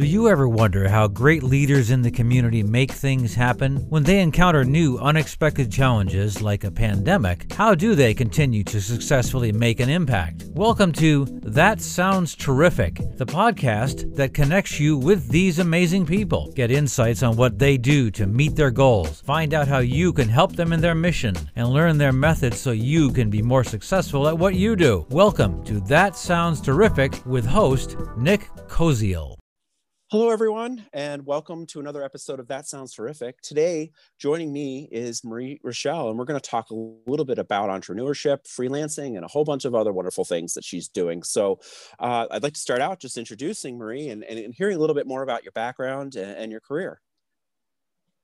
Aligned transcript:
Do 0.00 0.06
you 0.06 0.30
ever 0.30 0.48
wonder 0.48 0.88
how 0.88 1.08
great 1.08 1.42
leaders 1.42 1.90
in 1.90 2.00
the 2.00 2.10
community 2.10 2.62
make 2.62 2.90
things 2.90 3.34
happen? 3.34 3.76
When 3.90 4.02
they 4.02 4.20
encounter 4.20 4.64
new, 4.64 4.96
unexpected 4.96 5.70
challenges 5.70 6.40
like 6.40 6.64
a 6.64 6.70
pandemic, 6.70 7.52
how 7.52 7.74
do 7.74 7.94
they 7.94 8.14
continue 8.14 8.64
to 8.64 8.80
successfully 8.80 9.52
make 9.52 9.78
an 9.78 9.90
impact? 9.90 10.44
Welcome 10.54 10.92
to 10.92 11.26
That 11.42 11.82
Sounds 11.82 12.34
Terrific, 12.34 12.94
the 13.18 13.26
podcast 13.26 14.16
that 14.16 14.32
connects 14.32 14.80
you 14.80 14.96
with 14.96 15.28
these 15.28 15.58
amazing 15.58 16.06
people. 16.06 16.50
Get 16.52 16.70
insights 16.70 17.22
on 17.22 17.36
what 17.36 17.58
they 17.58 17.76
do 17.76 18.10
to 18.12 18.26
meet 18.26 18.56
their 18.56 18.70
goals, 18.70 19.20
find 19.20 19.52
out 19.52 19.68
how 19.68 19.80
you 19.80 20.14
can 20.14 20.30
help 20.30 20.56
them 20.56 20.72
in 20.72 20.80
their 20.80 20.94
mission, 20.94 21.36
and 21.56 21.68
learn 21.68 21.98
their 21.98 22.10
methods 22.10 22.58
so 22.58 22.70
you 22.70 23.12
can 23.12 23.28
be 23.28 23.42
more 23.42 23.64
successful 23.64 24.28
at 24.28 24.38
what 24.38 24.54
you 24.54 24.76
do. 24.76 25.04
Welcome 25.10 25.62
to 25.64 25.78
That 25.80 26.16
Sounds 26.16 26.62
Terrific 26.62 27.20
with 27.26 27.44
host 27.44 27.98
Nick 28.16 28.48
Koziel. 28.66 29.39
Hello, 30.12 30.28
everyone, 30.28 30.84
and 30.92 31.24
welcome 31.24 31.66
to 31.66 31.78
another 31.78 32.02
episode 32.02 32.40
of 32.40 32.48
That 32.48 32.66
Sounds 32.66 32.92
Terrific. 32.92 33.40
Today, 33.42 33.92
joining 34.18 34.52
me 34.52 34.88
is 34.90 35.22
Marie 35.22 35.60
Rochelle, 35.62 36.08
and 36.08 36.18
we're 36.18 36.24
going 36.24 36.40
to 36.40 36.50
talk 36.50 36.70
a 36.70 36.74
little 37.06 37.24
bit 37.24 37.38
about 37.38 37.70
entrepreneurship, 37.70 38.38
freelancing, 38.42 39.14
and 39.14 39.24
a 39.24 39.28
whole 39.28 39.44
bunch 39.44 39.66
of 39.66 39.76
other 39.76 39.92
wonderful 39.92 40.24
things 40.24 40.54
that 40.54 40.64
she's 40.64 40.88
doing. 40.88 41.22
So, 41.22 41.60
uh, 42.00 42.26
I'd 42.28 42.42
like 42.42 42.54
to 42.54 42.60
start 42.60 42.80
out 42.80 42.98
just 42.98 43.18
introducing 43.18 43.78
Marie 43.78 44.08
and, 44.08 44.24
and, 44.24 44.52
hearing 44.52 44.76
a 44.76 44.80
little 44.80 44.96
bit 44.96 45.06
more 45.06 45.22
about 45.22 45.44
your 45.44 45.52
background 45.52 46.16
and, 46.16 46.36
and, 46.36 46.50
your 46.50 46.60
career. 46.60 47.00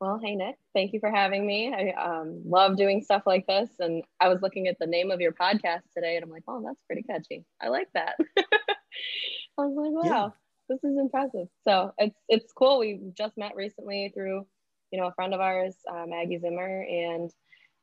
Well, 0.01 0.19
hey, 0.21 0.35
Nick, 0.35 0.57
thank 0.75 0.93
you 0.93 0.99
for 0.99 1.13
having 1.13 1.47
me. 1.47 1.73
I 1.73 1.91
um, 1.93 2.43
love 2.45 2.77
doing 2.77 3.01
stuff 3.01 3.23
like 3.27 3.47
this. 3.47 3.71
And 3.79 4.03
I 4.19 4.27
was 4.27 4.43
looking 4.43 4.67
at 4.67 4.77
the 4.81 4.89
name 4.89 5.13
of 5.13 5.21
your 5.21 5.31
podcast 5.31 5.83
today, 5.95 6.17
and 6.17 6.25
I'm 6.25 6.31
like, 6.31 6.43
oh, 6.49 6.65
that's 6.67 6.83
pretty 6.89 7.05
catchy. 7.05 7.45
I 7.63 7.69
like 7.69 7.91
that. 7.95 8.17
I 8.37 9.63
was 9.63 9.77
like, 9.77 10.05
wow. 10.05 10.25
Yeah 10.27 10.31
this 10.69 10.83
is 10.85 10.99
impressive. 10.99 11.49
So 11.63 11.93
it's 11.99 12.19
it's 12.29 12.53
cool. 12.53 12.79
We 12.79 13.01
just 13.17 13.37
met 13.37 13.57
recently 13.57 14.11
through, 14.15 14.47
you 14.91 15.01
know, 15.01 15.07
a 15.07 15.15
friend 15.15 15.35
of 15.35 15.41
ours, 15.41 15.75
uh, 15.91 16.05
Maggie 16.07 16.39
Zimmer, 16.39 16.83
and 16.83 17.31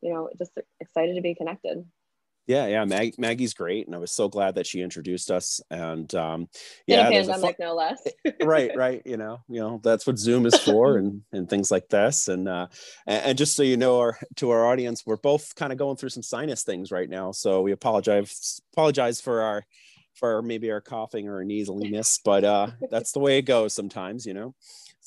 you 0.01 0.13
know, 0.13 0.29
just 0.37 0.51
excited 0.79 1.15
to 1.15 1.21
be 1.21 1.35
connected. 1.35 1.85
Yeah, 2.45 2.67
yeah, 2.67 2.83
Mag- 2.83 3.17
Maggie's 3.17 3.53
great, 3.53 3.87
and 3.87 3.95
I 3.95 3.99
was 3.99 4.11
so 4.11 4.27
glad 4.27 4.55
that 4.55 4.67
she 4.67 4.81
introduced 4.81 5.31
us. 5.31 5.61
And 5.71 6.13
um, 6.13 6.49
yeah, 6.87 7.07
in 7.07 7.13
a 7.13 7.17
pandemic, 7.17 7.57
fun- 7.57 7.67
no 7.67 7.73
less. 7.73 8.05
right, 8.43 8.69
right. 8.75 9.01
You 9.05 9.15
know, 9.15 9.39
you 9.47 9.61
know 9.61 9.79
that's 9.81 10.05
what 10.05 10.19
Zoom 10.19 10.45
is 10.45 10.59
for, 10.59 10.97
and 10.97 11.21
and 11.31 11.49
things 11.49 11.71
like 11.71 11.87
this. 11.87 12.27
And 12.27 12.49
uh, 12.49 12.67
and, 13.07 13.25
and 13.27 13.37
just 13.37 13.55
so 13.55 13.63
you 13.63 13.77
know, 13.77 13.99
our 13.99 14.19
to 14.37 14.49
our 14.49 14.65
audience, 14.65 15.03
we're 15.05 15.15
both 15.15 15.55
kind 15.55 15.71
of 15.71 15.79
going 15.79 15.95
through 15.95 16.09
some 16.09 16.23
sinus 16.23 16.63
things 16.63 16.91
right 16.91 17.09
now, 17.09 17.31
so 17.31 17.61
we 17.61 17.71
apologize 17.71 18.59
apologize 18.73 19.21
for 19.21 19.41
our 19.41 19.63
for 20.13 20.41
maybe 20.41 20.71
our 20.71 20.81
coughing 20.81 21.27
or 21.27 21.37
our 21.37 21.43
nasaliness, 21.43 22.19
but 22.23 22.43
uh, 22.43 22.67
that's 22.89 23.11
the 23.11 23.19
way 23.19 23.37
it 23.37 23.43
goes 23.43 23.73
sometimes, 23.73 24.25
you 24.25 24.33
know. 24.33 24.55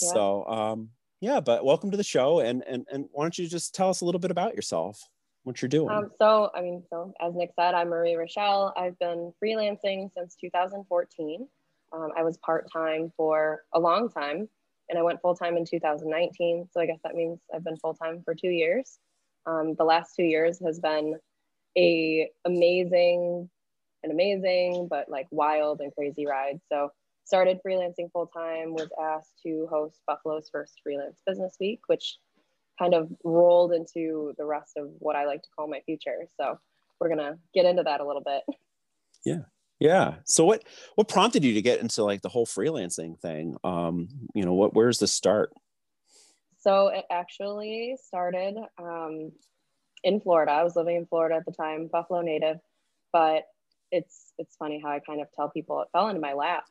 Yeah. 0.00 0.12
So 0.12 0.46
um, 0.46 0.90
yeah, 1.20 1.40
but 1.40 1.64
welcome 1.64 1.90
to 1.90 1.96
the 1.96 2.04
show, 2.04 2.40
and 2.40 2.62
and 2.66 2.86
and 2.90 3.06
why 3.12 3.24
don't 3.24 3.38
you 3.38 3.48
just 3.48 3.74
tell 3.74 3.88
us 3.88 4.00
a 4.00 4.04
little 4.04 4.18
bit 4.18 4.30
about 4.30 4.54
yourself, 4.54 5.08
what 5.44 5.62
you're 5.62 5.68
doing? 5.68 5.90
Um, 5.90 6.10
so 6.20 6.50
I 6.54 6.60
mean, 6.60 6.82
so 6.90 7.12
as 7.20 7.34
Nick 7.34 7.52
said, 7.58 7.74
I'm 7.74 7.88
Marie 7.88 8.16
Rochelle. 8.16 8.74
I've 8.76 8.98
been 8.98 9.32
freelancing 9.42 10.10
since 10.16 10.36
2014. 10.40 11.48
Um, 11.92 12.08
I 12.16 12.22
was 12.22 12.36
part 12.38 12.70
time 12.70 13.12
for 13.16 13.62
a 13.72 13.80
long 13.80 14.10
time, 14.10 14.48
and 14.88 14.98
I 14.98 15.02
went 15.02 15.22
full 15.22 15.34
time 15.34 15.56
in 15.56 15.64
2019. 15.64 16.68
So 16.72 16.80
I 16.80 16.86
guess 16.86 16.98
that 17.04 17.14
means 17.14 17.40
I've 17.54 17.64
been 17.64 17.76
full 17.76 17.94
time 17.94 18.22
for 18.24 18.34
two 18.34 18.50
years. 18.50 18.98
Um, 19.46 19.74
the 19.76 19.84
last 19.84 20.16
two 20.16 20.24
years 20.24 20.60
has 20.64 20.80
been 20.80 21.14
a 21.78 22.28
amazing 22.44 23.48
an 24.06 24.12
amazing 24.12 24.88
but 24.88 25.08
like 25.08 25.26
wild 25.30 25.80
and 25.80 25.94
crazy 25.94 26.26
ride. 26.26 26.60
So 26.72 26.90
started 27.24 27.58
freelancing 27.66 28.10
full 28.12 28.28
time, 28.28 28.72
was 28.72 28.88
asked 29.02 29.32
to 29.44 29.66
host 29.70 30.00
Buffalo's 30.06 30.48
first 30.50 30.80
freelance 30.82 31.20
business 31.26 31.56
week, 31.60 31.80
which 31.88 32.16
kind 32.78 32.94
of 32.94 33.10
rolled 33.24 33.72
into 33.72 34.32
the 34.38 34.44
rest 34.44 34.72
of 34.76 34.90
what 34.98 35.16
I 35.16 35.26
like 35.26 35.42
to 35.42 35.48
call 35.56 35.68
my 35.68 35.80
future. 35.84 36.28
So 36.40 36.58
we're 37.00 37.08
gonna 37.08 37.38
get 37.52 37.66
into 37.66 37.82
that 37.82 38.00
a 38.00 38.06
little 38.06 38.22
bit. 38.22 38.42
Yeah. 39.24 39.42
Yeah. 39.80 40.14
So 40.24 40.44
what 40.44 40.64
what 40.94 41.08
prompted 41.08 41.44
you 41.44 41.52
to 41.54 41.62
get 41.62 41.80
into 41.80 42.04
like 42.04 42.22
the 42.22 42.28
whole 42.28 42.46
freelancing 42.46 43.20
thing? 43.20 43.56
Um, 43.64 44.08
you 44.34 44.44
know, 44.44 44.54
what 44.54 44.74
where's 44.74 44.98
the 44.98 45.06
start? 45.06 45.52
So 46.60 46.88
it 46.88 47.04
actually 47.10 47.96
started 48.02 48.56
um, 48.78 49.32
in 50.02 50.20
Florida. 50.20 50.52
I 50.52 50.64
was 50.64 50.76
living 50.76 50.96
in 50.96 51.06
Florida 51.06 51.36
at 51.36 51.44
the 51.44 51.52
time, 51.52 51.88
Buffalo 51.92 52.22
native, 52.22 52.56
but 53.12 53.44
it's 53.96 54.32
it's 54.38 54.56
funny 54.56 54.80
how 54.82 54.90
I 54.90 55.00
kind 55.00 55.20
of 55.20 55.28
tell 55.32 55.50
people 55.50 55.80
it 55.82 55.88
fell 55.92 56.08
into 56.08 56.20
my 56.20 56.34
lap. 56.34 56.64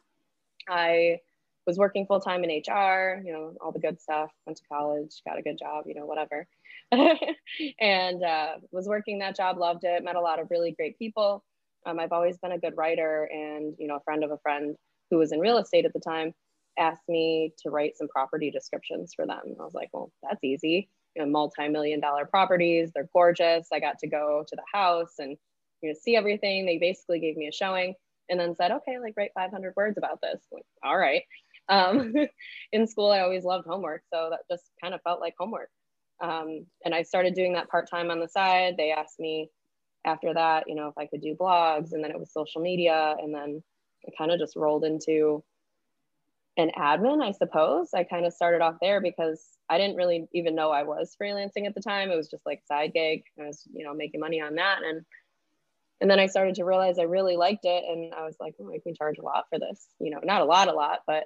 I 0.69 1.19
was 1.65 1.77
working 1.77 2.05
full 2.05 2.19
time 2.19 2.43
in 2.43 2.49
HR, 2.49 3.21
you 3.25 3.33
know, 3.33 3.53
all 3.59 3.71
the 3.71 3.79
good 3.79 3.99
stuff. 3.99 4.29
Went 4.45 4.57
to 4.57 4.63
college, 4.71 5.21
got 5.27 5.39
a 5.39 5.41
good 5.41 5.57
job, 5.57 5.85
you 5.87 5.95
know, 5.95 6.05
whatever, 6.05 6.47
and 7.79 8.23
uh, 8.23 8.53
was 8.71 8.87
working 8.87 9.19
that 9.19 9.35
job. 9.35 9.57
Loved 9.57 9.83
it. 9.83 10.03
Met 10.03 10.15
a 10.15 10.21
lot 10.21 10.39
of 10.39 10.49
really 10.51 10.71
great 10.71 10.97
people. 10.97 11.43
Um, 11.85 11.99
I've 11.99 12.11
always 12.11 12.37
been 12.37 12.51
a 12.51 12.59
good 12.59 12.77
writer, 12.77 13.29
and 13.31 13.75
you 13.79 13.87
know, 13.87 13.97
a 13.97 14.01
friend 14.01 14.23
of 14.23 14.31
a 14.31 14.37
friend 14.37 14.75
who 15.09 15.17
was 15.17 15.31
in 15.31 15.39
real 15.39 15.57
estate 15.57 15.85
at 15.85 15.93
the 15.93 15.99
time 15.99 16.33
asked 16.77 17.07
me 17.07 17.53
to 17.59 17.69
write 17.69 17.97
some 17.97 18.07
property 18.07 18.51
descriptions 18.51 19.13
for 19.15 19.25
them. 19.25 19.55
I 19.59 19.63
was 19.63 19.73
like, 19.73 19.89
well, 19.93 20.11
that's 20.21 20.43
easy. 20.43 20.89
You 21.15 21.23
know, 21.23 21.31
multi-million 21.31 22.01
dollar 22.01 22.25
properties. 22.25 22.91
They're 22.93 23.09
gorgeous. 23.13 23.67
I 23.71 23.79
got 23.79 23.99
to 23.99 24.07
go 24.07 24.43
to 24.45 24.55
the 24.55 24.63
house 24.73 25.13
and 25.19 25.37
you 25.85 25.95
see 25.95 26.15
everything. 26.15 26.65
They 26.65 26.77
basically 26.77 27.19
gave 27.19 27.37
me 27.37 27.47
a 27.47 27.51
showing 27.51 27.95
and 28.29 28.39
then 28.39 28.55
said, 28.55 28.71
okay, 28.71 28.99
like 28.99 29.13
write 29.17 29.31
500 29.35 29.73
words 29.75 29.97
about 29.97 30.19
this. 30.21 30.41
Like, 30.51 30.65
all 30.83 30.97
right. 30.97 31.23
Um, 31.69 32.13
in 32.71 32.87
school, 32.87 33.11
I 33.11 33.21
always 33.21 33.43
loved 33.43 33.67
homework. 33.67 34.03
So 34.11 34.29
that 34.31 34.41
just 34.49 34.71
kind 34.81 34.93
of 34.93 35.01
felt 35.01 35.19
like 35.19 35.35
homework. 35.37 35.69
Um, 36.21 36.65
and 36.83 36.95
I 36.95 37.03
started 37.03 37.35
doing 37.35 37.53
that 37.53 37.69
part 37.69 37.89
time 37.89 38.09
on 38.09 38.19
the 38.19 38.27
side. 38.27 38.75
They 38.77 38.91
asked 38.91 39.19
me 39.19 39.49
after 40.05 40.33
that, 40.33 40.65
you 40.67 40.75
know, 40.75 40.87
if 40.87 40.97
I 40.97 41.07
could 41.07 41.21
do 41.21 41.35
blogs 41.35 41.93
and 41.93 42.03
then 42.03 42.11
it 42.11 42.19
was 42.19 42.31
social 42.31 42.61
media. 42.61 43.15
And 43.19 43.33
then 43.33 43.63
it 44.03 44.13
kind 44.17 44.31
of 44.31 44.39
just 44.39 44.55
rolled 44.55 44.85
into 44.85 45.43
an 46.57 46.71
admin, 46.77 47.23
I 47.23 47.31
suppose. 47.31 47.89
I 47.93 48.03
kind 48.03 48.25
of 48.25 48.33
started 48.33 48.61
off 48.61 48.75
there 48.81 49.01
because 49.01 49.43
I 49.69 49.77
didn't 49.77 49.97
really 49.97 50.27
even 50.33 50.55
know 50.55 50.71
I 50.71 50.83
was 50.83 51.15
freelancing 51.21 51.65
at 51.65 51.75
the 51.75 51.81
time. 51.81 52.11
It 52.11 52.15
was 52.15 52.29
just 52.29 52.45
like 52.45 52.61
side 52.65 52.93
gig. 52.93 53.23
I 53.39 53.47
was, 53.47 53.63
you 53.73 53.83
know, 53.83 53.93
making 53.93 54.21
money 54.21 54.39
on 54.39 54.55
that. 54.55 54.79
And 54.83 55.03
and 56.01 56.09
then 56.09 56.19
I 56.19 56.27
started 56.27 56.55
to 56.55 56.65
realize 56.65 56.99
I 56.99 57.03
really 57.03 57.37
liked 57.37 57.65
it, 57.65 57.83
and 57.87 58.13
I 58.13 58.23
was 58.23 58.35
like, 58.39 58.55
oh, 58.59 58.71
I 58.73 58.79
can 58.83 58.95
charge 58.95 59.17
a 59.17 59.23
lot 59.23 59.45
for 59.49 59.59
this. 59.59 59.87
You 59.99 60.11
know, 60.11 60.19
not 60.23 60.41
a 60.41 60.45
lot, 60.45 60.67
a 60.67 60.73
lot, 60.73 60.99
but 61.07 61.25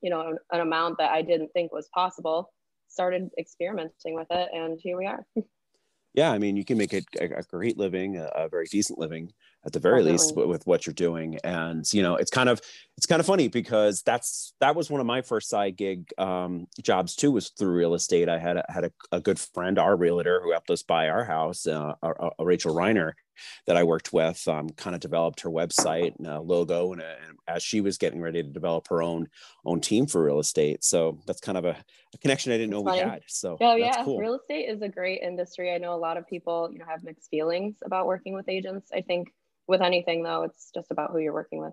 you 0.00 0.10
know, 0.10 0.28
an, 0.28 0.38
an 0.50 0.60
amount 0.60 0.98
that 0.98 1.12
I 1.12 1.22
didn't 1.22 1.50
think 1.52 1.72
was 1.72 1.88
possible. 1.94 2.52
Started 2.88 3.30
experimenting 3.38 4.14
with 4.14 4.28
it, 4.30 4.48
and 4.52 4.78
here 4.82 4.98
we 4.98 5.06
are. 5.06 5.24
yeah, 6.14 6.30
I 6.30 6.38
mean, 6.38 6.56
you 6.56 6.64
can 6.64 6.78
make 6.78 6.92
a, 6.92 7.02
a 7.20 7.42
great 7.42 7.78
living, 7.78 8.16
a, 8.18 8.26
a 8.34 8.48
very 8.48 8.66
decent 8.66 8.98
living 8.98 9.32
at 9.64 9.72
the 9.72 9.78
very 9.78 10.02
Definitely. 10.02 10.12
least 10.12 10.36
with 10.36 10.66
what 10.66 10.86
you're 10.86 10.94
doing 10.94 11.38
and 11.44 11.90
you 11.92 12.02
know 12.02 12.16
it's 12.16 12.30
kind 12.30 12.48
of 12.48 12.60
it's 12.96 13.06
kind 13.06 13.20
of 13.20 13.26
funny 13.26 13.48
because 13.48 14.02
that's 14.02 14.54
that 14.60 14.74
was 14.74 14.90
one 14.90 15.00
of 15.00 15.06
my 15.06 15.22
first 15.22 15.48
side 15.48 15.76
gig 15.76 16.08
um, 16.18 16.66
jobs 16.82 17.14
too 17.14 17.30
was 17.30 17.50
through 17.50 17.72
real 17.72 17.94
estate 17.94 18.28
i 18.28 18.38
had 18.38 18.56
a, 18.56 18.64
had 18.68 18.84
a, 18.84 18.92
a 19.12 19.20
good 19.20 19.38
friend 19.38 19.78
our 19.78 19.96
realtor 19.96 20.40
who 20.42 20.52
helped 20.52 20.70
us 20.70 20.82
buy 20.82 21.08
our 21.08 21.24
house 21.24 21.66
uh, 21.66 21.92
a, 22.02 22.44
rachel 22.44 22.74
reiner 22.74 23.12
that 23.66 23.76
i 23.76 23.82
worked 23.82 24.12
with 24.12 24.46
um, 24.48 24.68
kind 24.70 24.94
of 24.94 25.00
developed 25.00 25.40
her 25.40 25.50
website 25.50 26.16
and 26.18 26.26
a 26.26 26.40
logo 26.40 26.92
and, 26.92 27.00
a, 27.00 27.16
and, 27.28 27.38
as 27.48 27.62
she 27.62 27.80
was 27.80 27.98
getting 27.98 28.20
ready 28.20 28.42
to 28.42 28.48
develop 28.48 28.88
her 28.88 29.02
own 29.02 29.28
own 29.64 29.80
team 29.80 30.06
for 30.06 30.24
real 30.24 30.38
estate. 30.38 30.84
So 30.84 31.18
that's 31.26 31.40
kind 31.40 31.58
of 31.58 31.64
a, 31.64 31.76
connection 32.20 32.52
i 32.52 32.58
didn't 32.58 32.70
know 32.70 32.82
we 32.82 32.98
had 32.98 33.22
so 33.26 33.56
oh 33.62 33.74
yeah 33.74 34.04
cool. 34.04 34.18
real 34.18 34.34
estate 34.34 34.68
is 34.68 34.82
a 34.82 34.88
great 34.88 35.22
industry. 35.22 35.72
I 35.72 35.78
know 35.78 35.94
a 35.94 35.96
lot 35.96 36.18
of 36.18 36.28
people 36.28 36.68
you 36.70 36.78
know 36.78 36.84
have 36.86 37.02
mixed 37.02 37.30
feelings 37.30 37.76
about 37.82 38.06
working 38.06 38.34
with 38.34 38.50
agents. 38.50 38.90
I 38.92 39.00
think 39.00 39.32
with 39.66 39.80
anything 39.80 40.22
though 40.22 40.42
it's 40.42 40.70
just 40.74 40.90
about 40.90 41.10
who 41.10 41.18
you're 41.18 41.32
working 41.32 41.58
with 41.58 41.72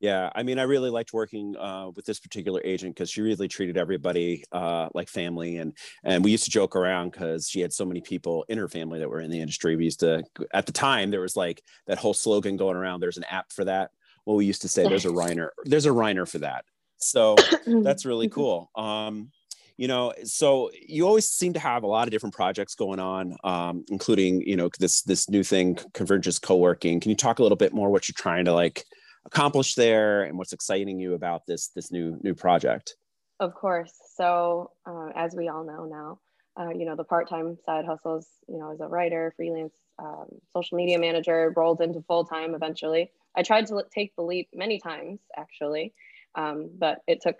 yeah 0.00 0.30
i 0.34 0.42
mean 0.42 0.58
i 0.58 0.62
really 0.62 0.90
liked 0.90 1.12
working 1.12 1.56
uh, 1.56 1.88
with 1.94 2.04
this 2.04 2.20
particular 2.20 2.60
agent 2.64 2.94
because 2.94 3.10
she 3.10 3.22
really 3.22 3.48
treated 3.48 3.76
everybody 3.76 4.44
uh, 4.52 4.88
like 4.94 5.08
family 5.08 5.58
and 5.58 5.72
and 6.04 6.24
we 6.24 6.30
used 6.30 6.44
to 6.44 6.50
joke 6.50 6.76
around 6.76 7.10
because 7.10 7.48
she 7.48 7.60
had 7.60 7.72
so 7.72 7.84
many 7.84 8.00
people 8.00 8.44
in 8.48 8.58
her 8.58 8.68
family 8.68 8.98
that 8.98 9.08
were 9.08 9.20
in 9.20 9.30
the 9.30 9.40
industry. 9.40 9.76
We 9.76 9.84
used 9.84 10.00
to 10.00 10.24
at 10.52 10.66
the 10.66 10.72
time 10.72 11.10
there 11.10 11.20
was 11.20 11.36
like 11.36 11.62
that 11.86 11.98
whole 11.98 12.14
slogan 12.14 12.56
going 12.56 12.76
around 12.76 13.00
there's 13.00 13.16
an 13.16 13.24
app 13.24 13.52
for 13.52 13.64
that. 13.64 13.90
Well 14.24 14.36
we 14.36 14.44
used 14.44 14.62
to 14.62 14.68
say 14.68 14.88
there's 14.88 15.06
a 15.06 15.08
reiner 15.22 15.48
there's 15.64 15.86
a 15.86 15.90
reiner 15.90 16.28
for 16.28 16.38
that. 16.38 16.64
So 16.98 17.36
that's 17.66 18.04
really 18.04 18.28
cool. 18.28 18.70
Um, 18.74 19.30
you 19.76 19.88
know 19.88 20.12
so 20.24 20.70
you 20.86 21.06
always 21.06 21.28
seem 21.28 21.52
to 21.52 21.58
have 21.58 21.82
a 21.82 21.86
lot 21.86 22.08
of 22.08 22.10
different 22.10 22.34
projects 22.34 22.74
going 22.74 22.98
on 22.98 23.36
um, 23.44 23.84
including 23.88 24.40
you 24.42 24.56
know 24.56 24.70
this 24.78 25.02
this 25.02 25.28
new 25.28 25.42
thing 25.42 25.78
convergence 25.94 26.38
co-working. 26.38 27.00
Can 27.00 27.10
you 27.10 27.16
talk 27.16 27.38
a 27.38 27.42
little 27.42 27.56
bit 27.56 27.74
more 27.74 27.90
what 27.90 28.08
you're 28.08 28.14
trying 28.16 28.46
to 28.46 28.52
like 28.52 28.84
accomplish 29.26 29.74
there 29.74 30.22
and 30.22 30.38
what's 30.38 30.52
exciting 30.52 30.98
you 30.98 31.14
about 31.14 31.42
this 31.46 31.68
this 31.68 31.90
new 31.90 32.18
new 32.22 32.34
project 32.34 32.96
of 33.40 33.54
course 33.54 33.92
so 34.16 34.70
uh, 34.86 35.08
as 35.14 35.34
we 35.34 35.48
all 35.48 35.64
know 35.64 35.84
now 35.84 36.18
uh, 36.58 36.70
you 36.70 36.86
know 36.86 36.96
the 36.96 37.04
part-time 37.04 37.56
side 37.66 37.84
hustles 37.84 38.26
you 38.48 38.58
know 38.58 38.72
as 38.72 38.80
a 38.80 38.86
writer 38.86 39.32
freelance 39.36 39.74
um, 39.98 40.26
social 40.54 40.76
media 40.76 40.98
manager 40.98 41.52
rolled 41.56 41.80
into 41.80 42.00
full-time 42.02 42.54
eventually 42.54 43.10
i 43.36 43.42
tried 43.42 43.66
to 43.66 43.82
take 43.94 44.14
the 44.16 44.22
leap 44.22 44.48
many 44.54 44.78
times 44.78 45.20
actually 45.36 45.92
Um, 46.36 46.70
but 46.78 46.98
it 47.06 47.22
took 47.22 47.36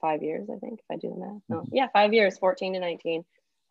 five 0.00 0.22
years, 0.22 0.48
I 0.54 0.58
think, 0.58 0.80
if 0.80 0.84
I 0.90 0.96
do 0.96 1.10
the 1.10 1.20
math. 1.20 1.42
No, 1.48 1.56
mm-hmm. 1.58 1.74
yeah, 1.74 1.88
five 1.92 2.12
years, 2.12 2.38
14 2.38 2.74
to 2.74 2.80
19. 2.80 3.24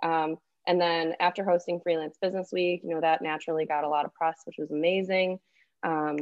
Um, 0.04 0.36
and 0.68 0.82
then 0.82 1.14
after 1.20 1.44
hosting 1.44 1.80
Freelance 1.80 2.18
Business 2.22 2.50
Week, 2.52 2.82
you 2.84 2.94
know, 2.94 3.02
that 3.02 3.22
naturally 3.22 3.66
got 3.66 3.84
a 3.84 3.90
lot 3.90 4.06
of 4.06 4.14
press, 4.14 4.42
which 4.46 4.58
was 4.58 4.72
amazing. 4.72 5.40
Um, 5.84 6.18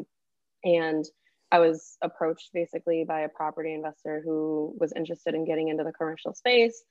and 0.64 1.06
I 1.54 1.60
was 1.60 1.98
approached 2.02 2.50
basically 2.54 3.06
by 3.08 3.22
a 3.22 3.30
property 3.30 3.76
investor 3.76 4.24
who 4.26 4.76
was 4.80 4.94
interested 4.96 5.36
in 5.36 5.46
getting 5.46 5.70
into 5.70 5.86
the 5.86 5.94
commercial 5.94 6.34
space. 6.34 6.84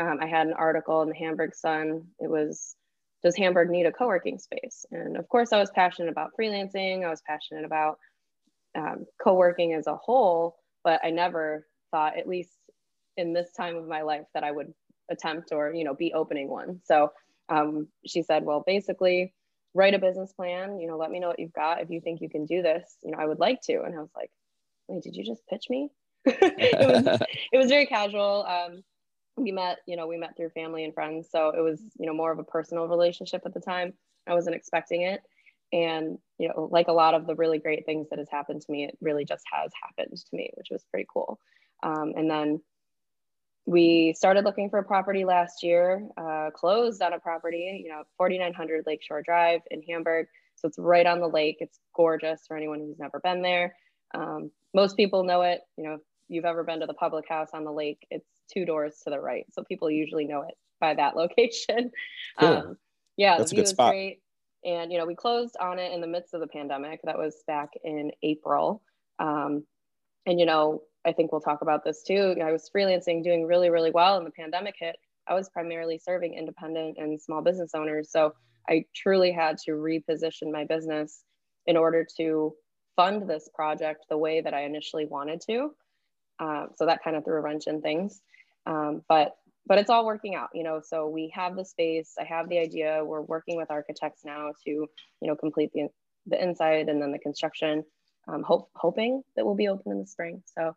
Um, 0.00 0.18
I 0.22 0.26
had 0.26 0.48
an 0.48 0.54
article 0.54 1.02
in 1.02 1.10
the 1.10 1.16
Hamburg 1.16 1.54
Sun. 1.54 2.04
It 2.20 2.30
was, 2.30 2.76
Does 3.22 3.36
Hamburg 3.36 3.70
need 3.70 3.86
a 3.86 3.92
co 3.92 4.08
working 4.08 4.38
space? 4.38 4.86
And 4.92 5.18
of 5.18 5.28
course, 5.28 5.52
I 5.52 5.60
was 5.60 5.70
passionate 5.72 6.10
about 6.10 6.32
freelancing, 6.40 7.04
I 7.04 7.10
was 7.10 7.22
passionate 7.28 7.66
about 7.66 7.98
um, 8.76 9.06
co 9.22 9.34
working 9.34 9.74
as 9.74 9.86
a 9.86 9.96
whole, 9.96 10.56
but 10.82 11.00
I 11.04 11.10
never 11.10 11.66
thought, 11.92 12.18
at 12.18 12.28
least 12.28 12.56
in 13.18 13.34
this 13.34 13.52
time 13.52 13.76
of 13.76 13.86
my 13.86 14.02
life, 14.02 14.26
that 14.34 14.44
I 14.44 14.50
would 14.52 14.72
attempt 15.10 15.52
or 15.52 15.72
you 15.74 15.84
know 15.84 15.94
be 15.94 16.12
opening 16.14 16.48
one 16.48 16.80
so 16.84 17.12
um, 17.48 17.88
she 18.06 18.22
said 18.22 18.44
well 18.44 18.64
basically 18.66 19.34
write 19.76 19.94
a 19.94 19.98
business 19.98 20.32
plan 20.32 20.80
you 20.80 20.86
know 20.86 20.96
let 20.96 21.10
me 21.10 21.20
know 21.20 21.28
what 21.28 21.38
you've 21.38 21.52
got. 21.52 21.82
If 21.82 21.90
you 21.90 22.00
think 22.00 22.20
you 22.20 22.30
can 22.30 22.46
do 22.46 22.62
this 22.62 22.96
you 23.02 23.10
know 23.10 23.18
i 23.18 23.26
would 23.26 23.38
like 23.38 23.60
to. 23.62 23.82
And 23.82 23.94
i 23.94 23.98
was 23.98 24.10
like 24.16 24.30
wait 24.88 25.02
did 25.02 25.16
you 25.16 25.24
just 25.24 25.46
pitch 25.46 25.66
me? 25.70 25.90
It 26.26 27.06
was 27.06 27.20
it 27.52 27.58
was 27.58 27.68
very 27.68 27.86
casual. 27.86 28.44
Um, 28.48 28.82
we 29.36 29.52
met 29.52 29.78
you 29.86 29.96
know 29.96 30.06
we 30.06 30.16
met 30.16 30.36
through 30.36 30.50
family 30.50 30.84
and 30.84 30.94
friends. 30.94 31.28
So 31.30 31.50
it 31.50 31.60
was 31.60 31.80
you 31.98 32.06
know 32.06 32.14
more 32.14 32.32
of 32.32 32.38
a 32.38 32.44
personal 32.44 32.88
relationship 32.88 33.42
at 33.44 33.54
the 33.54 33.60
time. 33.60 33.92
I 34.26 34.34
wasn't 34.34 34.56
expecting 34.56 35.02
it. 35.02 35.20
And 35.72 36.18
you 36.38 36.48
know 36.48 36.68
like 36.70 36.88
a 36.88 36.92
lot 36.92 37.14
of 37.14 37.26
the 37.26 37.34
really 37.34 37.58
great 37.58 37.84
things 37.86 38.08
that 38.10 38.18
has 38.18 38.28
happened 38.30 38.62
to 38.62 38.72
me 38.72 38.84
it 38.84 38.96
really 39.00 39.24
just 39.24 39.44
has 39.52 39.70
happened 39.82 40.16
to 40.16 40.36
me 40.36 40.50
which 40.54 40.68
was 40.70 40.84
pretty 40.90 41.06
cool. 41.12 41.38
Um, 41.82 42.14
and 42.16 42.30
then 42.30 42.60
we 43.66 44.14
started 44.16 44.44
looking 44.44 44.70
for 44.70 44.78
a 44.78 44.84
property 44.84 45.24
last 45.24 45.64
year, 45.64 46.06
uh, 46.16 46.50
closed 46.54 47.02
on 47.02 47.12
a 47.12 47.18
property, 47.18 47.82
you 47.84 47.90
know, 47.90 48.04
4900 48.16 48.84
Lakeshore 48.86 49.22
Drive 49.22 49.60
in 49.72 49.82
Hamburg. 49.82 50.28
So 50.54 50.68
it's 50.68 50.78
right 50.78 51.04
on 51.04 51.20
the 51.20 51.28
lake. 51.28 51.56
It's 51.60 51.80
gorgeous 51.94 52.44
for 52.46 52.56
anyone 52.56 52.78
who's 52.78 52.98
never 52.98 53.20
been 53.20 53.42
there. 53.42 53.74
Um, 54.14 54.52
most 54.72 54.96
people 54.96 55.24
know 55.24 55.42
it. 55.42 55.60
You 55.76 55.84
know, 55.84 55.94
if 55.94 56.00
you've 56.28 56.44
ever 56.44 56.62
been 56.62 56.80
to 56.80 56.86
the 56.86 56.94
public 56.94 57.28
house 57.28 57.48
on 57.52 57.64
the 57.64 57.72
lake, 57.72 58.06
it's 58.10 58.26
two 58.52 58.64
doors 58.64 59.00
to 59.04 59.10
the 59.10 59.20
right. 59.20 59.44
So 59.52 59.64
people 59.64 59.90
usually 59.90 60.26
know 60.26 60.42
it 60.42 60.54
by 60.80 60.94
that 60.94 61.16
location. 61.16 61.90
Cool. 62.38 62.48
Um, 62.48 62.76
yeah, 63.16 63.36
that's 63.36 63.52
a 63.52 63.56
good 63.56 63.68
spot. 63.68 63.92
Great. 63.92 64.20
And, 64.64 64.92
you 64.92 64.98
know, 64.98 65.06
we 65.06 65.14
closed 65.14 65.56
on 65.60 65.78
it 65.78 65.92
in 65.92 66.00
the 66.00 66.06
midst 66.06 66.34
of 66.34 66.40
the 66.40 66.46
pandemic. 66.46 67.00
That 67.04 67.18
was 67.18 67.42
back 67.46 67.70
in 67.84 68.12
April. 68.22 68.82
Um, 69.18 69.64
and, 70.24 70.40
you 70.40 70.46
know, 70.46 70.82
I 71.06 71.12
think 71.12 71.30
we'll 71.30 71.40
talk 71.40 71.62
about 71.62 71.84
this 71.84 72.02
too. 72.02 72.34
I 72.44 72.52
was 72.52 72.68
freelancing, 72.74 73.22
doing 73.22 73.46
really, 73.46 73.70
really 73.70 73.92
well, 73.92 74.16
and 74.16 74.26
the 74.26 74.32
pandemic 74.32 74.74
hit. 74.78 74.96
I 75.28 75.34
was 75.34 75.48
primarily 75.48 75.98
serving 75.98 76.34
independent 76.34 76.98
and 76.98 77.20
small 77.20 77.42
business 77.42 77.72
owners. 77.74 78.10
So 78.10 78.34
I 78.68 78.84
truly 78.94 79.32
had 79.32 79.58
to 79.58 79.72
reposition 79.72 80.52
my 80.52 80.64
business 80.64 81.22
in 81.66 81.76
order 81.76 82.06
to 82.16 82.54
fund 82.96 83.28
this 83.28 83.48
project 83.54 84.06
the 84.08 84.18
way 84.18 84.40
that 84.40 84.54
I 84.54 84.64
initially 84.64 85.06
wanted 85.06 85.40
to. 85.48 85.70
Uh, 86.38 86.66
so 86.74 86.86
that 86.86 87.02
kind 87.02 87.16
of 87.16 87.24
threw 87.24 87.38
a 87.38 87.40
wrench 87.40 87.64
in 87.66 87.80
things. 87.80 88.20
Um, 88.66 89.02
but 89.08 89.36
but 89.68 89.78
it's 89.78 89.90
all 89.90 90.06
working 90.06 90.36
out, 90.36 90.50
you 90.54 90.62
know. 90.62 90.80
So 90.84 91.08
we 91.08 91.32
have 91.34 91.56
the 91.56 91.64
space. 91.64 92.14
I 92.20 92.24
have 92.24 92.48
the 92.48 92.58
idea. 92.58 93.02
We're 93.04 93.22
working 93.22 93.56
with 93.56 93.70
architects 93.70 94.22
now 94.24 94.52
to, 94.64 94.70
you 94.70 94.88
know, 95.22 95.36
complete 95.36 95.70
the 95.72 95.88
the 96.26 96.42
inside 96.42 96.88
and 96.88 97.00
then 97.00 97.12
the 97.12 97.18
construction. 97.18 97.84
Um, 98.28 98.42
hope 98.42 98.70
hoping 98.74 99.22
that 99.36 99.44
we'll 99.44 99.54
be 99.54 99.68
open 99.68 99.92
in 99.92 100.00
the 100.00 100.06
spring. 100.06 100.42
So 100.56 100.74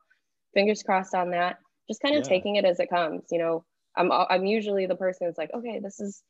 fingers 0.54 0.84
crossed 0.84 1.16
on 1.16 1.32
that. 1.32 1.58
Just 1.88 2.02
kind 2.02 2.16
of 2.16 2.24
yeah. 2.24 2.30
taking 2.30 2.56
it 2.56 2.66
as 2.66 2.80
it 2.80 2.90
comes. 2.90 3.24
You 3.32 3.40
know, 3.40 3.66
I'm 3.96 4.12
I'm 4.12 4.46
usually 4.46 4.86
the 4.86 4.96
person 4.96 5.28
that's 5.28 5.38
like, 5.38 5.54
okay, 5.54 5.80
this 5.82 6.00
is 6.00 6.24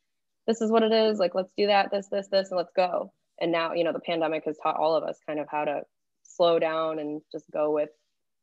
this 0.48 0.62
is 0.62 0.72
what 0.72 0.84
it 0.84 0.92
is. 0.92 1.20
Like, 1.20 1.36
let's 1.36 1.54
do 1.58 1.68
that, 1.68 1.92
this, 1.92 2.08
this, 2.12 2.28
this, 2.28 2.50
and 2.50 2.58
let's 2.58 2.72
go. 2.76 3.14
And 3.40 3.52
now, 3.52 3.74
you 3.74 3.84
know, 3.84 3.94
the 3.94 4.00
pandemic 4.00 4.46
has 4.46 4.58
taught 4.62 4.78
all 4.78 4.96
of 4.96 5.04
us 5.04 5.18
kind 5.28 5.40
of 5.40 5.48
how 5.50 5.66
to 5.66 5.82
slow 6.24 6.60
down 6.60 7.00
and 7.00 7.22
just 7.32 7.46
go 7.54 7.72
with 7.72 7.90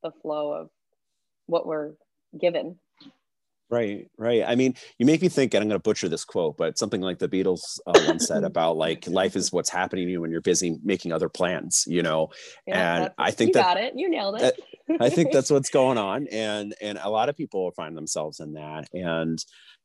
the 0.02 0.12
flow 0.22 0.52
of 0.52 0.68
what 1.46 1.66
we're 1.66 1.92
given. 2.40 2.78
Right, 3.68 4.08
right. 4.16 4.44
I 4.46 4.54
mean, 4.54 4.74
you 4.98 5.06
make 5.06 5.20
me 5.20 5.28
think, 5.28 5.52
and 5.52 5.62
I'm 5.62 5.68
going 5.68 5.80
to 5.80 5.82
butcher 5.82 6.08
this 6.08 6.24
quote, 6.24 6.56
but 6.56 6.78
something 6.78 7.00
like 7.00 7.18
the 7.18 7.28
Beatles 7.28 7.80
uh, 7.86 8.00
once 8.06 8.28
said 8.28 8.44
about 8.44 8.76
like 8.76 9.08
life 9.08 9.34
is 9.34 9.52
what's 9.52 9.70
happening 9.70 10.06
to 10.06 10.12
you 10.12 10.20
when 10.20 10.30
you're 10.30 10.40
busy 10.40 10.78
making 10.84 11.12
other 11.12 11.28
plans, 11.28 11.84
you 11.88 12.02
know. 12.02 12.28
Yeah, 12.66 12.96
and 12.96 13.10
I 13.18 13.32
think 13.32 13.48
you 13.48 13.54
that, 13.54 13.74
got 13.74 13.76
it. 13.78 13.94
You 13.96 14.08
nailed 14.08 14.40
it. 14.40 14.60
I 15.00 15.08
think 15.08 15.32
that's 15.32 15.50
what's 15.50 15.70
going 15.70 15.98
on, 15.98 16.26
and 16.28 16.74
and 16.80 16.98
a 17.02 17.10
lot 17.10 17.28
of 17.28 17.36
people 17.36 17.70
find 17.72 17.96
themselves 17.96 18.40
in 18.40 18.54
that, 18.54 18.88
and 18.92 19.38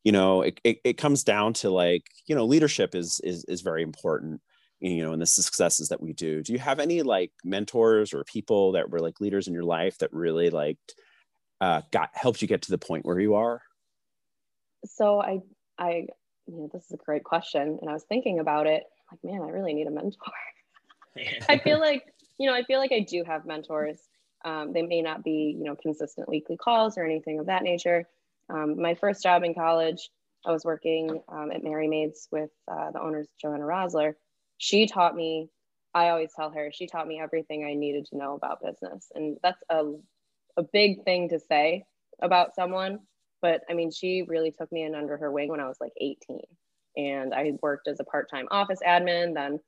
you 0.04 0.12
know, 0.12 0.42
it, 0.42 0.60
it, 0.64 0.78
it 0.84 0.98
comes 0.98 1.24
down 1.24 1.52
to 1.54 1.70
like 1.70 2.04
you 2.26 2.34
know, 2.34 2.44
leadership 2.44 2.94
is 2.94 3.20
is 3.24 3.44
is 3.44 3.60
very 3.60 3.82
important 3.82 4.40
you 4.84 5.04
know, 5.04 5.12
and 5.12 5.22
the 5.22 5.26
successes 5.26 5.90
that 5.90 6.02
we 6.02 6.12
do. 6.12 6.42
Do 6.42 6.52
you 6.52 6.58
have 6.58 6.80
any 6.80 7.02
like 7.02 7.30
mentors 7.44 8.12
or 8.12 8.24
people 8.24 8.72
that 8.72 8.90
were 8.90 8.98
like 8.98 9.20
leaders 9.20 9.46
in 9.46 9.54
your 9.54 9.62
life 9.62 9.96
that 9.98 10.12
really 10.12 10.50
like 10.50 10.76
uh, 11.60 11.82
got 11.92 12.10
helped 12.14 12.42
you 12.42 12.48
get 12.48 12.62
to 12.62 12.72
the 12.72 12.78
point 12.78 13.06
where 13.06 13.20
you 13.20 13.36
are? 13.36 13.62
so 14.84 15.20
I, 15.20 15.40
I, 15.78 16.06
you 16.46 16.56
know, 16.56 16.70
this 16.72 16.84
is 16.84 16.92
a 16.92 16.96
great 16.96 17.24
question. 17.24 17.78
And 17.80 17.88
I 17.88 17.92
was 17.92 18.04
thinking 18.04 18.38
about 18.38 18.66
it, 18.66 18.84
like, 19.10 19.20
man, 19.22 19.42
I 19.42 19.50
really 19.50 19.74
need 19.74 19.86
a 19.86 19.90
mentor. 19.90 20.32
I 21.48 21.58
feel 21.58 21.80
like, 21.80 22.04
you 22.38 22.48
know, 22.48 22.54
I 22.54 22.62
feel 22.64 22.78
like 22.78 22.92
I 22.92 23.00
do 23.00 23.24
have 23.24 23.46
mentors. 23.46 23.98
Um, 24.44 24.72
they 24.72 24.82
may 24.82 25.02
not 25.02 25.24
be, 25.24 25.56
you 25.56 25.64
know, 25.64 25.76
consistent 25.76 26.28
weekly 26.28 26.56
calls 26.56 26.98
or 26.98 27.04
anything 27.04 27.38
of 27.38 27.46
that 27.46 27.62
nature. 27.62 28.06
Um, 28.48 28.80
my 28.80 28.94
first 28.94 29.22
job 29.22 29.44
in 29.44 29.54
college, 29.54 30.10
I 30.44 30.50
was 30.50 30.64
working 30.64 31.22
um, 31.28 31.50
at 31.52 31.62
Merry 31.62 31.88
Maids 31.88 32.28
with 32.30 32.50
uh, 32.68 32.90
the 32.90 33.00
owners, 33.00 33.28
Joanna 33.40 33.64
Rosler. 33.64 34.14
She 34.58 34.86
taught 34.86 35.14
me, 35.14 35.48
I 35.94 36.08
always 36.08 36.32
tell 36.34 36.50
her, 36.50 36.70
she 36.72 36.86
taught 36.86 37.06
me 37.06 37.20
everything 37.20 37.64
I 37.64 37.74
needed 37.74 38.06
to 38.06 38.16
know 38.16 38.34
about 38.34 38.62
business. 38.62 39.10
And 39.14 39.38
that's 39.42 39.62
a, 39.70 39.92
a 40.56 40.62
big 40.62 41.04
thing 41.04 41.28
to 41.28 41.38
say 41.38 41.84
about 42.20 42.54
someone 42.54 43.00
but 43.42 43.62
I 43.68 43.74
mean, 43.74 43.90
she 43.90 44.22
really 44.22 44.52
took 44.52 44.72
me 44.72 44.84
in 44.84 44.94
under 44.94 45.18
her 45.18 45.30
wing 45.30 45.50
when 45.50 45.60
I 45.60 45.66
was 45.68 45.80
like 45.80 45.92
18. 46.00 46.40
And 46.96 47.34
I 47.34 47.52
worked 47.60 47.88
as 47.88 47.98
a 48.00 48.04
part 48.04 48.30
time 48.30 48.46
office 48.50 48.78
admin. 48.86 49.34
Then, 49.34 49.58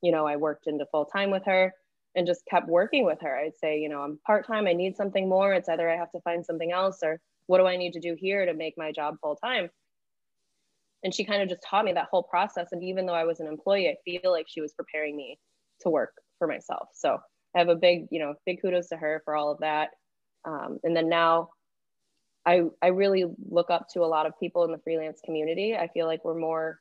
you 0.00 0.12
know, 0.12 0.26
I 0.26 0.36
worked 0.36 0.68
into 0.68 0.86
full 0.86 1.04
time 1.04 1.30
with 1.30 1.44
her 1.44 1.74
and 2.14 2.26
just 2.26 2.44
kept 2.46 2.68
working 2.68 3.04
with 3.04 3.20
her. 3.22 3.36
I'd 3.36 3.56
say, 3.56 3.78
you 3.78 3.88
know, 3.88 4.00
I'm 4.00 4.18
part 4.26 4.46
time, 4.46 4.66
I 4.66 4.72
need 4.72 4.96
something 4.96 5.28
more. 5.28 5.52
It's 5.52 5.68
either 5.68 5.90
I 5.90 5.96
have 5.96 6.10
to 6.12 6.20
find 6.20 6.44
something 6.44 6.70
else 6.72 6.98
or 7.02 7.20
what 7.46 7.58
do 7.58 7.66
I 7.66 7.76
need 7.76 7.92
to 7.94 8.00
do 8.00 8.16
here 8.18 8.46
to 8.46 8.54
make 8.54 8.74
my 8.76 8.92
job 8.92 9.16
full 9.20 9.36
time? 9.36 9.68
And 11.02 11.14
she 11.14 11.24
kind 11.24 11.42
of 11.42 11.48
just 11.48 11.62
taught 11.68 11.84
me 11.84 11.92
that 11.92 12.08
whole 12.10 12.22
process. 12.22 12.68
And 12.72 12.82
even 12.82 13.04
though 13.04 13.14
I 13.14 13.24
was 13.24 13.40
an 13.40 13.46
employee, 13.46 13.88
I 13.88 13.96
feel 14.04 14.30
like 14.30 14.46
she 14.48 14.60
was 14.60 14.72
preparing 14.72 15.16
me 15.16 15.38
to 15.80 15.90
work 15.90 16.14
for 16.38 16.46
myself. 16.46 16.88
So 16.94 17.18
I 17.54 17.58
have 17.58 17.68
a 17.68 17.76
big, 17.76 18.06
you 18.10 18.20
know, 18.20 18.34
big 18.46 18.62
kudos 18.62 18.88
to 18.88 18.96
her 18.96 19.20
for 19.24 19.36
all 19.36 19.50
of 19.50 19.58
that. 19.58 19.90
Um, 20.46 20.78
and 20.82 20.96
then 20.96 21.08
now 21.08 21.50
I, 22.46 22.62
I 22.82 22.88
really 22.88 23.24
look 23.48 23.70
up 23.70 23.88
to 23.92 24.00
a 24.00 24.06
lot 24.06 24.26
of 24.26 24.38
people 24.38 24.64
in 24.64 24.72
the 24.72 24.78
freelance 24.78 25.20
community. 25.24 25.76
I 25.76 25.88
feel 25.88 26.06
like 26.06 26.24
we're 26.24 26.38
more 26.38 26.78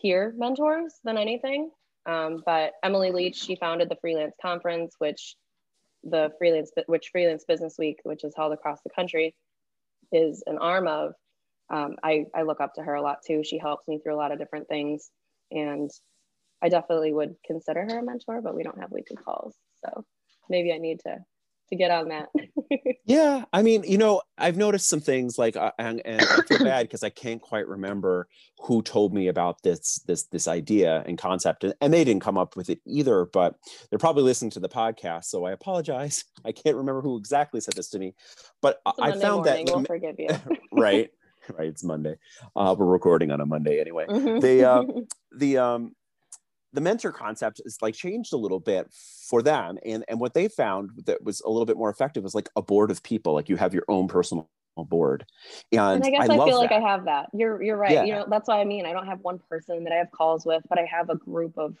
peer 0.00 0.34
mentors 0.36 0.94
than 1.04 1.16
anything. 1.16 1.70
Um, 2.06 2.42
but 2.44 2.72
Emily 2.82 3.10
Leach, 3.12 3.36
she 3.36 3.56
founded 3.56 3.88
the 3.88 3.96
freelance 3.96 4.36
conference, 4.40 4.94
which 4.98 5.36
the 6.02 6.32
freelance, 6.38 6.70
which 6.86 7.08
freelance 7.10 7.44
business 7.44 7.76
week, 7.78 8.00
which 8.02 8.24
is 8.24 8.34
held 8.36 8.52
across 8.52 8.80
the 8.82 8.90
country 8.90 9.34
is 10.12 10.42
an 10.46 10.58
arm 10.58 10.86
of. 10.86 11.14
Um, 11.70 11.96
I, 12.02 12.26
I 12.34 12.42
look 12.42 12.60
up 12.60 12.74
to 12.74 12.82
her 12.82 12.94
a 12.94 13.02
lot 13.02 13.18
too. 13.26 13.42
She 13.42 13.58
helps 13.58 13.88
me 13.88 13.98
through 13.98 14.14
a 14.14 14.16
lot 14.16 14.32
of 14.32 14.38
different 14.38 14.68
things 14.68 15.10
and 15.50 15.90
I 16.62 16.68
definitely 16.68 17.12
would 17.12 17.36
consider 17.44 17.82
her 17.82 17.98
a 17.98 18.02
mentor, 18.02 18.40
but 18.40 18.54
we 18.54 18.62
don't 18.62 18.80
have 18.80 18.90
weekly 18.90 19.16
calls. 19.16 19.54
So 19.84 20.04
maybe 20.48 20.72
I 20.72 20.78
need 20.78 21.00
to 21.00 21.18
to 21.76 21.82
get 21.82 21.90
on 21.90 22.08
that. 22.08 22.28
yeah, 23.04 23.44
I 23.52 23.62
mean, 23.62 23.84
you 23.84 23.98
know, 23.98 24.22
I've 24.38 24.56
noticed 24.56 24.88
some 24.88 25.00
things 25.00 25.38
like, 25.38 25.56
uh, 25.56 25.72
and, 25.78 26.00
and 26.04 26.20
I 26.22 26.40
feel 26.42 26.64
bad 26.64 26.86
because 26.86 27.02
I 27.02 27.10
can't 27.10 27.40
quite 27.40 27.66
remember 27.68 28.28
who 28.60 28.82
told 28.82 29.12
me 29.12 29.28
about 29.28 29.62
this 29.62 30.00
this 30.06 30.24
this 30.24 30.48
idea 30.48 31.02
and 31.06 31.18
concept, 31.18 31.64
and, 31.64 31.74
and 31.80 31.92
they 31.92 32.04
didn't 32.04 32.22
come 32.22 32.38
up 32.38 32.56
with 32.56 32.70
it 32.70 32.80
either. 32.86 33.26
But 33.26 33.56
they're 33.90 33.98
probably 33.98 34.22
listening 34.22 34.50
to 34.52 34.60
the 34.60 34.68
podcast, 34.68 35.24
so 35.24 35.44
I 35.44 35.52
apologize. 35.52 36.24
I 36.44 36.52
can't 36.52 36.76
remember 36.76 37.00
who 37.00 37.16
exactly 37.16 37.60
said 37.60 37.74
this 37.74 37.90
to 37.90 37.98
me, 37.98 38.14
but 38.62 38.80
I 38.86 39.10
found 39.12 39.44
morning. 39.44 39.66
that 39.66 39.74
we'll 39.74 39.84
forgive 39.84 40.16
you. 40.18 40.28
right, 40.72 41.10
right. 41.56 41.68
It's 41.68 41.84
Monday. 41.84 42.16
Uh, 42.56 42.74
we're 42.78 42.86
recording 42.86 43.30
on 43.30 43.40
a 43.40 43.46
Monday 43.46 43.80
anyway. 43.80 44.06
Mm-hmm. 44.08 44.40
The 44.40 44.64
uh, 44.64 44.82
the 45.36 45.58
um 45.58 45.94
the 46.74 46.80
mentor 46.80 47.12
concept 47.12 47.62
is 47.64 47.78
like 47.80 47.94
changed 47.94 48.32
a 48.32 48.36
little 48.36 48.60
bit 48.60 48.92
for 49.28 49.42
them 49.42 49.78
and 49.86 50.04
and 50.08 50.20
what 50.20 50.34
they 50.34 50.48
found 50.48 50.90
that 51.06 51.22
was 51.22 51.40
a 51.42 51.48
little 51.48 51.64
bit 51.64 51.76
more 51.76 51.88
effective 51.88 52.22
was 52.22 52.34
like 52.34 52.50
a 52.56 52.62
board 52.62 52.90
of 52.90 53.02
people 53.02 53.32
like 53.32 53.48
you 53.48 53.56
have 53.56 53.72
your 53.72 53.84
own 53.88 54.08
personal 54.08 54.48
board 54.76 55.24
and, 55.70 55.80
and 55.80 56.04
i 56.04 56.10
guess 56.10 56.28
i, 56.28 56.34
I 56.34 56.44
feel 56.46 56.58
like 56.58 56.72
i 56.72 56.80
have 56.80 57.04
that. 57.04 57.28
You're 57.32 57.62
you're 57.62 57.76
right. 57.76 57.92
Yeah. 57.92 58.04
you 58.04 58.12
know 58.12 58.26
that's 58.28 58.48
what 58.48 58.58
i 58.58 58.64
mean. 58.64 58.86
I 58.86 58.92
don't 58.92 59.06
have 59.06 59.20
one 59.20 59.38
person 59.48 59.84
that 59.84 59.92
i 59.92 59.96
have 59.96 60.10
calls 60.10 60.44
with 60.44 60.64
but 60.68 60.78
i 60.78 60.84
have 60.84 61.10
a 61.10 61.16
group 61.16 61.56
of 61.56 61.76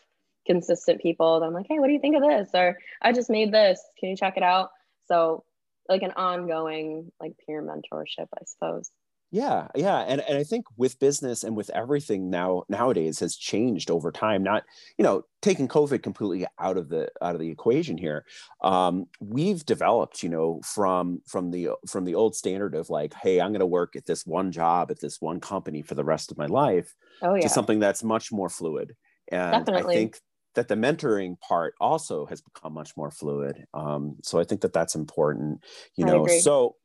consistent 0.46 1.00
people 1.00 1.40
that 1.40 1.46
i'm 1.46 1.52
like 1.52 1.66
hey 1.68 1.80
what 1.80 1.88
do 1.88 1.92
you 1.92 1.98
think 1.98 2.14
of 2.14 2.22
this? 2.22 2.50
or 2.54 2.78
i 3.02 3.12
just 3.12 3.28
made 3.28 3.52
this. 3.52 3.80
Can 3.98 4.10
you 4.10 4.16
check 4.16 4.36
it 4.36 4.44
out? 4.44 4.70
So 5.06 5.44
like 5.88 6.02
an 6.02 6.12
ongoing 6.12 7.10
like 7.20 7.32
peer 7.44 7.62
mentorship 7.62 8.28
i 8.34 8.44
suppose 8.46 8.90
yeah 9.34 9.66
yeah 9.74 9.98
and, 10.06 10.20
and 10.28 10.38
i 10.38 10.44
think 10.44 10.64
with 10.76 10.96
business 11.00 11.42
and 11.42 11.56
with 11.56 11.68
everything 11.70 12.30
now 12.30 12.62
nowadays 12.68 13.18
has 13.18 13.34
changed 13.34 13.90
over 13.90 14.12
time 14.12 14.44
not 14.44 14.62
you 14.96 15.02
know 15.02 15.24
taking 15.42 15.66
covid 15.66 16.04
completely 16.04 16.46
out 16.60 16.76
of 16.76 16.88
the 16.88 17.08
out 17.20 17.34
of 17.34 17.40
the 17.40 17.50
equation 17.50 17.98
here 17.98 18.24
um, 18.62 19.06
we've 19.18 19.66
developed 19.66 20.22
you 20.22 20.28
know 20.28 20.60
from 20.64 21.20
from 21.26 21.50
the 21.50 21.70
from 21.88 22.04
the 22.04 22.14
old 22.14 22.36
standard 22.36 22.76
of 22.76 22.90
like 22.90 23.12
hey 23.12 23.40
i'm 23.40 23.50
going 23.50 23.58
to 23.58 23.66
work 23.66 23.96
at 23.96 24.06
this 24.06 24.24
one 24.24 24.52
job 24.52 24.92
at 24.92 25.00
this 25.00 25.20
one 25.20 25.40
company 25.40 25.82
for 25.82 25.96
the 25.96 26.04
rest 26.04 26.30
of 26.30 26.38
my 26.38 26.46
life 26.46 26.94
oh, 27.22 27.34
yeah. 27.34 27.42
to 27.42 27.48
something 27.48 27.80
that's 27.80 28.04
much 28.04 28.30
more 28.30 28.48
fluid 28.48 28.94
and 29.32 29.66
Definitely. 29.66 29.94
i 29.94 29.98
think 29.98 30.20
that 30.54 30.68
the 30.68 30.76
mentoring 30.76 31.40
part 31.40 31.74
also 31.80 32.24
has 32.26 32.40
become 32.40 32.72
much 32.72 32.96
more 32.96 33.10
fluid 33.10 33.64
um, 33.74 34.14
so 34.22 34.38
i 34.38 34.44
think 34.44 34.60
that 34.60 34.72
that's 34.72 34.94
important 34.94 35.60
you 35.96 36.06
I 36.06 36.10
know 36.10 36.22
agree. 36.22 36.38
so 36.38 36.76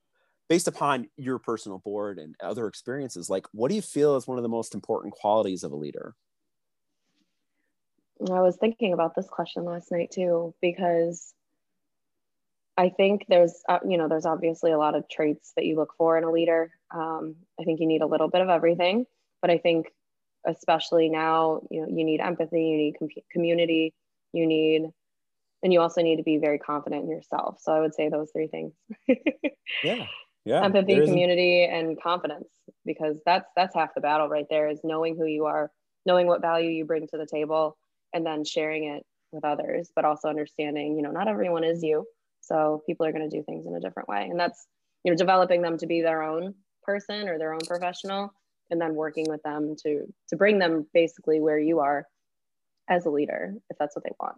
based 0.50 0.68
upon 0.68 1.08
your 1.16 1.40
personal 1.40 1.78
board 1.78 2.20
and 2.20 2.36
other 2.42 2.68
experiences 2.68 3.30
like 3.30 3.46
what 3.54 3.70
do 3.70 3.76
you 3.76 3.82
feel 3.82 4.16
is 4.16 4.28
one 4.28 4.38
of 4.38 4.44
the 4.44 4.50
most 4.50 4.76
important 4.76 5.14
qualities 5.14 5.64
of 5.64 5.72
a 5.72 5.76
leader 5.76 6.16
I 8.28 8.42
was 8.42 8.58
thinking 8.58 8.92
about 8.92 9.16
this 9.16 9.28
question 9.30 9.64
last 9.64 9.92
night 9.92 10.12
too 10.12 10.54
because 10.62 11.34
I 12.80 12.90
think 12.90 13.26
there's 13.28 13.62
uh, 13.68 13.80
you 13.88 13.98
know 13.98 14.08
there's 14.08 14.26
obviously 14.26 14.72
a 14.72 14.78
lot 14.78 14.96
of 14.96 15.08
traits 15.10 15.54
that 15.56 15.66
you 15.66 15.76
look 15.76 15.94
for 15.98 16.18
in 16.18 16.24
a 16.24 16.32
leader. 16.32 16.72
Um, 16.92 17.36
I 17.60 17.64
think 17.64 17.80
you 17.80 17.88
need 17.88 18.02
a 18.02 18.08
little 18.08 18.30
bit 18.30 18.42
of 18.42 18.50
everything, 18.50 19.06
but 19.42 19.52
I 19.52 19.58
think 19.58 19.88
especially 20.46 21.10
now 21.10 21.62
you 21.70 21.82
know 21.82 21.88
you 21.90 22.06
need 22.06 22.22
empathy, 22.22 22.64
you 22.64 22.78
need 22.78 22.96
com- 22.98 23.10
community, 23.32 23.94
you 24.32 24.46
need 24.48 24.90
and 25.62 25.74
you 25.74 25.82
also 25.82 26.02
need 26.02 26.18
to 26.18 26.24
be 26.24 26.38
very 26.38 26.58
confident 26.58 27.04
in 27.04 27.10
yourself. 27.10 27.60
So 27.62 27.74
I 27.74 27.82
would 27.82 27.94
say 27.94 28.08
those 28.08 28.32
three 28.32 28.48
things. 28.48 28.74
yeah 29.84 30.06
yeah 30.46 30.64
empathy 30.64 30.96
community 31.06 31.64
and 31.64 32.02
confidence 32.02 32.48
because 32.86 33.18
that's 33.26 33.50
that's 33.56 33.76
half 33.76 33.94
the 33.96 34.02
battle 34.02 34.28
right 34.28 34.48
there 34.50 34.70
is 34.70 34.80
knowing 34.84 35.16
who 35.16 35.26
you 35.26 35.46
are 35.46 35.72
knowing 36.06 36.28
what 36.28 36.42
value 36.42 36.70
you 36.70 36.86
bring 36.86 37.08
to 37.08 37.18
the 37.18 37.26
table 37.26 37.78
and 38.14 38.26
then 38.26 38.44
sharing 38.44 38.86
it 38.86 39.04
with 39.32 39.44
others 39.46 39.92
but 39.96 40.06
also 40.06 40.28
understanding 40.28 40.96
you 40.96 41.02
know 41.02 41.12
not 41.12 41.28
everyone 41.28 41.64
is 41.64 41.84
you 41.84 42.06
so 42.42 42.82
people 42.86 43.06
are 43.06 43.12
going 43.12 43.28
to 43.30 43.36
do 43.36 43.44
things 43.44 43.66
in 43.66 43.76
a 43.76 43.80
different 43.80 44.08
way 44.10 44.28
and 44.30 44.40
that's 44.40 44.68
you 45.04 45.12
know 45.12 45.18
developing 45.18 45.62
them 45.62 45.78
to 45.78 45.88
be 45.88 46.02
their 46.02 46.24
own 46.24 46.54
person 46.84 47.28
or 47.28 47.38
their 47.38 47.54
own 47.54 47.60
professional 47.68 48.34
and 48.72 48.80
then 48.80 48.96
working 48.96 49.26
with 49.30 49.42
them 49.44 49.76
to 49.84 50.06
to 50.30 50.36
bring 50.36 50.58
them 50.58 50.88
basically 50.94 51.40
where 51.40 51.60
you 51.60 51.80
are 51.80 52.06
as 52.90 53.06
a 53.06 53.10
leader 53.10 53.54
if 53.70 53.78
that's 53.78 53.96
what 53.96 54.04
they 54.04 54.12
want. 54.20 54.38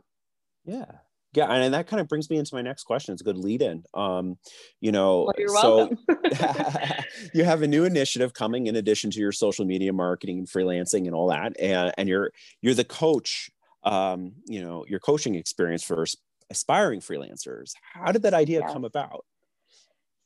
Yeah 0.65 0.91
yeah 1.33 1.51
and 1.51 1.73
that 1.73 1.87
kind 1.87 1.99
of 2.01 2.07
brings 2.07 2.29
me 2.29 2.37
into 2.37 2.53
my 2.55 2.61
next 2.61 2.83
question 2.83 3.13
it's 3.13 3.21
a 3.21 3.25
good 3.25 3.37
lead 3.37 3.61
in 3.61 3.83
um 3.93 4.37
you 4.79 4.91
know 4.91 5.23
well, 5.25 5.33
you're 5.37 5.49
so 5.49 5.89
you 7.33 7.43
have 7.43 7.61
a 7.61 7.67
new 7.67 7.83
initiative 7.83 8.33
coming 8.33 8.67
in 8.67 8.75
addition 8.75 9.11
to 9.11 9.19
your 9.19 9.31
social 9.31 9.65
media 9.65 9.91
marketing 9.91 10.39
and 10.39 10.47
freelancing 10.47 11.05
and 11.05 11.13
all 11.13 11.27
that 11.27 11.59
and, 11.59 11.93
and 11.97 12.07
you're 12.07 12.31
you're 12.61 12.73
the 12.73 12.85
coach 12.85 13.49
um 13.83 14.33
you 14.45 14.61
know 14.61 14.85
your 14.87 14.99
coaching 14.99 15.35
experience 15.35 15.83
for 15.83 16.05
aspiring 16.51 16.99
freelancers. 16.99 17.71
How 17.81 18.11
did 18.11 18.23
that 18.23 18.35
idea 18.35 18.59
Yes. 18.59 18.73
come 18.73 18.85
about? 18.85 19.25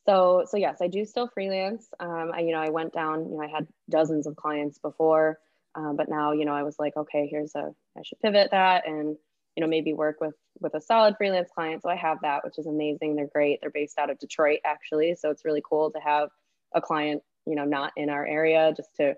So 0.04 0.44
so 0.48 0.56
yes 0.56 0.78
i 0.80 0.86
do 0.86 1.04
still 1.04 1.26
freelance 1.26 1.88
um, 1.98 2.30
I, 2.32 2.40
you 2.40 2.52
know 2.52 2.60
i 2.60 2.68
went 2.68 2.92
down 2.92 3.28
you 3.28 3.36
know 3.36 3.42
i 3.42 3.48
had 3.48 3.66
dozens 3.90 4.28
of 4.28 4.36
clients 4.36 4.78
before 4.78 5.40
um, 5.74 5.96
but 5.96 6.08
now 6.08 6.30
you 6.30 6.44
know 6.44 6.54
i 6.54 6.62
was 6.62 6.78
like 6.78 6.96
okay 6.96 7.26
here's 7.28 7.56
a 7.56 7.74
i 7.98 8.02
should 8.04 8.20
pivot 8.20 8.52
that 8.52 8.86
and 8.86 9.16
you 9.56 9.62
know 9.62 9.66
maybe 9.66 9.92
work 9.92 10.16
with 10.20 10.34
with 10.60 10.74
a 10.74 10.80
solid 10.80 11.14
freelance 11.16 11.50
client. 11.54 11.82
So 11.82 11.90
i 11.90 11.96
have 11.96 12.18
that 12.22 12.44
which 12.44 12.58
is 12.58 12.66
amazing. 12.66 13.16
They're 13.16 13.28
great. 13.32 13.60
They're 13.60 13.70
based 13.70 13.98
out 13.98 14.10
of 14.10 14.18
detroit 14.18 14.60
actually. 14.64 15.16
So 15.16 15.30
it's 15.30 15.44
really 15.44 15.62
cool 15.68 15.90
to 15.90 16.00
have 16.00 16.28
a 16.74 16.80
client 16.80 17.22
you 17.46 17.56
know 17.56 17.64
not 17.64 17.92
in 17.96 18.10
our 18.10 18.26
area 18.26 18.72
just 18.76 18.90
to 18.96 19.14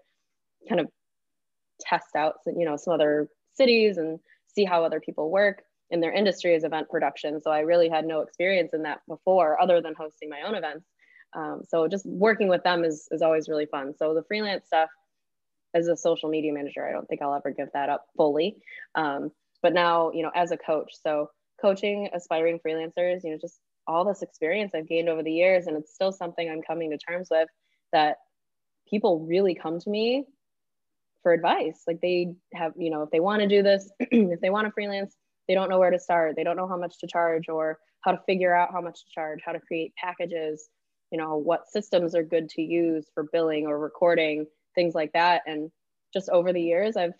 kind 0.68 0.80
of 0.80 0.88
test 1.80 2.16
out 2.16 2.34
you 2.46 2.64
know 2.64 2.76
some 2.76 2.94
other 2.94 3.28
cities 3.54 3.98
and 3.98 4.18
see 4.46 4.64
how 4.64 4.84
other 4.84 5.00
people 5.00 5.30
work 5.30 5.62
in 5.90 6.00
their 6.00 6.12
industry 6.12 6.54
is 6.54 6.64
event 6.64 6.88
production. 6.88 7.40
So 7.40 7.50
i 7.50 7.60
really 7.60 7.88
had 7.88 8.06
no 8.06 8.20
experience 8.20 8.72
in 8.74 8.82
that 8.82 9.00
before 9.08 9.60
other 9.60 9.80
than 9.80 9.94
hosting 9.94 10.28
my 10.28 10.42
own 10.46 10.54
events. 10.54 10.86
Um, 11.34 11.62
so 11.68 11.88
just 11.88 12.06
working 12.06 12.48
with 12.48 12.62
them 12.62 12.84
is, 12.84 13.06
is 13.10 13.22
always 13.22 13.48
really 13.48 13.66
fun. 13.66 13.94
So 13.98 14.14
the 14.14 14.22
freelance 14.22 14.66
stuff 14.66 14.88
as 15.74 15.88
a 15.88 15.96
social 15.96 16.30
media 16.30 16.50
manager 16.50 16.88
i 16.88 16.92
don't 16.92 17.06
think 17.08 17.20
i'll 17.20 17.34
ever 17.34 17.50
give 17.50 17.68
that 17.74 17.88
up 17.88 18.06
fully. 18.16 18.56
Um, 18.94 19.30
but 19.62 19.72
now 19.72 20.10
you 20.12 20.22
know 20.22 20.30
as 20.34 20.50
a 20.50 20.56
coach 20.56 20.92
so 21.02 21.30
coaching 21.60 22.08
aspiring 22.12 22.58
freelancers 22.64 23.24
you 23.24 23.30
know 23.30 23.38
just 23.40 23.60
all 23.86 24.04
this 24.04 24.22
experience 24.22 24.72
i've 24.74 24.88
gained 24.88 25.08
over 25.08 25.22
the 25.22 25.32
years 25.32 25.66
and 25.66 25.76
it's 25.76 25.94
still 25.94 26.12
something 26.12 26.48
i'm 26.48 26.62
coming 26.62 26.90
to 26.90 26.98
terms 26.98 27.28
with 27.30 27.48
that 27.92 28.16
people 28.88 29.20
really 29.20 29.54
come 29.54 29.78
to 29.80 29.90
me 29.90 30.24
for 31.22 31.32
advice. 31.32 31.82
Like 31.86 32.00
they 32.00 32.34
have 32.54 32.72
you 32.76 32.90
know 32.90 33.02
if 33.02 33.10
they 33.10 33.20
want 33.20 33.42
to 33.42 33.48
do 33.48 33.62
this 33.62 33.90
if 34.00 34.40
they 34.40 34.50
want 34.50 34.66
to 34.66 34.72
freelance 34.72 35.14
they 35.46 35.54
don't 35.54 35.70
know 35.70 35.78
where 35.78 35.90
to 35.90 35.98
start. 35.98 36.36
They 36.36 36.44
don't 36.44 36.56
know 36.56 36.68
how 36.68 36.76
much 36.76 36.98
to 37.00 37.06
charge 37.06 37.48
or 37.48 37.78
how 38.02 38.12
to 38.12 38.20
figure 38.26 38.54
out 38.54 38.72
how 38.72 38.80
much 38.80 39.00
to 39.00 39.10
charge 39.14 39.40
how 39.44 39.52
to 39.52 39.60
create 39.60 39.92
packages 39.96 40.68
you 41.10 41.18
know 41.18 41.36
what 41.36 41.68
systems 41.70 42.14
are 42.14 42.22
good 42.22 42.48
to 42.50 42.62
use 42.62 43.06
for 43.14 43.24
billing 43.32 43.66
or 43.66 43.78
recording 43.78 44.46
things 44.74 44.94
like 44.94 45.12
that. 45.12 45.42
And 45.46 45.70
just 46.14 46.30
over 46.30 46.52
the 46.52 46.62
years 46.62 46.96
i've 46.96 47.14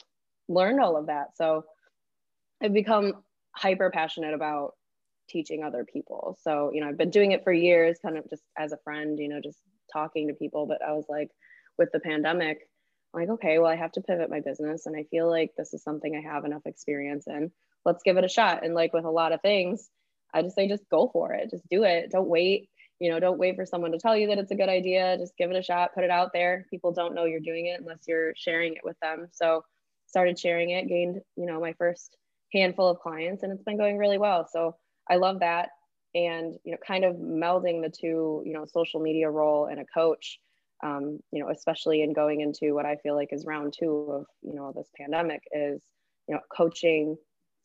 learned 0.49 0.81
all 0.81 0.97
of 0.97 1.07
that. 1.07 1.37
So 1.37 1.65
i've 2.63 2.73
become 2.73 3.13
hyper 3.55 3.91
passionate 3.91 4.35
about 4.35 4.75
teaching 5.29 5.63
other 5.63 5.85
people. 5.85 6.39
So 6.43 6.71
you 6.73 6.81
know 6.81 6.89
i've 6.89 6.97
been 6.97 7.11
doing 7.11 7.33
it 7.33 7.45
for 7.45 7.53
years 7.53 7.99
kind 8.01 8.17
of 8.17 8.29
just 8.31 8.43
as 8.57 8.73
a 8.73 8.79
friend 8.79 9.19
you 9.19 9.29
know 9.29 9.41
just 9.43 9.59
talking 9.93 10.29
to 10.29 10.35
people. 10.35 10.67
But 10.67 10.83
i 10.83 10.93
was 10.93 11.05
like 11.09 11.31
with 11.77 11.91
the 11.93 12.01
pandemic 12.01 12.69
I'm 13.15 13.21
like 13.21 13.31
okay 13.31 13.59
well 13.59 13.71
i 13.71 13.77
have 13.77 13.93
to 13.93 14.01
pivot 14.01 14.31
my 14.31 14.41
business 14.41 14.87
and 14.87 14.97
i 14.97 15.05
feel 15.05 15.31
like 15.31 15.53
this 15.57 15.73
is 15.73 15.83
something 15.83 16.15
i 16.15 16.33
have 16.33 16.45
enough 16.45 16.67
experience 16.67 17.27
in. 17.27 17.51
Let's 17.85 18.03
give 18.03 18.17
it 18.17 18.25
a 18.25 18.29
shot. 18.29 18.65
And 18.65 18.75
like 18.75 18.93
with 18.93 19.05
a 19.05 19.11
lot 19.11 19.33
of 19.33 19.43
things 19.43 19.89
i 20.35 20.43
just 20.43 20.57
say 20.57 20.69
just 20.69 20.89
go 20.91 21.11
for 21.13 21.33
it. 21.35 21.51
Just 21.51 21.69
do 21.69 21.85
it. 21.85 22.11
Don't 22.11 22.29
wait. 22.29 22.69
You 23.01 23.11
know 23.11 23.21
don't 23.21 23.39
wait 23.39 23.57
for 23.57 23.67
someone 23.67 23.93
to 23.93 23.99
tell 23.99 24.17
you 24.17 24.29
that 24.29 24.39
it's 24.39 24.51
a 24.51 24.57
good 24.57 24.69
idea. 24.69 25.17
Just 25.19 25.37
give 25.37 25.51
it 25.51 25.57
a 25.57 25.63
shot. 25.63 25.95
Put 25.95 26.05
it 26.05 26.11
out 26.11 26.33
there. 26.33 26.67
People 26.71 26.93
don't 26.93 27.15
know 27.15 27.25
you're 27.25 27.41
doing 27.41 27.67
it 27.67 27.81
unless 27.81 28.01
you're 28.07 28.35
sharing 28.37 28.75
it 28.75 28.85
with 28.85 28.99
them. 29.01 29.29
So 29.33 29.63
started 30.07 30.39
sharing 30.39 30.71
it 30.71 30.89
gained 30.89 31.21
you 31.37 31.47
know 31.47 31.61
my 31.61 31.75
first 31.75 32.17
handful 32.53 32.89
of 32.89 33.01
clients 33.01 33.43
and 33.43 33.53
it's 33.53 33.63
been 33.63 33.79
going 33.79 33.99
really 33.99 34.19
well. 34.19 34.47
So 34.51 34.77
i 35.09 35.17
love 35.17 35.41
that. 35.41 35.71
And 36.15 36.55
you 36.65 36.73
know 36.73 36.79
kind 36.87 37.05
of 37.05 37.17
melding 37.17 37.83
the 37.83 37.91
two 37.91 38.43
you 38.47 38.53
know 38.55 38.65
social 38.65 39.01
media 39.01 39.31
role 39.31 39.67
and 39.67 39.81
a 39.81 39.85
coach 39.85 40.39
um, 40.83 41.21
you 41.33 41.43
know 41.43 41.51
especially 41.51 42.03
in 42.03 42.13
going 42.13 42.41
into 42.41 42.75
what 42.75 42.87
i 42.87 42.97
feel 42.97 43.15
like 43.15 43.33
is 43.33 43.45
round 43.45 43.75
two 43.79 44.09
of 44.11 44.27
you 44.43 44.55
know 44.55 44.73
this 44.75 44.89
pandemic 44.99 45.43
is 45.53 45.83
you 46.29 46.35
know 46.35 46.41
coaching 46.57 47.17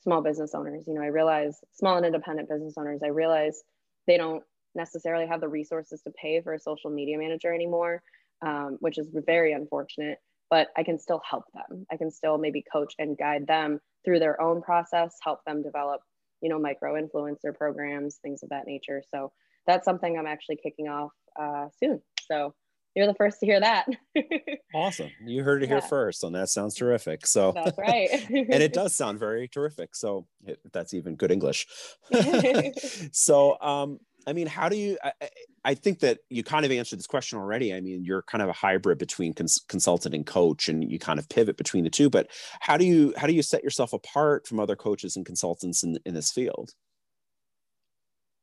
small 0.03 0.21
business 0.21 0.53
owners. 0.53 0.83
You 0.87 0.95
know 0.95 1.01
i 1.01 1.07
realize 1.07 1.57
small 1.73 1.95
and 1.95 2.05
independent 2.05 2.49
business 2.49 2.73
owners 2.77 3.01
i 3.03 3.07
realize 3.07 3.63
they 4.07 4.17
don't 4.17 4.43
necessarily 4.75 5.27
have 5.27 5.39
the 5.39 5.47
resources 5.47 6.01
to 6.01 6.11
pay 6.11 6.41
for 6.41 6.53
a 6.53 6.59
social 6.59 6.89
media 6.89 7.17
manager 7.17 7.53
anymore 7.53 8.01
um, 8.45 8.77
which 8.81 8.97
is 8.97 9.07
very 9.25 9.53
unfortunate 9.53 10.17
but 10.49 10.67
i 10.75 10.83
can 10.83 10.99
still 10.99 11.21
help 11.29 11.45
them. 11.53 11.85
I 11.91 11.97
can 11.97 12.11
still 12.11 12.37
maybe 12.37 12.63
coach 12.71 12.93
and 12.99 13.17
guide 13.17 13.47
them 13.47 13.79
through 14.03 14.19
their 14.19 14.39
own 14.41 14.61
process 14.61 15.15
help 15.21 15.39
them 15.45 15.61
develop 15.61 16.01
you 16.41 16.49
know 16.49 16.59
micro 16.59 16.93
influencer 17.01 17.55
programs 17.55 18.17
things 18.21 18.43
of 18.43 18.49
that 18.49 18.67
nature. 18.67 19.01
So 19.13 19.31
that's 19.65 19.85
something 19.85 20.17
i'm 20.17 20.27
actually 20.27 20.57
kicking 20.57 20.87
off 20.89 21.11
uh, 21.39 21.67
soon. 21.81 22.01
So 22.29 22.53
you're 22.95 23.07
the 23.07 23.15
first 23.15 23.39
to 23.39 23.45
hear 23.45 23.59
that. 23.59 23.87
Awesome. 24.75 25.11
You 25.23 25.43
heard 25.43 25.61
it 25.61 25.67
here 25.67 25.81
Yeah. 25.81 25.87
first 25.87 26.23
and 26.23 26.33
that 26.33 26.49
sounds 26.49 26.73
terrific. 26.73 27.27
So 27.27 27.51
that's 27.53 27.77
right. 27.77 28.09
And 28.29 28.63
it 28.63 28.73
does 28.81 28.95
sound 28.95 29.19
very 29.19 29.47
terrific. 29.47 29.95
So 29.95 30.25
if 30.45 30.57
that's 30.71 30.95
even 30.95 31.15
good 31.15 31.31
english. 31.31 31.67
So 33.11 33.59
um 33.61 33.99
i 34.27 34.33
mean 34.33 34.47
how 34.47 34.69
do 34.69 34.75
you 34.75 34.97
I, 35.03 35.11
I- 35.65 35.73
think 35.75 35.99
that 35.99 36.19
you 36.29 36.43
kind 36.43 36.65
of 36.65 36.71
answered 36.71 36.99
this 36.99 37.07
question 37.07 37.39
already 37.39 37.73
i 37.73 37.81
mean 37.81 38.03
you're 38.03 38.23
kind 38.23 38.41
of 38.41 38.49
a 38.49 38.53
hybrid 38.53 38.97
between 38.97 39.33
cons- 39.33 39.63
consultant 39.67 40.13
and 40.15 40.25
coach 40.25 40.67
and 40.69 40.89
you 40.89 40.99
kind 40.99 41.19
of 41.19 41.29
pivot 41.29 41.57
between 41.57 41.83
the 41.83 41.89
two 41.89 42.09
but 42.09 42.27
how 42.59 42.77
do 42.77 42.85
you 42.85 43.13
how 43.17 43.27
do 43.27 43.33
you 43.33 43.41
set 43.41 43.63
yourself 43.63 43.93
apart 43.93 44.47
from 44.47 44.59
other 44.59 44.75
coaches 44.75 45.15
and 45.15 45.25
consultants 45.25 45.83
in, 45.83 45.97
in 46.05 46.13
this 46.13 46.31
field 46.31 46.73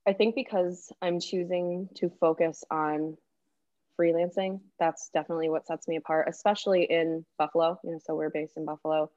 I 0.06 0.12
think 0.12 0.34
because 0.34 0.90
I'm 1.02 1.20
choosing 1.20 1.88
to 1.96 2.10
focus 2.20 2.64
on 2.70 3.16
freelancing, 4.00 4.60
that's 4.78 5.10
definitely 5.12 5.50
what 5.50 5.66
sets 5.66 5.86
me 5.86 5.96
apart, 5.96 6.26
especially 6.28 6.84
in 6.84 7.24
Buffalo. 7.38 7.78
You 7.84 7.92
know, 7.92 7.98
so 8.04 8.14
we're 8.14 8.30
based 8.30 8.56
in 8.56 8.64
Buffalo. 8.64 9.10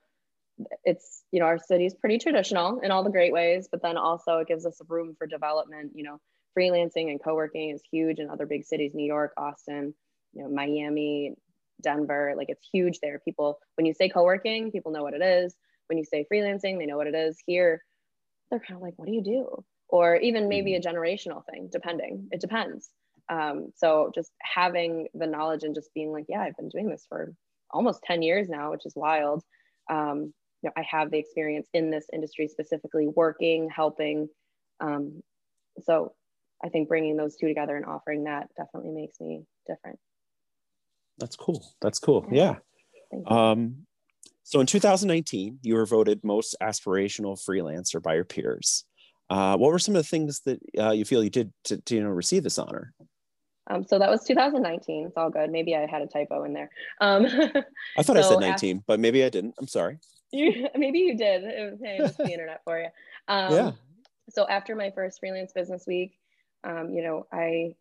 It's, 0.83 1.23
you 1.31 1.39
know, 1.39 1.45
our 1.45 1.57
city's 1.57 1.95
pretty 1.95 2.19
traditional 2.19 2.79
in 2.81 2.91
all 2.91 3.03
the 3.03 3.09
great 3.09 3.33
ways, 3.33 3.67
but 3.71 3.81
then 3.81 3.97
also 3.97 4.39
it 4.39 4.47
gives 4.47 4.65
us 4.65 4.79
room 4.87 5.15
for 5.17 5.25
development. 5.25 5.93
You 5.95 6.03
know, 6.03 6.19
freelancing 6.57 7.09
and 7.11 7.23
co 7.23 7.35
working 7.35 7.71
is 7.71 7.81
huge 7.91 8.19
in 8.19 8.29
other 8.29 8.45
big 8.45 8.65
cities, 8.65 8.93
New 8.93 9.05
York, 9.05 9.33
Austin, 9.37 9.93
you 10.33 10.43
know, 10.43 10.49
Miami, 10.49 11.35
Denver. 11.81 12.33
Like 12.37 12.49
it's 12.49 12.67
huge 12.71 12.99
there. 13.01 13.19
People, 13.19 13.59
when 13.75 13.85
you 13.85 13.93
say 13.93 14.09
co 14.09 14.23
working, 14.23 14.71
people 14.71 14.91
know 14.91 15.03
what 15.03 15.13
it 15.13 15.21
is. 15.21 15.55
When 15.87 15.97
you 15.97 16.05
say 16.05 16.25
freelancing, 16.31 16.79
they 16.79 16.85
know 16.85 16.97
what 16.97 17.07
it 17.07 17.15
is. 17.15 17.37
Here, 17.45 17.83
they're 18.49 18.59
kind 18.59 18.75
of 18.77 18.81
like, 18.81 18.93
what 18.97 19.07
do 19.07 19.13
you 19.13 19.23
do? 19.23 19.63
or 19.89 20.15
even 20.17 20.49
maybe 20.49 20.75
a 20.75 20.81
Mm-hmm. 20.81 20.87
generational 20.87 21.45
thing, 21.45 21.69
depending. 21.71 22.27
It 22.31 22.41
depends. 22.41 22.89
Um, 23.29 23.71
so 23.75 24.11
just 24.15 24.31
having 24.41 25.07
the 25.13 25.27
knowledge 25.27 25.63
and 25.63 25.75
just 25.75 25.93
being 25.93 26.11
like, 26.11 26.25
yeah, 26.27 26.41
I've 26.41 26.57
been 26.57 26.69
doing 26.69 26.89
this 26.89 27.05
for 27.07 27.33
almost 27.71 28.01
10 28.03 28.23
years 28.23 28.49
now, 28.49 28.71
which 28.71 28.85
is 28.85 28.93
wild. 28.95 29.43
Um, 29.91 30.33
you 30.63 30.69
know, 30.69 30.71
I 30.75 30.83
have 30.89 31.11
the 31.11 31.19
experience 31.19 31.67
in 31.73 31.91
this 31.91 32.07
industry 32.11 32.47
specifically 32.47 33.07
working, 33.07 33.69
helping. 33.69 34.29
Um, 34.79 35.21
so 35.83 36.13
I 36.63 36.69
think 36.69 36.87
bringing 36.87 37.17
those 37.17 37.35
two 37.35 37.47
together 37.47 37.75
and 37.75 37.85
offering 37.85 38.23
that 38.23 38.49
definitely 38.55 38.91
makes 38.91 39.19
me 39.19 39.43
different. 39.67 39.99
That's 41.17 41.35
cool. 41.35 41.63
That's 41.81 41.99
cool. 41.99 42.25
Yeah. 42.31 42.35
Yeah. 42.43 42.55
Thank 43.11 43.29
you. 43.29 43.35
Um, 43.35 43.75
so 44.43 44.59
in 44.59 44.65
2019, 44.67 45.59
you 45.61 45.75
were 45.75 45.85
voted 45.85 46.23
most 46.23 46.55
aspirational 46.61 47.39
freelancer 47.39 48.01
by 48.01 48.15
your 48.15 48.25
peers. 48.25 48.85
Uh, 49.29 49.57
what 49.57 49.71
were 49.71 49.79
some 49.79 49.95
of 49.95 50.03
the 50.03 50.07
things 50.07 50.41
that 50.45 50.59
uh, 50.79 50.91
you 50.91 51.05
feel 51.05 51.23
you 51.23 51.29
did 51.29 51.51
to, 51.65 51.77
to, 51.77 51.95
you 51.95 52.03
know 52.03 52.09
receive 52.09 52.43
this 52.43 52.57
honor? 52.57 52.93
Um, 53.69 53.85
so 53.85 53.97
that 53.97 54.09
was 54.09 54.23
2019. 54.25 55.07
It's 55.07 55.17
all 55.17 55.29
good. 55.29 55.49
Maybe 55.49 55.75
I 55.75 55.85
had 55.85 56.01
a 56.01 56.07
typo 56.07 56.43
in 56.43 56.53
there. 56.53 56.69
Um, 56.99 57.25
I 57.97 58.03
thought 58.03 58.17
I 58.17 58.21
said 58.21 58.35
af- 58.35 58.41
19, 58.41 58.83
but 58.85 58.99
maybe 58.99 59.23
I 59.23 59.29
didn't. 59.29 59.55
I'm 59.57 59.67
sorry. 59.67 59.99
you, 60.31 60.67
maybe 60.75 60.99
you 60.99 61.17
did. 61.17 61.43
It 61.45 61.71
was, 61.71 61.79
hey, 61.81 61.99
the 62.25 62.31
internet 62.31 62.61
for 62.63 62.79
you. 62.79 62.87
Um, 63.29 63.53
Yeah. 63.53 63.71
So 64.29 64.45
after 64.47 64.75
my 64.75 64.91
first 64.91 65.19
freelance 65.21 65.53
business 65.53 65.85
week, 65.87 66.17
um, 66.63 66.91
you 66.93 67.03
know, 67.03 67.27
I 67.31 67.75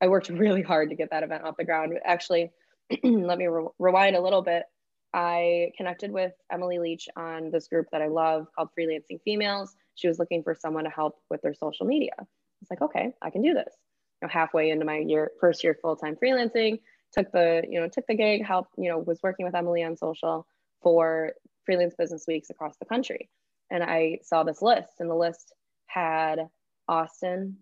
I 0.00 0.08
worked 0.08 0.28
really 0.30 0.62
hard 0.62 0.90
to 0.90 0.96
get 0.96 1.10
that 1.10 1.22
event 1.22 1.44
off 1.44 1.56
the 1.56 1.64
ground. 1.64 1.98
Actually, 2.04 2.52
let 3.02 3.38
me 3.38 3.46
re- 3.46 3.68
rewind 3.78 4.16
a 4.16 4.20
little 4.20 4.42
bit. 4.42 4.64
I 5.12 5.70
connected 5.76 6.10
with 6.10 6.32
Emily 6.50 6.78
Leach 6.78 7.08
on 7.16 7.50
this 7.50 7.68
group 7.68 7.86
that 7.92 8.02
I 8.02 8.08
love 8.08 8.48
called 8.54 8.70
Freelancing 8.76 9.20
Females. 9.24 9.76
She 9.94 10.08
was 10.08 10.18
looking 10.18 10.42
for 10.42 10.56
someone 10.56 10.84
to 10.84 10.90
help 10.90 11.20
with 11.30 11.40
their 11.40 11.54
social 11.54 11.86
media. 11.86 12.10
I 12.18 12.24
was 12.60 12.70
like, 12.70 12.82
okay, 12.82 13.12
I 13.22 13.30
can 13.30 13.42
do 13.42 13.54
this. 13.54 13.72
You 14.20 14.26
know, 14.26 14.32
halfway 14.32 14.70
into 14.70 14.84
my 14.84 14.98
year, 14.98 15.30
first 15.40 15.62
year 15.62 15.78
full 15.80 15.94
time 15.94 16.16
freelancing, 16.16 16.80
took 17.12 17.30
the 17.30 17.62
you 17.68 17.80
know 17.80 17.88
took 17.88 18.06
the 18.06 18.14
gig, 18.14 18.44
helped 18.44 18.74
you 18.76 18.90
know 18.90 18.98
was 18.98 19.20
working 19.22 19.46
with 19.46 19.54
Emily 19.54 19.84
on 19.84 19.96
social 19.96 20.46
for 20.82 21.32
freelance 21.64 21.94
business 21.96 22.24
weeks 22.26 22.50
across 22.50 22.76
the 22.78 22.84
country, 22.84 23.30
and 23.70 23.82
I 23.82 24.18
saw 24.22 24.42
this 24.42 24.62
list, 24.62 24.94
and 24.98 25.08
the 25.08 25.14
list 25.14 25.52
had 25.86 26.48
Austin, 26.88 27.56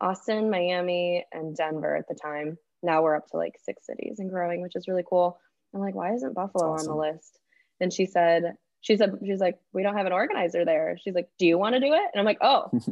Austin, 0.00 0.50
Miami, 0.50 1.24
and 1.32 1.56
Denver 1.56 1.96
at 1.96 2.08
the 2.08 2.14
time. 2.14 2.58
Now 2.82 3.02
we're 3.02 3.16
up 3.16 3.28
to 3.28 3.36
like 3.36 3.54
six 3.62 3.86
cities 3.86 4.18
and 4.18 4.30
growing, 4.30 4.62
which 4.62 4.76
is 4.76 4.88
really 4.88 5.04
cool. 5.08 5.38
I'm 5.74 5.80
like, 5.80 5.94
why 5.94 6.14
isn't 6.14 6.34
Buffalo 6.34 6.72
That's 6.72 6.86
on 6.86 6.94
the 6.94 7.00
list? 7.00 7.38
And 7.80 7.92
she 7.92 8.06
said, 8.06 8.54
she 8.80 8.96
said, 8.96 9.18
she's 9.24 9.40
like, 9.40 9.58
we 9.72 9.82
don't 9.82 9.96
have 9.96 10.06
an 10.06 10.12
organizer 10.12 10.64
there. 10.64 10.96
She's 11.02 11.14
like, 11.14 11.28
do 11.38 11.46
you 11.46 11.58
want 11.58 11.74
to 11.74 11.80
do 11.80 11.92
it? 11.92 12.10
And 12.12 12.20
I'm 12.20 12.24
like, 12.24 12.38
oh, 12.40 12.70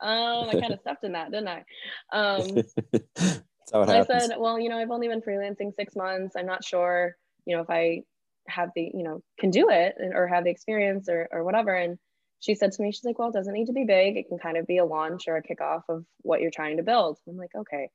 um, 0.00 0.48
I 0.48 0.60
kind 0.60 0.72
of 0.72 0.80
stepped 0.80 1.04
in 1.04 1.12
that, 1.12 1.30
didn't 1.30 1.48
I? 1.48 1.64
Um, 2.12 2.62
I 3.72 4.04
said, 4.04 4.30
well, 4.38 4.58
you 4.58 4.68
know, 4.68 4.78
I've 4.78 4.90
only 4.90 5.08
been 5.08 5.22
freelancing 5.22 5.74
six 5.74 5.94
months. 5.96 6.34
I'm 6.36 6.46
not 6.46 6.64
sure, 6.64 7.16
you 7.46 7.56
know, 7.56 7.62
if 7.62 7.70
I 7.70 8.02
have 8.48 8.70
the, 8.74 8.90
you 8.92 9.02
know, 9.02 9.22
can 9.38 9.50
do 9.50 9.70
it 9.70 9.94
or 10.12 10.26
have 10.26 10.44
the 10.44 10.50
experience 10.50 11.08
or, 11.08 11.28
or 11.30 11.44
whatever. 11.44 11.74
And 11.74 11.98
she 12.40 12.54
said 12.54 12.72
to 12.72 12.82
me, 12.82 12.90
she's 12.90 13.04
like, 13.04 13.18
well, 13.18 13.28
it 13.28 13.34
doesn't 13.34 13.52
need 13.52 13.66
to 13.66 13.72
be 13.72 13.84
big. 13.84 14.16
It 14.16 14.28
can 14.28 14.38
kind 14.38 14.56
of 14.56 14.66
be 14.66 14.78
a 14.78 14.84
launch 14.84 15.28
or 15.28 15.36
a 15.36 15.42
kickoff 15.42 15.82
of 15.88 16.04
what 16.22 16.40
you're 16.40 16.50
trying 16.50 16.78
to 16.78 16.82
build. 16.82 17.18
I'm 17.28 17.36
like, 17.36 17.54
okay. 17.54 17.90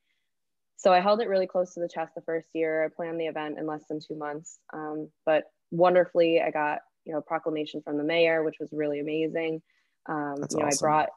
So 0.77 0.93
I 0.93 0.99
held 0.99 1.19
it 1.19 1.27
really 1.27 1.47
close 1.47 1.73
to 1.73 1.79
the 1.79 1.89
chest 1.89 2.13
the 2.15 2.21
first 2.21 2.47
year. 2.53 2.85
I 2.85 2.89
planned 2.95 3.19
the 3.19 3.25
event 3.25 3.57
in 3.57 3.65
less 3.65 3.83
than 3.89 3.99
two 3.99 4.15
months. 4.15 4.59
Um, 4.71 5.09
but 5.25 5.45
wonderfully, 5.71 6.41
I 6.41 6.51
got, 6.51 6.79
you 7.05 7.13
know, 7.13 7.21
proclamation 7.21 7.81
from 7.81 7.97
the 7.97 8.03
mayor, 8.03 8.43
which 8.43 8.57
was 8.59 8.69
really 8.71 8.99
amazing. 8.99 9.63
Um, 10.05 10.35
That's 10.39 10.53
you 10.53 10.59
know, 10.59 10.67
awesome. 10.67 10.85
I 10.85 10.87
brought, 10.87 11.09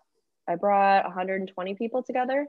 I 0.49 0.54
brought 0.54 1.04
120 1.04 1.75
people 1.75 2.02
together 2.02 2.47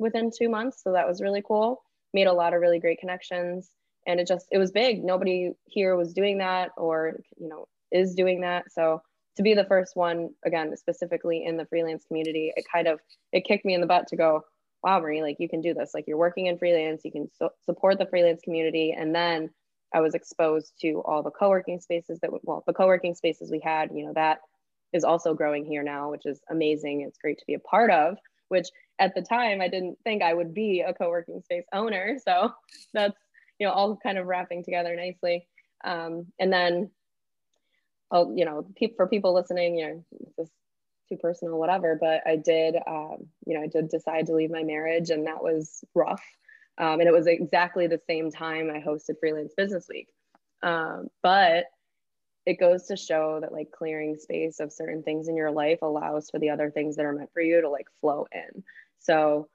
within 0.00 0.32
two 0.36 0.48
months. 0.48 0.82
So 0.82 0.92
that 0.92 1.06
was 1.06 1.20
really 1.20 1.42
cool. 1.46 1.80
Made 2.12 2.26
a 2.26 2.32
lot 2.32 2.54
of 2.54 2.60
really 2.60 2.80
great 2.80 2.98
connections. 2.98 3.70
And 4.04 4.18
it 4.18 4.26
just, 4.26 4.46
it 4.50 4.58
was 4.58 4.72
big. 4.72 5.04
Nobody 5.04 5.52
here 5.66 5.94
was 5.94 6.12
doing 6.12 6.38
that 6.38 6.70
or, 6.76 7.20
you 7.36 7.48
know, 7.48 7.68
is 7.92 8.14
doing 8.14 8.40
that. 8.40 8.72
So 8.72 9.02
to 9.38 9.42
be 9.44 9.54
the 9.54 9.64
first 9.64 9.94
one, 9.94 10.30
again, 10.44 10.76
specifically 10.76 11.44
in 11.44 11.56
the 11.56 11.64
freelance 11.64 12.04
community, 12.04 12.52
it 12.56 12.64
kind 12.70 12.88
of, 12.88 12.98
it 13.32 13.44
kicked 13.46 13.64
me 13.64 13.72
in 13.72 13.80
the 13.80 13.86
butt 13.86 14.08
to 14.08 14.16
go, 14.16 14.42
wow, 14.82 14.98
Marie, 14.98 15.22
like 15.22 15.36
you 15.38 15.48
can 15.48 15.60
do 15.60 15.72
this. 15.72 15.92
Like 15.94 16.06
you're 16.08 16.18
working 16.18 16.46
in 16.46 16.58
freelance, 16.58 17.02
you 17.04 17.12
can 17.12 17.30
support 17.64 17.98
the 18.00 18.06
freelance 18.06 18.40
community. 18.42 18.96
And 18.98 19.14
then 19.14 19.50
I 19.94 20.00
was 20.00 20.14
exposed 20.14 20.72
to 20.80 21.02
all 21.04 21.22
the 21.22 21.30
co-working 21.30 21.80
spaces 21.80 22.18
that, 22.18 22.30
well, 22.42 22.64
the 22.66 22.72
co-working 22.72 23.14
spaces 23.14 23.48
we 23.48 23.60
had, 23.60 23.90
you 23.94 24.06
know, 24.06 24.12
that 24.14 24.40
is 24.92 25.04
also 25.04 25.34
growing 25.34 25.64
here 25.64 25.84
now, 25.84 26.10
which 26.10 26.26
is 26.26 26.40
amazing. 26.50 27.02
It's 27.02 27.18
great 27.18 27.38
to 27.38 27.46
be 27.46 27.54
a 27.54 27.60
part 27.60 27.92
of, 27.92 28.16
which 28.48 28.66
at 28.98 29.14
the 29.14 29.22
time 29.22 29.60
I 29.60 29.68
didn't 29.68 29.98
think 30.02 30.20
I 30.20 30.34
would 30.34 30.52
be 30.52 30.80
a 30.80 30.92
co-working 30.92 31.42
space 31.44 31.64
owner. 31.72 32.18
So 32.26 32.50
that's, 32.92 33.16
you 33.60 33.68
know, 33.68 33.72
all 33.72 33.96
kind 34.02 34.18
of 34.18 34.26
wrapping 34.26 34.64
together 34.64 34.96
nicely. 34.96 35.46
Um, 35.84 36.26
and 36.40 36.52
then, 36.52 36.90
oh, 38.10 38.34
you 38.34 38.44
know, 38.44 38.66
for 38.96 39.06
people 39.06 39.34
listening, 39.34 39.78
you 39.78 39.86
know, 39.88 40.04
this 40.36 40.50
too 41.08 41.16
personal, 41.16 41.58
whatever, 41.58 41.96
but 42.00 42.22
I 42.26 42.36
did, 42.36 42.76
um, 42.86 43.26
you 43.46 43.54
know, 43.54 43.62
I 43.62 43.66
did 43.66 43.88
decide 43.88 44.26
to 44.26 44.34
leave 44.34 44.50
my 44.50 44.62
marriage 44.62 45.10
and 45.10 45.26
that 45.26 45.42
was 45.42 45.84
rough. 45.94 46.22
Um, 46.76 47.00
and 47.00 47.08
it 47.08 47.12
was 47.12 47.26
exactly 47.26 47.86
the 47.86 48.00
same 48.06 48.30
time 48.30 48.70
I 48.70 48.80
hosted 48.80 49.18
Freelance 49.18 49.54
Business 49.56 49.86
Week. 49.88 50.08
Um, 50.62 51.08
but 51.22 51.64
it 52.46 52.58
goes 52.58 52.86
to 52.86 52.96
show 52.96 53.40
that 53.40 53.52
like 53.52 53.70
clearing 53.72 54.16
space 54.16 54.60
of 54.60 54.72
certain 54.72 55.02
things 55.02 55.28
in 55.28 55.36
your 55.36 55.50
life 55.50 55.80
allows 55.82 56.30
for 56.30 56.38
the 56.38 56.50
other 56.50 56.70
things 56.70 56.96
that 56.96 57.04
are 57.04 57.12
meant 57.12 57.32
for 57.32 57.42
you 57.42 57.60
to 57.60 57.68
like 57.68 57.88
flow 58.00 58.26
in. 58.32 58.62
So 59.00 59.48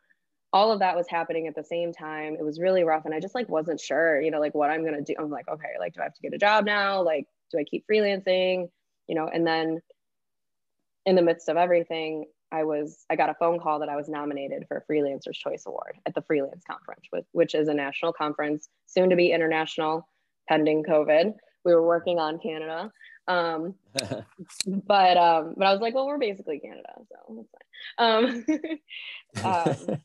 all 0.52 0.72
of 0.72 0.80
that 0.80 0.96
was 0.96 1.08
happening 1.10 1.48
at 1.48 1.56
the 1.56 1.64
same 1.64 1.92
time. 1.92 2.36
It 2.38 2.46
was 2.46 2.60
really 2.60 2.84
rough. 2.84 3.06
And 3.06 3.14
I 3.14 3.20
just 3.20 3.34
like 3.34 3.50
wasn't 3.50 3.80
sure, 3.80 4.22
you 4.22 4.30
know, 4.30 4.40
like 4.40 4.54
what 4.54 4.70
I'm 4.70 4.84
going 4.86 4.94
to 4.94 5.02
do. 5.02 5.16
I'm 5.18 5.32
like, 5.32 5.48
okay, 5.48 5.70
like, 5.80 5.94
do 5.94 6.02
I 6.02 6.04
have 6.04 6.14
to 6.14 6.22
get 6.22 6.34
a 6.34 6.38
job 6.38 6.66
now? 6.66 7.02
Like, 7.02 7.26
do 7.54 7.60
I 7.60 7.64
keep 7.64 7.86
freelancing? 7.90 8.70
You 9.08 9.16
know, 9.16 9.28
and 9.28 9.48
then 9.48 9.82
in 11.06 11.16
the 11.16 11.22
midst 11.22 11.48
of 11.48 11.58
everything, 11.58 12.26
I 12.52 12.64
was, 12.64 13.06
I 13.10 13.16
got 13.16 13.30
a 13.30 13.34
phone 13.36 13.60
call 13.60 13.80
that 13.80 13.90
I 13.90 13.96
was 13.96 14.08
nominated 14.08 14.66
for 14.68 14.78
a 14.78 14.92
Freelancer's 14.92 15.38
Choice 15.38 15.64
Award 15.66 15.98
at 16.06 16.14
the 16.14 16.22
Freelance 16.22 16.64
Conference, 16.70 17.08
which, 17.10 17.26
which 17.32 17.56
is 17.56 17.68
a 17.68 17.74
national 17.74 18.14
conference, 18.14 18.70
soon 18.86 19.10
to 19.10 19.16
be 19.16 19.32
international, 19.32 20.08
pending 20.48 20.84
COVID. 20.84 21.34
We 21.66 21.74
were 21.74 21.86
working 21.86 22.20
on 22.20 22.40
Canada. 22.40 22.92
Um, 23.28 23.76
but 24.68 25.18
um, 25.18 25.56
but 25.58 25.66
I 25.66 25.72
was 25.72 25.82
like, 25.82 25.96
well, 25.96 26.08
we're 26.08 26.18
basically 26.18 26.60
Canada, 26.60 26.94
so 27.10 27.36
that's 27.36 27.50
fine. 27.98 28.46
Um, 29.44 29.90
um, 29.90 30.02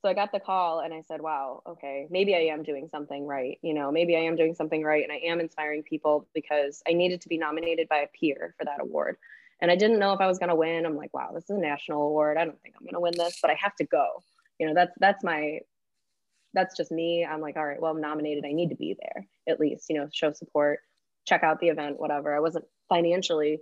so 0.00 0.08
I 0.08 0.14
got 0.14 0.30
the 0.30 0.40
call 0.40 0.80
and 0.80 0.94
I 0.94 1.02
said, 1.08 1.20
wow, 1.20 1.62
okay, 1.66 2.06
maybe 2.10 2.34
I 2.34 2.52
am 2.52 2.62
doing 2.62 2.88
something 2.88 3.26
right. 3.26 3.58
You 3.62 3.74
know, 3.74 3.90
maybe 3.90 4.16
I 4.16 4.20
am 4.20 4.36
doing 4.36 4.54
something 4.54 4.82
right 4.82 5.02
and 5.02 5.12
I 5.12 5.16
am 5.26 5.40
inspiring 5.40 5.82
people 5.82 6.28
because 6.34 6.82
I 6.88 6.92
needed 6.92 7.20
to 7.22 7.28
be 7.28 7.38
nominated 7.38 7.88
by 7.88 7.98
a 7.98 8.06
peer 8.06 8.54
for 8.58 8.64
that 8.64 8.80
award. 8.80 9.16
And 9.60 9.72
I 9.72 9.76
didn't 9.76 9.98
know 9.98 10.12
if 10.12 10.20
I 10.20 10.28
was 10.28 10.38
going 10.38 10.50
to 10.50 10.54
win. 10.54 10.86
I'm 10.86 10.96
like, 10.96 11.12
wow, 11.12 11.30
this 11.34 11.44
is 11.44 11.50
a 11.50 11.60
national 11.60 12.02
award. 12.02 12.36
I 12.36 12.44
don't 12.44 12.60
think 12.62 12.76
I'm 12.76 12.84
going 12.84 12.94
to 12.94 13.00
win 13.00 13.14
this, 13.16 13.40
but 13.42 13.50
I 13.50 13.54
have 13.54 13.74
to 13.76 13.84
go. 13.84 14.22
You 14.60 14.68
know, 14.68 14.74
that's 14.74 14.92
that's 15.00 15.24
my 15.24 15.60
that's 16.54 16.76
just 16.76 16.92
me. 16.92 17.26
I'm 17.28 17.40
like, 17.40 17.56
all 17.56 17.66
right, 17.66 17.80
well, 17.80 17.92
I'm 17.92 18.00
nominated. 18.00 18.44
I 18.44 18.52
need 18.52 18.70
to 18.70 18.76
be 18.76 18.96
there 19.00 19.26
at 19.48 19.60
least, 19.60 19.86
you 19.88 19.96
know, 19.96 20.08
show 20.12 20.32
support, 20.32 20.80
check 21.26 21.42
out 21.42 21.60
the 21.60 21.68
event, 21.68 21.98
whatever. 21.98 22.34
I 22.34 22.40
wasn't 22.40 22.64
financially 22.88 23.58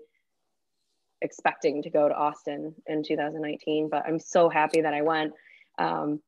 expecting 1.23 1.83
to 1.83 1.91
go 1.91 2.09
to 2.09 2.15
Austin 2.15 2.75
in 2.87 3.03
2019, 3.03 3.89
but 3.91 4.05
I'm 4.07 4.21
so 4.21 4.49
happy 4.49 4.83
that 4.83 4.95
I 4.95 5.03
went. 5.03 5.33
Um, 5.79 6.21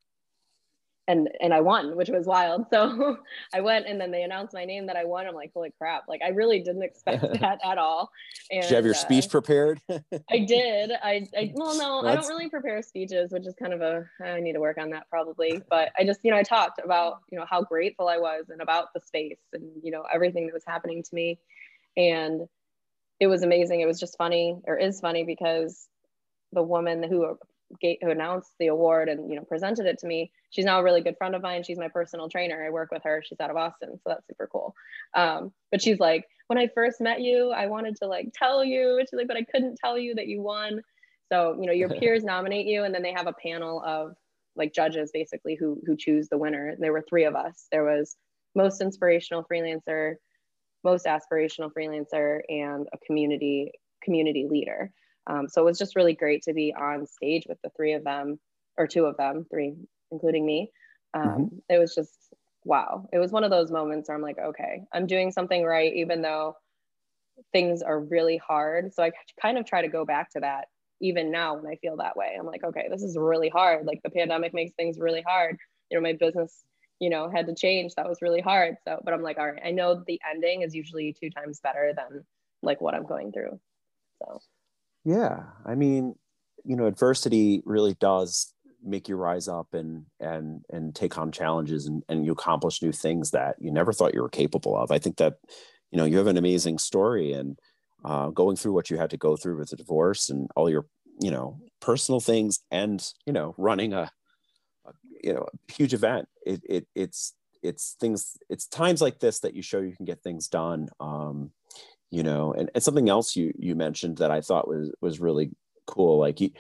and 1.08 1.30
and 1.40 1.54
I 1.54 1.62
won, 1.62 1.96
which 1.96 2.10
was 2.10 2.26
wild. 2.26 2.66
So 2.70 3.16
I 3.54 3.62
went, 3.62 3.86
and 3.86 4.00
then 4.00 4.10
they 4.10 4.22
announced 4.22 4.52
my 4.52 4.66
name 4.66 4.86
that 4.86 4.96
I 4.96 5.04
won. 5.04 5.26
I'm 5.26 5.34
like, 5.34 5.50
holy 5.54 5.72
crap! 5.78 6.04
Like 6.06 6.20
I 6.22 6.28
really 6.28 6.60
didn't 6.60 6.82
expect 6.82 7.22
that 7.40 7.58
at 7.64 7.78
all. 7.78 8.10
And, 8.50 8.62
Did 8.62 8.70
you 8.70 8.76
have 8.76 8.84
your 8.84 8.94
uh, 8.94 8.98
speech 8.98 9.30
prepared? 9.30 9.80
I 9.88 10.38
did. 10.40 10.92
I, 11.02 11.26
I 11.36 11.52
well, 11.54 11.76
no, 11.76 12.06
I 12.06 12.14
don't 12.14 12.28
really 12.28 12.50
prepare 12.50 12.80
speeches, 12.82 13.32
which 13.32 13.46
is 13.46 13.54
kind 13.58 13.72
of 13.72 13.80
a 13.80 14.04
I 14.22 14.38
need 14.40 14.52
to 14.52 14.60
work 14.60 14.76
on 14.78 14.90
that 14.90 15.08
probably. 15.08 15.62
But 15.68 15.90
I 15.98 16.04
just, 16.04 16.20
you 16.22 16.30
know, 16.30 16.36
I 16.36 16.42
talked 16.42 16.78
about 16.84 17.22
you 17.32 17.38
know 17.38 17.46
how 17.48 17.62
grateful 17.62 18.06
I 18.08 18.18
was 18.18 18.50
and 18.50 18.60
about 18.60 18.92
the 18.94 19.00
space 19.00 19.40
and 19.54 19.64
you 19.82 19.90
know 19.90 20.04
everything 20.12 20.46
that 20.46 20.54
was 20.54 20.64
happening 20.66 21.02
to 21.02 21.14
me, 21.14 21.38
and 21.96 22.42
it 23.18 23.28
was 23.28 23.42
amazing. 23.42 23.80
It 23.80 23.86
was 23.86 23.98
just 23.98 24.18
funny, 24.18 24.60
or 24.66 24.76
is 24.76 25.00
funny 25.00 25.24
because 25.24 25.88
the 26.52 26.62
woman 26.62 27.02
who 27.02 27.38
who 27.82 28.10
announced 28.10 28.52
the 28.58 28.68
award 28.68 29.08
and 29.08 29.28
you 29.28 29.36
know 29.36 29.44
presented 29.44 29.86
it 29.86 29.98
to 29.98 30.06
me, 30.06 30.30
she's 30.50 30.64
now 30.64 30.80
a 30.80 30.82
really 30.82 31.00
good 31.00 31.16
friend 31.18 31.34
of 31.34 31.42
mine. 31.42 31.62
She's 31.62 31.78
my 31.78 31.88
personal 31.88 32.28
trainer. 32.28 32.64
I 32.64 32.70
work 32.70 32.90
with 32.90 33.02
her. 33.04 33.22
She's 33.24 33.40
out 33.40 33.50
of 33.50 33.56
Austin, 33.56 33.90
so 33.94 34.02
that's 34.06 34.26
super 34.26 34.48
cool. 34.50 34.74
Um, 35.14 35.52
but 35.70 35.82
she's 35.82 36.00
like, 36.00 36.26
when 36.46 36.58
I 36.58 36.68
first 36.74 37.00
met 37.00 37.20
you, 37.20 37.50
I 37.50 37.66
wanted 37.66 37.96
to 37.96 38.06
like 38.06 38.32
tell 38.34 38.64
you. 38.64 39.00
She's 39.02 39.16
like, 39.16 39.28
but 39.28 39.36
I 39.36 39.44
couldn't 39.44 39.76
tell 39.76 39.98
you 39.98 40.14
that 40.14 40.28
you 40.28 40.40
won. 40.40 40.82
So 41.30 41.56
you 41.60 41.66
know, 41.66 41.72
your 41.72 41.88
peers 42.00 42.24
nominate 42.24 42.66
you, 42.66 42.84
and 42.84 42.94
then 42.94 43.02
they 43.02 43.12
have 43.12 43.26
a 43.26 43.34
panel 43.34 43.82
of 43.84 44.14
like 44.56 44.74
judges 44.74 45.10
basically 45.12 45.54
who 45.54 45.80
who 45.86 45.96
choose 45.96 46.28
the 46.28 46.38
winner. 46.38 46.74
There 46.78 46.92
were 46.92 47.04
three 47.08 47.24
of 47.24 47.34
us. 47.34 47.66
There 47.70 47.84
was 47.84 48.16
most 48.54 48.80
inspirational 48.80 49.44
freelancer, 49.50 50.14
most 50.84 51.06
aspirational 51.06 51.70
freelancer, 51.76 52.40
and 52.48 52.88
a 52.92 52.98
community 53.06 53.72
community 54.02 54.46
leader. 54.48 54.92
Um, 55.28 55.48
so 55.48 55.62
it 55.62 55.64
was 55.66 55.78
just 55.78 55.94
really 55.94 56.14
great 56.14 56.42
to 56.42 56.52
be 56.52 56.74
on 56.74 57.06
stage 57.06 57.44
with 57.48 57.58
the 57.62 57.70
three 57.76 57.92
of 57.92 58.04
them, 58.04 58.40
or 58.76 58.86
two 58.86 59.04
of 59.04 59.16
them, 59.16 59.46
three, 59.50 59.74
including 60.10 60.44
me. 60.44 60.72
Um, 61.14 61.22
mm-hmm. 61.22 61.56
It 61.68 61.78
was 61.78 61.94
just 61.94 62.14
wow. 62.64 63.08
It 63.12 63.18
was 63.18 63.30
one 63.30 63.44
of 63.44 63.50
those 63.50 63.70
moments 63.70 64.08
where 64.08 64.16
I'm 64.16 64.22
like, 64.22 64.38
okay, 64.38 64.82
I'm 64.92 65.06
doing 65.06 65.30
something 65.30 65.64
right, 65.64 65.92
even 65.94 66.22
though 66.22 66.56
things 67.52 67.82
are 67.82 68.00
really 68.00 68.36
hard. 68.36 68.92
So 68.92 69.02
I 69.02 69.12
kind 69.40 69.58
of 69.58 69.66
try 69.66 69.82
to 69.82 69.88
go 69.88 70.04
back 70.04 70.30
to 70.32 70.40
that 70.40 70.66
even 71.00 71.30
now 71.30 71.54
when 71.54 71.72
I 71.72 71.76
feel 71.76 71.96
that 71.98 72.16
way. 72.16 72.36
I'm 72.38 72.46
like, 72.46 72.64
okay, 72.64 72.88
this 72.90 73.02
is 73.02 73.16
really 73.16 73.48
hard. 73.48 73.86
Like 73.86 74.00
the 74.02 74.10
pandemic 74.10 74.52
makes 74.52 74.74
things 74.74 74.98
really 74.98 75.22
hard. 75.22 75.56
You 75.90 75.96
know, 75.96 76.02
my 76.02 76.14
business, 76.14 76.64
you 77.00 77.10
know, 77.10 77.30
had 77.30 77.46
to 77.46 77.54
change. 77.54 77.94
That 77.94 78.08
was 78.08 78.18
really 78.20 78.40
hard. 78.40 78.76
So, 78.84 79.00
but 79.04 79.14
I'm 79.14 79.22
like, 79.22 79.38
all 79.38 79.50
right, 79.50 79.62
I 79.64 79.70
know 79.70 80.02
the 80.06 80.20
ending 80.28 80.62
is 80.62 80.74
usually 80.74 81.14
two 81.18 81.30
times 81.30 81.60
better 81.60 81.92
than 81.96 82.24
like 82.62 82.80
what 82.80 82.94
I'm 82.94 83.06
going 83.06 83.32
through. 83.32 83.60
So, 84.22 84.40
yeah, 85.08 85.44
I 85.64 85.74
mean, 85.74 86.16
you 86.64 86.76
know, 86.76 86.84
adversity 86.84 87.62
really 87.64 87.94
does 87.94 88.52
make 88.84 89.08
you 89.08 89.16
rise 89.16 89.48
up 89.48 89.72
and 89.72 90.04
and 90.20 90.62
and 90.70 90.94
take 90.94 91.16
on 91.16 91.32
challenges 91.32 91.86
and, 91.86 92.02
and 92.10 92.26
you 92.26 92.32
accomplish 92.32 92.82
new 92.82 92.92
things 92.92 93.30
that 93.30 93.56
you 93.58 93.72
never 93.72 93.94
thought 93.94 94.12
you 94.12 94.20
were 94.20 94.28
capable 94.28 94.76
of. 94.76 94.90
I 94.90 94.98
think 94.98 95.16
that, 95.16 95.36
you 95.90 95.96
know, 95.96 96.04
you 96.04 96.18
have 96.18 96.26
an 96.26 96.36
amazing 96.36 96.76
story 96.76 97.32
and 97.32 97.58
uh, 98.04 98.28
going 98.28 98.56
through 98.56 98.74
what 98.74 98.90
you 98.90 98.98
had 98.98 99.08
to 99.08 99.16
go 99.16 99.34
through 99.34 99.56
with 99.56 99.70
the 99.70 99.76
divorce 99.76 100.28
and 100.28 100.46
all 100.54 100.68
your 100.68 100.84
you 101.22 101.30
know 101.30 101.58
personal 101.80 102.20
things 102.20 102.60
and 102.70 103.10
you 103.24 103.32
know 103.32 103.54
running 103.56 103.94
a, 103.94 104.10
a 104.84 104.92
you 105.24 105.32
know 105.32 105.46
a 105.50 105.72
huge 105.72 105.94
event 105.94 106.28
it, 106.44 106.60
it 106.68 106.86
it's 106.94 107.32
it's 107.62 107.96
things 107.98 108.36
it's 108.50 108.66
times 108.66 109.00
like 109.00 109.20
this 109.20 109.40
that 109.40 109.54
you 109.54 109.62
show 109.62 109.80
you 109.80 109.96
can 109.96 110.04
get 110.04 110.22
things 110.22 110.48
done 110.48 110.88
um 111.00 111.50
you 112.10 112.22
know 112.22 112.52
and, 112.52 112.70
and 112.74 112.82
something 112.82 113.08
else 113.08 113.36
you 113.36 113.52
you 113.58 113.74
mentioned 113.74 114.18
that 114.18 114.30
i 114.30 114.40
thought 114.40 114.68
was 114.68 114.90
was 115.00 115.20
really 115.20 115.50
cool 115.86 116.18
like 116.18 116.40
you 116.40 116.50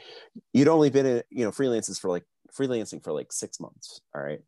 you'd 0.52 0.68
only 0.68 0.90
been 0.90 1.06
in 1.06 1.22
you 1.30 1.44
know 1.44 1.50
freelances 1.50 2.00
for 2.00 2.08
like 2.08 2.24
freelancing 2.56 3.02
for 3.02 3.12
like 3.12 3.32
six 3.32 3.60
months 3.60 4.00
all 4.14 4.22
right? 4.22 4.40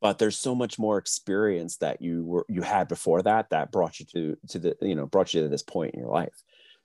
But 0.00 0.18
there's 0.18 0.38
so 0.38 0.54
much 0.54 0.78
more 0.78 0.98
experience 0.98 1.76
that 1.78 2.00
you 2.00 2.24
were 2.24 2.46
you 2.48 2.62
had 2.62 2.88
before 2.88 3.22
that 3.22 3.50
that 3.50 3.72
brought 3.72 3.98
you 3.98 4.06
to 4.14 4.36
to 4.48 4.58
the 4.58 4.76
you 4.80 4.94
know 4.94 5.06
brought 5.06 5.34
you 5.34 5.42
to 5.42 5.48
this 5.48 5.62
point 5.62 5.94
in 5.94 6.00
your 6.00 6.08
life. 6.08 6.34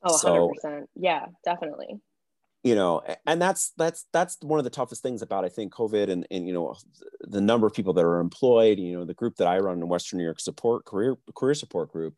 Oh 0.03 0.49
100% 0.63 0.85
yeah 0.95 1.25
definitely. 1.45 1.99
You 2.63 2.75
know 2.75 3.01
and 3.25 3.41
that's 3.41 3.71
that's 3.77 4.05
that's 4.13 4.37
one 4.41 4.59
of 4.59 4.63
the 4.63 4.71
toughest 4.71 5.01
things 5.01 5.21
about 5.21 5.45
i 5.45 5.49
think 5.49 5.71
covid 5.71 6.09
and 6.09 6.27
and 6.31 6.47
you 6.47 6.53
know 6.53 6.75
the 7.21 7.39
number 7.39 7.65
of 7.65 7.73
people 7.73 7.93
that 7.93 8.03
are 8.03 8.19
employed 8.19 8.77
you 8.77 8.97
know 8.97 9.05
the 9.05 9.13
group 9.13 9.35
that 9.37 9.47
i 9.47 9.57
run 9.59 9.77
in 9.77 9.87
western 9.87 10.17
new 10.17 10.25
york 10.25 10.39
support 10.39 10.83
career 10.83 11.15
career 11.33 11.53
support 11.53 11.91
group 11.91 12.15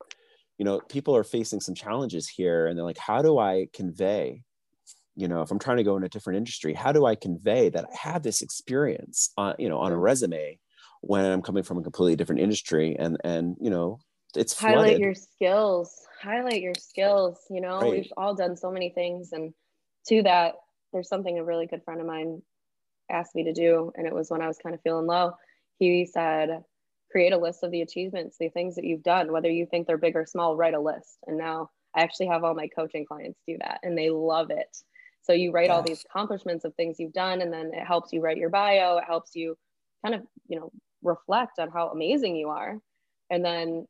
you 0.60 0.66
know 0.66 0.80
people 0.90 1.16
are 1.16 1.24
facing 1.24 1.60
some 1.60 1.74
challenges 1.74 2.28
here 2.28 2.68
and 2.68 2.78
they're 2.78 2.86
like 2.86 2.98
how 3.00 3.24
do 3.24 3.40
i 3.40 3.68
convey 3.74 4.44
you 5.16 5.28
know 5.28 5.42
if 5.42 5.50
i'm 5.50 5.58
trying 5.58 5.78
to 5.78 5.84
go 5.84 5.98
in 5.98 6.04
a 6.04 6.10
different 6.10 6.38
industry 6.38 6.74
how 6.74 6.92
do 6.92 7.06
i 7.06 7.16
convey 7.16 7.70
that 7.70 7.86
i 7.86 7.96
had 7.96 8.22
this 8.22 8.44
experience 8.44 9.32
on 9.38 9.56
you 9.58 9.70
know 9.70 9.80
on 9.80 9.92
a 9.92 9.98
resume 9.98 10.60
when 11.02 11.26
I'm 11.26 11.42
coming 11.42 11.64
from 11.64 11.78
a 11.78 11.82
completely 11.82 12.16
different 12.16 12.42
industry 12.42 12.96
and 12.98 13.18
and 13.24 13.56
you 13.60 13.70
know 13.70 14.00
it's 14.36 14.60
highlight 14.60 14.76
flooded. 14.76 15.00
your 15.00 15.16
skills 15.16 16.06
highlight 16.22 16.62
your 16.62 16.74
skills 16.78 17.40
you 17.50 17.62
know 17.62 17.80
right. 17.80 17.92
we've 17.92 18.14
all 18.18 18.36
done 18.36 18.58
so 18.58 18.72
many 18.72 18.90
things 18.90 19.32
and 19.32 19.54
to 20.08 20.24
that 20.24 20.56
there's 20.92 21.08
something 21.08 21.40
a 21.40 21.44
really 21.44 21.68
good 21.68 21.84
friend 21.84 22.02
of 22.02 22.08
mine 22.08 22.42
asked 23.10 23.34
me 23.34 23.46
to 23.46 23.54
do 23.54 23.92
and 23.96 24.06
it 24.06 24.14
was 24.14 24.30
when 24.30 24.42
I 24.42 24.48
was 24.48 24.58
kind 24.58 24.76
of 24.76 24.82
feeling 24.82 25.08
low 25.08 25.34
he 25.80 26.06
said 26.06 26.64
create 27.12 27.34
a 27.34 27.38
list 27.38 27.64
of 27.64 27.72
the 27.72 27.82
achievements 27.82 28.38
the 28.40 28.50
things 28.50 28.76
that 28.76 28.86
you've 28.86 29.04
done 29.04 29.32
whether 29.32 29.50
you 29.50 29.66
think 29.66 29.88
they're 29.88 29.98
big 29.98 30.16
or 30.16 30.26
small 30.26 30.56
write 30.56 30.74
a 30.74 30.80
list. 30.80 31.18
And 31.28 31.38
now 31.38 31.70
I 31.96 32.02
actually 32.02 32.28
have 32.28 32.44
all 32.44 32.54
my 32.54 32.68
coaching 32.68 33.06
clients 33.06 33.40
do 33.48 33.58
that 33.60 33.80
and 33.84 33.98
they 33.98 34.10
love 34.10 34.52
it. 34.52 34.78
So 35.22 35.34
you 35.34 35.52
write 35.52 35.70
all 35.70 35.84
these 35.84 36.06
accomplishments 36.06 36.66
of 36.66 36.74
things 36.76 37.00
you've 37.00 37.14
done 37.14 37.42
and 37.42 37.52
then 37.52 37.72
it 37.74 37.86
helps 37.86 38.14
you 38.14 38.22
write 38.22 38.38
your 38.38 38.50
bio 38.50 38.98
it 38.98 39.06
helps 39.06 39.36
you 39.36 39.58
kind 40.04 40.16
of 40.16 40.22
you 40.48 40.60
know 40.60 40.72
reflect 41.04 41.60
on 41.60 41.70
how 41.70 41.90
amazing 41.90 42.36
you 42.36 42.50
are. 42.50 42.78
And 43.30 43.44
then 43.44 43.88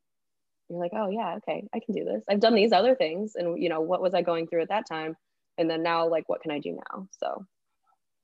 you're 0.70 0.80
like 0.80 0.92
oh 0.94 1.10
yeah 1.10 1.36
okay 1.38 1.68
i 1.74 1.80
can 1.80 1.96
do 1.96 2.06
this. 2.06 2.24
I've 2.30 2.40
done 2.40 2.56
these 2.56 2.72
other 2.72 2.96
things 2.96 3.34
and 3.36 3.62
you 3.62 3.70
know 3.70 3.82
what 3.82 4.02
was 4.02 4.14
i 4.14 4.22
going 4.22 4.48
through 4.48 4.62
at 4.62 4.70
that 4.70 4.88
time? 4.88 5.16
And 5.58 5.70
then 5.70 5.84
now 5.84 6.08
like 6.08 6.30
what 6.30 6.42
can 6.42 6.52
i 6.52 6.60
do 6.60 6.80
now? 6.90 7.08
So 7.20 7.46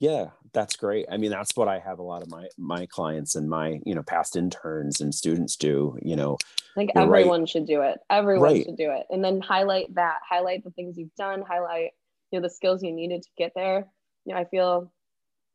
yeah 0.05 0.29
that's 0.53 0.75
great 0.75 1.07
i 1.11 1.17
mean 1.17 1.31
that's 1.31 1.55
what 1.55 1.67
i 1.67 1.79
have 1.79 1.97
a 1.97 2.03
lot 2.03 2.21
of 2.21 2.29
my 2.29 2.47
my 2.57 2.85
clients 2.85 3.33
and 3.35 3.49
my 3.49 3.79
you 3.85 3.95
know 3.95 4.03
past 4.03 4.35
interns 4.35 5.01
and 5.01 5.15
students 5.15 5.55
do 5.55 5.97
you 6.01 6.15
know 6.15 6.37
i 6.43 6.79
think 6.79 6.91
everyone 6.95 7.41
right. 7.41 7.49
should 7.49 7.65
do 7.65 7.81
it 7.81 7.97
everyone 8.11 8.53
right. 8.53 8.65
should 8.65 8.77
do 8.77 8.91
it 8.91 9.07
and 9.09 9.23
then 9.23 9.41
highlight 9.41 9.93
that 9.95 10.19
highlight 10.27 10.63
the 10.63 10.69
things 10.69 10.95
you've 10.95 11.15
done 11.15 11.41
highlight 11.41 11.89
you 12.31 12.39
know 12.39 12.41
the 12.43 12.53
skills 12.53 12.83
you 12.83 12.91
needed 12.91 13.23
to 13.23 13.29
get 13.35 13.51
there 13.55 13.87
you 14.25 14.33
know 14.33 14.39
i 14.39 14.45
feel 14.45 14.91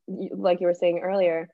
like 0.08 0.60
you 0.60 0.66
were 0.66 0.74
saying 0.74 0.98
earlier 0.98 1.48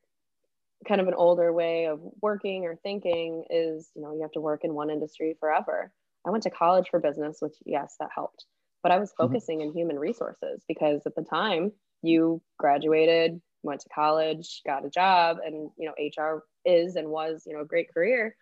kind 0.89 1.01
of 1.01 1.09
an 1.09 1.15
older 1.15 1.53
way 1.53 1.87
of 1.87 2.01
working 2.23 2.65
or 2.65 2.77
thinking 2.77 3.45
is 3.51 3.91
you 3.95 4.01
know 4.01 4.15
you 4.15 4.23
have 4.23 4.33
to 4.33 4.41
work 4.41 4.65
in 4.65 4.73
one 4.73 4.89
industry 4.89 5.37
forever 5.39 5.93
i 6.27 6.31
went 6.31 6.43
to 6.43 6.51
college 6.51 6.89
for 6.91 6.99
business 6.99 7.37
which 7.41 7.57
yes 7.67 7.97
that 8.01 8.09
helped 8.15 8.47
but 8.83 8.91
i 8.91 8.99
was 8.99 9.11
mm-hmm. 9.11 9.25
focusing 9.25 9.59
mm-hmm. 9.59 9.69
in 9.69 9.75
human 9.75 9.99
resources 9.99 10.65
because 10.67 11.03
at 11.05 11.15
the 11.15 11.23
time 11.23 11.71
you 12.03 12.41
graduated 12.59 13.41
went 13.63 13.81
to 13.81 13.89
college 13.89 14.63
got 14.65 14.85
a 14.85 14.91
job 14.91 15.39
and 15.45 15.71
you 15.77 15.89
know 15.89 15.95
hr 16.23 16.43
is 16.65 16.97
and 16.97 17.09
was 17.09 17.43
you 17.47 17.55
know 17.55 17.63
a 17.63 17.67
great 17.67 17.93
career 17.93 18.37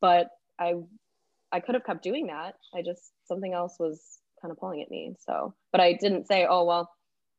but 0.00 0.28
i 0.58 0.74
i 1.50 1.60
could 1.60 1.74
have 1.74 1.84
kept 1.84 2.02
doing 2.02 2.28
that 2.28 2.54
i 2.74 2.82
just 2.82 3.12
something 3.24 3.52
else 3.52 3.76
was 3.78 4.18
kind 4.40 4.52
of 4.52 4.58
pulling 4.58 4.82
at 4.82 4.90
me 4.90 5.14
so 5.18 5.54
but 5.72 5.80
i 5.80 5.92
didn't 5.92 6.26
say 6.26 6.46
oh 6.48 6.64
well 6.64 6.88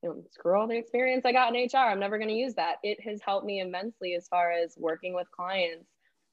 you 0.03 0.09
know, 0.09 0.23
screw 0.31 0.59
all 0.59 0.67
the 0.67 0.77
experience 0.77 1.25
I 1.25 1.31
got 1.31 1.55
in 1.55 1.63
HR. 1.63 1.77
I'm 1.77 1.99
never 1.99 2.17
going 2.17 2.29
to 2.29 2.35
use 2.35 2.55
that. 2.55 2.75
It 2.83 2.99
has 3.01 3.21
helped 3.25 3.45
me 3.45 3.61
immensely 3.61 4.13
as 4.15 4.27
far 4.27 4.51
as 4.51 4.75
working 4.77 5.13
with 5.13 5.31
clients, 5.31 5.87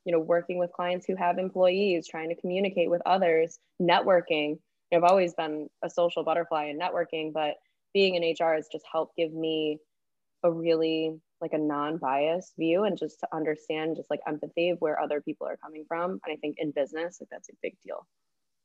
you 0.05 0.13
know, 0.13 0.19
working 0.19 0.59
with 0.59 0.73
clients 0.73 1.07
who 1.07 1.15
have 1.15 1.39
employees, 1.39 2.09
trying 2.09 2.31
to 2.31 2.35
communicate 2.35 2.91
with 2.91 3.01
others, 3.07 3.59
networking. 3.81 4.59
You 4.91 4.99
know, 4.99 4.99
I've 4.99 5.11
always 5.11 5.35
been 5.35 5.69
a 5.85 5.89
social 5.89 6.25
butterfly 6.25 6.65
in 6.65 6.81
networking, 6.81 7.33
but 7.33 7.55
being 7.93 8.15
in 8.15 8.23
HR 8.23 8.55
has 8.55 8.69
just 8.71 8.85
helped 8.91 9.17
give 9.17 9.33
me 9.33 9.79
a 10.43 10.51
really 10.51 11.19
like 11.41 11.53
a 11.53 11.59
non-biased 11.59 12.55
view 12.59 12.85
and 12.85 12.99
just 12.99 13.21
to 13.21 13.29
understand 13.33 13.97
just 13.97 14.11
like 14.11 14.21
empathy 14.27 14.71
of 14.71 14.79
where 14.81 15.01
other 15.01 15.21
people 15.21 15.47
are 15.47 15.57
coming 15.57 15.85
from. 15.89 16.13
And 16.25 16.33
I 16.33 16.37
think 16.37 16.57
in 16.59 16.71
business, 16.71 17.19
like 17.21 17.29
that's 17.31 17.49
a 17.49 17.55
big 17.63 17.77
deal. 17.83 18.07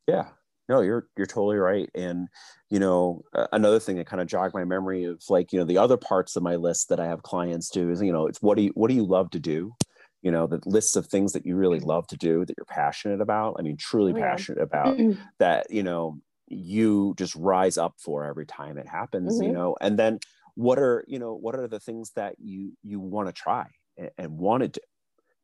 Yeah, 0.08 0.28
no 0.70 0.82
you're 0.82 1.08
you're 1.18 1.28
totally 1.28 1.58
right 1.58 1.90
and 1.96 2.28
you 2.70 2.80
know 2.80 3.24
uh, 3.34 3.48
another 3.52 3.80
thing 3.80 3.98
that 3.98 4.08
kind 4.08 4.22
of 4.22 4.28
jogged 4.28 4.54
my 4.54 4.66
memory 4.66 5.04
of 5.06 5.22
like 5.30 5.54
you 5.54 5.60
know 5.60 5.66
the 5.66 5.78
other 5.78 5.98
parts 5.98 6.36
of 6.36 6.44
my 6.44 6.56
list 6.56 6.90
that 6.90 7.00
i 7.00 7.06
have 7.06 7.24
clients 7.24 7.70
do 7.70 7.90
is 7.90 8.02
you 8.02 8.12
know 8.12 8.28
it's 8.28 8.42
what 8.42 8.58
do 8.58 8.64
you 8.64 8.72
what 8.76 8.90
do 8.90 8.96
you 8.96 9.06
love 9.06 9.30
to 9.30 9.40
do 9.40 9.74
you 10.22 10.32
know 10.32 10.48
the 10.48 10.60
lists 10.66 10.96
of 10.96 11.06
things 11.06 11.34
that 11.34 11.46
you 11.46 11.56
really 11.56 11.80
love 11.80 12.08
to 12.08 12.18
do 12.18 12.46
that 12.46 12.56
you're 12.58 12.66
passionate 12.66 13.22
about 13.22 13.56
i 13.60 13.62
mean 13.62 13.78
truly 13.78 14.14
oh, 14.14 14.18
yeah. 14.18 14.32
passionate 14.32 14.62
about 14.62 14.98
that 15.40 15.70
you 15.70 15.84
know 15.84 16.20
you 16.48 17.14
just 17.18 17.36
rise 17.36 17.78
up 17.78 17.96
for 17.98 18.26
every 18.26 18.46
time 18.46 18.78
it 18.78 18.88
happens 18.88 19.36
mm-hmm. 19.36 19.48
you 19.48 19.52
know 19.54 19.76
and 19.82 19.98
then 19.98 20.20
what 20.56 20.80
are 20.80 21.04
you 21.08 21.20
know 21.20 21.34
what 21.34 21.56
are 21.56 21.68
the 21.68 21.80
things 21.80 22.12
that 22.16 22.36
you 22.40 22.72
you 22.84 23.00
want 23.00 23.28
to 23.28 23.34
try 23.34 23.66
and, 23.98 24.10
and 24.18 24.38
want 24.38 24.62
to 24.62 24.68
do 24.70 24.80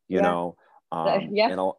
you 0.07 0.17
yeah. 0.17 0.23
know 0.23 0.55
um, 0.93 1.29
yeah. 1.31 1.49
and 1.49 1.57
I'll, 1.57 1.77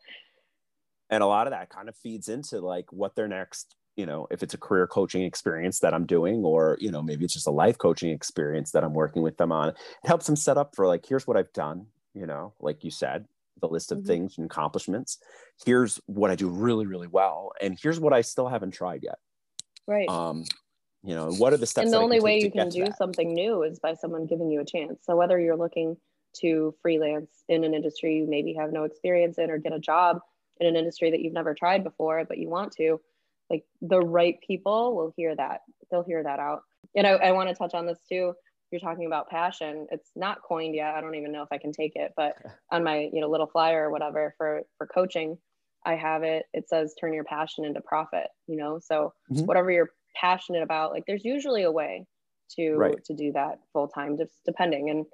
and 1.11 1.23
a 1.23 1.27
lot 1.27 1.47
of 1.47 1.51
that 1.51 1.69
kind 1.69 1.91
of 1.91 1.97
feeds 1.97 2.31
into 2.31 2.61
like 2.61 2.91
what 2.93 3.15
their 3.15 3.29
next 3.29 3.77
you 3.97 4.07
know 4.07 4.27
if 4.31 4.43
it's 4.43 4.55
a 4.55 4.59
career 4.59 4.87
coaching 4.87 5.23
experience 5.23 5.81
that 5.81 5.93
i'm 5.95 6.07
doing 6.07 6.43
or 6.45 6.79
you 6.81 6.91
know 6.91 7.03
maybe 7.03 7.25
it's 7.25 7.35
just 7.35 7.47
a 7.47 7.51
life 7.51 7.79
coaching 7.79 8.11
experience 8.11 8.73
that 8.73 8.85
i'm 8.85 8.95
working 8.95 9.23
with 9.23 9.37
them 9.37 9.53
on 9.53 9.69
it 9.69 9.77
helps 10.05 10.27
them 10.27 10.37
set 10.37 10.57
up 10.57 10.75
for 10.75 10.87
like 10.87 11.05
here's 11.07 11.27
what 11.27 11.37
i've 11.37 11.53
done 11.53 11.87
you 12.15 12.27
know 12.27 12.55
like 12.61 12.85
you 12.85 12.91
said 12.91 13.27
the 13.61 13.69
list 13.69 13.93
of 13.93 13.99
mm-hmm. 13.99 14.07
things 14.07 14.39
and 14.39 14.47
accomplishments 14.47 15.19
here's 15.65 16.01
what 16.07 16.31
i 16.31 16.35
do 16.35 16.49
really 16.49 16.87
really 16.87 17.07
well 17.07 17.53
and 17.61 17.79
here's 17.81 18.01
what 18.01 18.13
i 18.13 18.21
still 18.21 18.49
haven't 18.49 18.73
tried 18.73 19.03
yet 19.03 19.19
right 19.87 20.09
um 20.09 20.45
you 21.05 21.15
know 21.15 21.31
what 21.33 21.53
are 21.53 21.57
the 21.57 21.67
steps 21.67 21.85
and 21.85 21.93
the 21.93 21.99
only 21.99 22.21
way 22.21 22.39
you 22.39 22.51
can 22.51 22.69
do 22.69 22.87
something 22.97 23.35
new 23.35 23.63
is 23.63 23.79
by 23.79 23.95
someone 23.95 24.27
giving 24.27 24.51
you 24.51 24.61
a 24.61 24.65
chance 24.65 25.01
so 25.05 25.17
whether 25.17 25.39
you're 25.39 25.57
looking 25.57 25.97
to 26.35 26.75
freelance 26.81 27.45
in 27.49 27.63
an 27.65 27.75
industry 27.75 28.17
you 28.17 28.27
maybe 28.27 28.55
have 28.55 28.73
no 28.73 28.85
experience 28.85 29.39
in 29.39 29.51
or 29.51 29.59
get 29.59 29.73
a 29.73 29.79
job 29.79 30.21
in 30.63 30.67
an 30.67 30.77
industry 30.77 31.11
that 31.11 31.21
you've 31.21 31.33
never 31.33 31.55
tried 31.55 31.85
before, 31.85 32.25
but 32.25 32.39
you 32.39 32.49
want 32.49 32.73
to, 32.73 33.01
like 33.51 33.65
the 33.81 34.01
right 34.01 34.39
people 34.47 34.95
will 34.97 35.13
hear 35.17 35.35
that. 35.35 35.63
They'll 35.91 36.05
hear 36.05 36.23
that 36.23 36.39
out. 36.39 36.63
And 36.95 37.07
I, 37.07 37.11
I 37.11 37.33
want 37.33 37.49
to 37.49 37.55
touch 37.55 37.75
on 37.75 37.87
this 37.87 37.99
too. 38.09 38.35
You're 38.73 38.81
talking 38.81 39.07
about 39.07 39.29
passion. 39.29 39.87
It's 39.91 40.11
not 40.17 40.43
coined 40.43 40.75
yet. 40.75 40.95
I 40.95 41.01
don't 41.01 41.15
even 41.15 41.33
know 41.33 41.43
if 41.43 41.49
I 41.53 41.59
can 41.59 41.73
take 41.73 41.93
it, 41.95 42.13
but 42.17 42.35
on 42.71 42.83
my, 42.83 43.09
you 43.13 43.21
know, 43.21 43.29
little 43.29 43.47
flyer 43.47 43.89
or 43.89 43.91
whatever 43.91 44.35
for 44.37 44.63
for 44.79 44.87
coaching, 44.87 45.39
I 45.85 45.95
have 45.95 46.23
it. 46.23 46.47
It 46.53 46.69
says 46.69 46.95
turn 46.99 47.13
your 47.13 47.25
passion 47.25 47.65
into 47.65 47.81
profit, 47.81 48.29
you 48.47 48.57
know? 48.57 48.81
So 48.83 49.13
mm-hmm. 49.31 49.45
whatever 49.45 49.71
you're 49.71 49.91
passionate 50.15 50.63
about, 50.63 50.93
like 50.93 51.05
there's 51.07 51.25
usually 51.25 51.63
a 51.63 51.73
way 51.73 52.07
to 52.57 52.75
right. 52.75 53.05
to 53.05 53.15
do 53.15 53.33
that 53.33 53.59
full 53.73 53.89
time, 53.89 54.17
just 54.17 54.35
depending. 54.45 54.91
And 54.91 55.07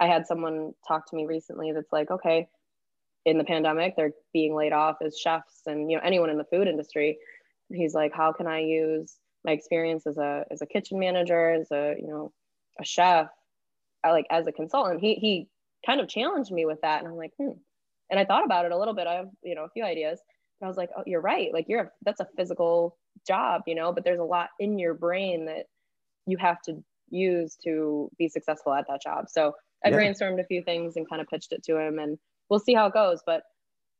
I 0.00 0.06
had 0.06 0.26
someone 0.26 0.72
talk 0.86 1.08
to 1.10 1.16
me 1.16 1.26
recently 1.26 1.72
that's 1.72 1.92
like, 1.92 2.10
okay, 2.10 2.48
in 3.24 3.38
the 3.38 3.44
pandemic 3.44 3.94
they're 3.96 4.12
being 4.34 4.54
laid 4.54 4.74
off 4.74 4.96
as 5.02 5.16
chefs 5.16 5.62
and 5.64 5.90
you 5.90 5.96
know 5.96 6.02
anyone 6.04 6.28
in 6.28 6.36
the 6.36 6.44
food 6.44 6.68
industry 6.68 7.16
he's 7.72 7.94
like 7.94 8.12
how 8.12 8.30
can 8.30 8.46
i 8.46 8.58
use 8.58 9.16
my 9.44 9.52
experience 9.52 10.06
as 10.06 10.16
a 10.18 10.44
as 10.50 10.62
a 10.62 10.66
kitchen 10.66 10.98
manager, 10.98 11.50
as 11.50 11.70
a 11.70 11.94
you 12.00 12.08
know 12.08 12.32
a 12.80 12.84
chef, 12.84 13.28
I 14.02 14.10
like 14.10 14.26
as 14.30 14.46
a 14.46 14.52
consultant, 14.52 15.00
he 15.00 15.14
he 15.14 15.48
kind 15.86 16.00
of 16.00 16.08
challenged 16.08 16.50
me 16.50 16.66
with 16.66 16.80
that, 16.82 17.00
and 17.00 17.08
I'm 17.08 17.16
like, 17.16 17.32
hmm. 17.38 17.52
And 18.10 18.20
I 18.20 18.24
thought 18.24 18.44
about 18.44 18.66
it 18.66 18.72
a 18.72 18.78
little 18.78 18.94
bit. 18.94 19.06
I 19.06 19.14
have 19.14 19.28
you 19.42 19.54
know 19.54 19.64
a 19.64 19.70
few 19.70 19.84
ideas. 19.84 20.20
And 20.60 20.66
I 20.66 20.68
was 20.68 20.76
like, 20.76 20.90
oh, 20.96 21.02
you're 21.06 21.20
right. 21.20 21.52
Like 21.52 21.66
you're 21.68 21.80
a, 21.80 21.90
that's 22.04 22.20
a 22.20 22.28
physical 22.36 22.96
job, 23.26 23.62
you 23.66 23.74
know, 23.74 23.92
but 23.92 24.04
there's 24.04 24.20
a 24.20 24.24
lot 24.24 24.50
in 24.60 24.78
your 24.78 24.94
brain 24.94 25.46
that 25.46 25.66
you 26.26 26.36
have 26.36 26.62
to 26.62 26.82
use 27.10 27.56
to 27.64 28.08
be 28.18 28.28
successful 28.28 28.72
at 28.72 28.86
that 28.88 29.02
job. 29.02 29.26
So 29.28 29.54
I 29.84 29.88
yeah. 29.88 29.96
brainstormed 29.96 30.40
a 30.40 30.44
few 30.44 30.62
things 30.62 30.96
and 30.96 31.08
kind 31.08 31.20
of 31.20 31.28
pitched 31.28 31.52
it 31.52 31.62
to 31.64 31.78
him, 31.78 31.98
and 31.98 32.18
we'll 32.48 32.60
see 32.60 32.74
how 32.74 32.86
it 32.86 32.94
goes. 32.94 33.20
But 33.26 33.42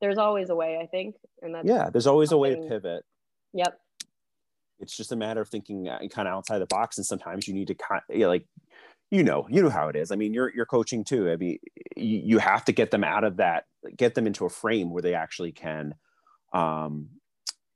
there's 0.00 0.18
always 0.18 0.50
a 0.50 0.54
way, 0.54 0.78
I 0.80 0.86
think. 0.86 1.16
And 1.42 1.54
that's 1.54 1.66
yeah, 1.66 1.90
there's 1.90 2.06
always 2.06 2.30
something... 2.30 2.52
a 2.52 2.56
way 2.56 2.62
to 2.62 2.68
pivot. 2.68 3.04
Yep. 3.52 3.78
It's 4.80 4.96
just 4.96 5.12
a 5.12 5.16
matter 5.16 5.40
of 5.40 5.48
thinking 5.48 5.88
uh, 5.88 5.98
kind 6.10 6.28
of 6.28 6.34
outside 6.34 6.58
the 6.58 6.66
box, 6.66 6.98
and 6.98 7.06
sometimes 7.06 7.46
you 7.46 7.54
need 7.54 7.68
to 7.68 7.74
kind 7.74 8.02
of, 8.08 8.16
you 8.16 8.22
know, 8.22 8.28
like 8.28 8.46
you 9.10 9.22
know 9.22 9.46
you 9.50 9.62
know 9.62 9.70
how 9.70 9.88
it 9.88 9.96
is. 9.96 10.10
I 10.10 10.16
mean 10.16 10.34
you're 10.34 10.52
you're 10.54 10.66
coaching 10.66 11.04
too. 11.04 11.30
I 11.30 11.36
mean 11.36 11.58
you, 11.96 12.20
you 12.24 12.38
have 12.38 12.64
to 12.66 12.72
get 12.72 12.90
them 12.90 13.04
out 13.04 13.24
of 13.24 13.36
that 13.36 13.64
get 13.96 14.14
them 14.14 14.26
into 14.26 14.44
a 14.44 14.50
frame 14.50 14.90
where 14.90 15.02
they 15.02 15.14
actually 15.14 15.52
can 15.52 15.94
um 16.52 17.08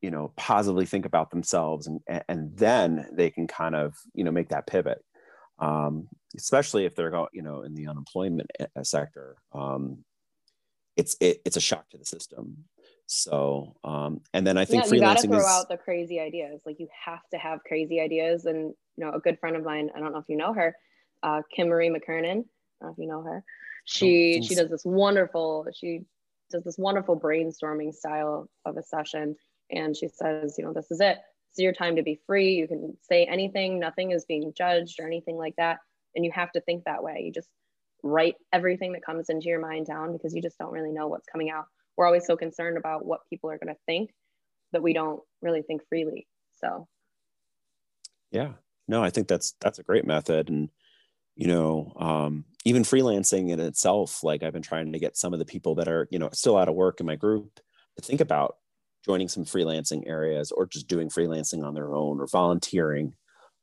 you 0.01 0.11
know 0.11 0.33
positively 0.37 0.87
think 0.87 1.05
about 1.05 1.31
themselves 1.31 1.87
and 1.87 2.01
and 2.29 2.57
then 2.57 3.07
they 3.13 3.31
can 3.31 3.47
kind 3.47 3.75
of 3.75 3.97
you 4.15 4.25
know 4.25 4.31
make 4.31 4.49
that 4.49 4.67
pivot. 4.67 5.05
Um 5.59 6.09
especially 6.37 6.85
if 6.85 6.95
they're 6.95 7.11
going 7.11 7.29
you 7.33 7.43
know 7.43 7.63
in 7.63 7.75
the 7.75 7.89
unemployment 7.89 8.51
eh, 8.61 8.67
eh, 8.77 8.83
sector 8.83 9.37
um 9.53 10.05
it's 10.97 11.17
it, 11.21 11.41
it's 11.45 11.57
a 11.57 11.61
shock 11.61 11.89
to 11.91 11.99
the 11.99 12.05
system. 12.05 12.65
So 13.07 13.77
um 13.85 14.21
and 14.35 14.47
then 14.47 14.59
i 14.59 14.65
think 14.65 14.85
yeah, 14.85 14.95
you 14.95 15.01
got 15.01 15.19
to 15.19 15.29
throw 15.29 15.39
is, 15.39 15.47
out 15.47 15.69
the 15.69 15.77
crazy 15.77 16.21
ideas. 16.21 16.61
Like 16.67 16.79
you 16.79 16.89
have 17.05 17.27
to 17.33 17.39
have 17.39 17.65
crazy 17.65 18.01
ideas. 18.01 18.45
And 18.45 18.75
you 18.99 19.05
know 19.05 19.13
a 19.13 19.21
good 19.21 19.39
friend 19.39 19.57
of 19.57 19.65
mine 19.65 19.91
i 19.95 20.01
don't 20.01 20.13
know 20.13 20.19
if 20.19 20.29
you 20.29 20.37
know 20.37 20.53
her 20.53 20.77
uh 21.23 21.43
kim 21.55 21.69
marie 21.69 21.91
mckernan 21.91 22.45
I 22.81 22.87
don't 22.87 22.91
know 22.91 22.93
if 22.93 22.99
you 22.99 23.07
know 23.07 23.23
her. 23.23 23.45
She 23.85 24.43
she 24.43 24.55
does 24.55 24.71
this 24.71 24.85
wonderful 24.85 25.67
she 25.75 26.03
does 26.51 26.65
this 26.65 26.79
wonderful 26.79 27.19
brainstorming 27.19 27.95
style 27.95 28.49
of 28.65 28.77
a 28.77 28.83
session. 28.83 29.37
And 29.71 29.97
she 29.97 30.09
says 30.09 30.57
you 30.59 30.65
know 30.65 30.73
this 30.73 30.91
is 30.91 31.01
it. 31.01 31.19
It's 31.51 31.59
your 31.59 31.73
time 31.73 31.97
to 31.97 32.03
be 32.03 32.21
free. 32.27 32.55
You 32.55 32.69
can 32.69 32.97
say 33.03 33.25
anything. 33.25 33.79
Nothing 33.79 34.13
is 34.13 34.25
being 34.27 34.53
judged 34.57 35.01
or 35.01 35.07
anything 35.07 35.37
like 35.37 35.57
that. 35.57 35.79
And 36.15 36.25
you 36.25 36.31
have 36.33 36.53
to 36.53 36.61
think 36.61 36.85
that 36.85 37.03
way. 37.03 37.23
You 37.25 37.33
just 37.33 37.49
write 38.03 38.37
everything 38.53 38.93
that 38.93 39.05
comes 39.05 39.29
into 39.29 39.49
your 39.49 39.61
mind 39.61 39.87
down 39.87 40.13
because 40.13 40.35
you 40.35 40.43
just 40.43 40.59
don't 40.59 40.73
really 40.73 40.93
know 40.93 41.09
what's 41.09 41.27
coming 41.27 41.51
out. 41.51 41.65
We're 41.97 42.07
always 42.07 42.27
so 42.27 42.37
concerned 42.37 42.77
about 42.77 43.05
what 43.05 43.21
people 43.29 43.51
are 43.51 43.59
going 43.59 43.75
to 43.75 43.81
think 43.87 44.11
that 44.73 44.83
we 44.83 44.93
don't 44.93 45.21
really 45.43 45.63
think 45.63 45.83
freely. 45.89 46.29
So. 46.61 46.87
Yeah. 48.31 48.53
No 48.87 49.03
i 49.05 49.11
think 49.11 49.29
that's 49.29 49.55
that's 49.61 49.79
a 49.79 49.83
great 49.83 50.07
method. 50.07 50.49
And 50.49 50.71
you 51.39 51.47
know 51.47 51.93
um, 51.97 52.45
even 52.67 52.83
freelancing 52.83 53.49
in 53.51 53.61
itself 53.61 54.23
like 54.23 54.43
i've 54.43 54.53
been 54.53 54.61
trying 54.61 54.93
to 54.93 54.99
get 54.99 55.17
some 55.17 55.33
of 55.33 55.39
the 55.39 55.47
people 55.47 55.77
that 55.77 55.89
are 55.89 56.07
you 56.11 56.19
know 56.19 56.29
still 56.33 56.59
out 56.59 56.69
of 56.69 56.75
work 56.75 57.01
in 57.01 57.07
my 57.07 57.17
group 57.17 57.61
to 57.97 58.03
think 58.03 58.21
about 58.21 58.57
joining 59.07 59.29
some 59.29 59.45
freelancing 59.45 60.07
areas 60.07 60.53
or 60.53 60.67
just 60.67 60.89
doing 60.89 61.09
freelancing 61.09 61.65
on 61.65 61.73
their 61.73 61.95
own 61.95 62.21
or 62.21 62.27
volunteering 62.27 63.15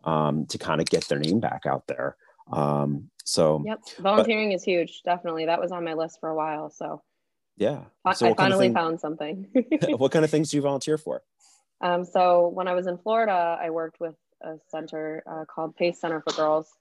um, 0.05 0.45
to 0.47 0.57
kind 0.57 0.81
of 0.81 0.88
get 0.88 1.07
their 1.07 1.19
name 1.19 1.39
back 1.39 1.65
out 1.67 1.85
there. 1.88 2.15
Um, 2.51 3.09
so 3.25 3.63
yep 3.65 3.79
volunteering 3.99 4.49
but, 4.49 4.55
is 4.55 4.63
huge 4.63 5.01
definitely. 5.03 5.45
That 5.45 5.59
was 5.59 5.71
on 5.71 5.83
my 5.83 5.93
list 5.93 6.19
for 6.19 6.29
a 6.29 6.35
while 6.35 6.69
so 6.69 7.01
yeah 7.57 7.85
so 8.13 8.29
i 8.29 8.33
finally 8.33 8.67
thing, 8.67 8.73
found 8.73 8.99
something. 8.99 9.47
What 9.97 10.11
kind 10.11 10.23
of 10.23 10.31
things 10.31 10.51
do 10.51 10.57
you 10.57 10.61
volunteer 10.61 10.97
for? 10.97 11.23
Um, 11.81 12.05
so 12.05 12.47
when 12.49 12.67
i 12.67 12.73
was 12.73 12.88
in 12.88 12.97
florida 12.99 13.57
i 13.59 13.69
worked 13.69 13.99
with 13.99 14.15
a 14.41 14.55
center 14.69 15.23
uh, 15.25 15.45
called 15.45 15.75
pace 15.75 15.99
center 15.99 16.21
for 16.21 16.35
girls 16.35 16.71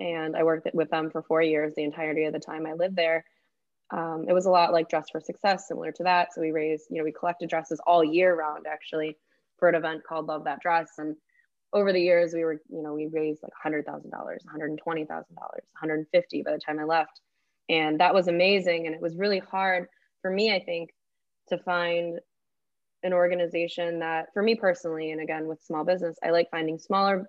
and 0.00 0.34
I 0.34 0.42
worked 0.42 0.68
with 0.74 0.90
them 0.90 1.10
for 1.10 1.22
four 1.22 1.42
years, 1.42 1.74
the 1.76 1.84
entirety 1.84 2.24
of 2.24 2.32
the 2.32 2.40
time 2.40 2.66
I 2.66 2.72
lived 2.72 2.96
there. 2.96 3.24
Um, 3.90 4.24
it 4.28 4.32
was 4.32 4.46
a 4.46 4.50
lot 4.50 4.72
like 4.72 4.88
Dress 4.88 5.10
for 5.10 5.20
Success, 5.20 5.68
similar 5.68 5.92
to 5.92 6.02
that. 6.04 6.32
So 6.32 6.40
we 6.40 6.52
raised, 6.52 6.86
you 6.90 6.98
know, 6.98 7.04
we 7.04 7.12
collected 7.12 7.50
dresses 7.50 7.80
all 7.86 8.02
year 8.02 8.34
round 8.34 8.66
actually 8.66 9.18
for 9.58 9.68
an 9.68 9.74
event 9.74 10.02
called 10.08 10.26
Love 10.26 10.44
That 10.44 10.60
Dress. 10.60 10.92
And 10.98 11.16
over 11.72 11.92
the 11.92 12.00
years, 12.00 12.32
we 12.32 12.44
were, 12.44 12.60
you 12.68 12.82
know, 12.82 12.94
we 12.94 13.08
raised 13.08 13.42
like 13.42 13.52
$100,000, 13.64 13.84
$120,000, 13.84 15.06
150 15.06 16.42
by 16.42 16.52
the 16.52 16.58
time 16.58 16.78
I 16.78 16.84
left. 16.84 17.20
And 17.68 18.00
that 18.00 18.14
was 18.14 18.28
amazing. 18.28 18.86
And 18.86 18.94
it 18.94 19.02
was 19.02 19.16
really 19.16 19.38
hard 19.38 19.86
for 20.22 20.30
me, 20.30 20.54
I 20.54 20.60
think, 20.60 20.90
to 21.48 21.58
find 21.58 22.18
an 23.02 23.12
organization 23.12 23.98
that, 24.00 24.26
for 24.32 24.42
me 24.42 24.54
personally, 24.54 25.10
and 25.10 25.20
again 25.20 25.46
with 25.46 25.62
small 25.62 25.84
business, 25.84 26.18
I 26.22 26.30
like 26.30 26.50
finding 26.50 26.78
smaller 26.78 27.28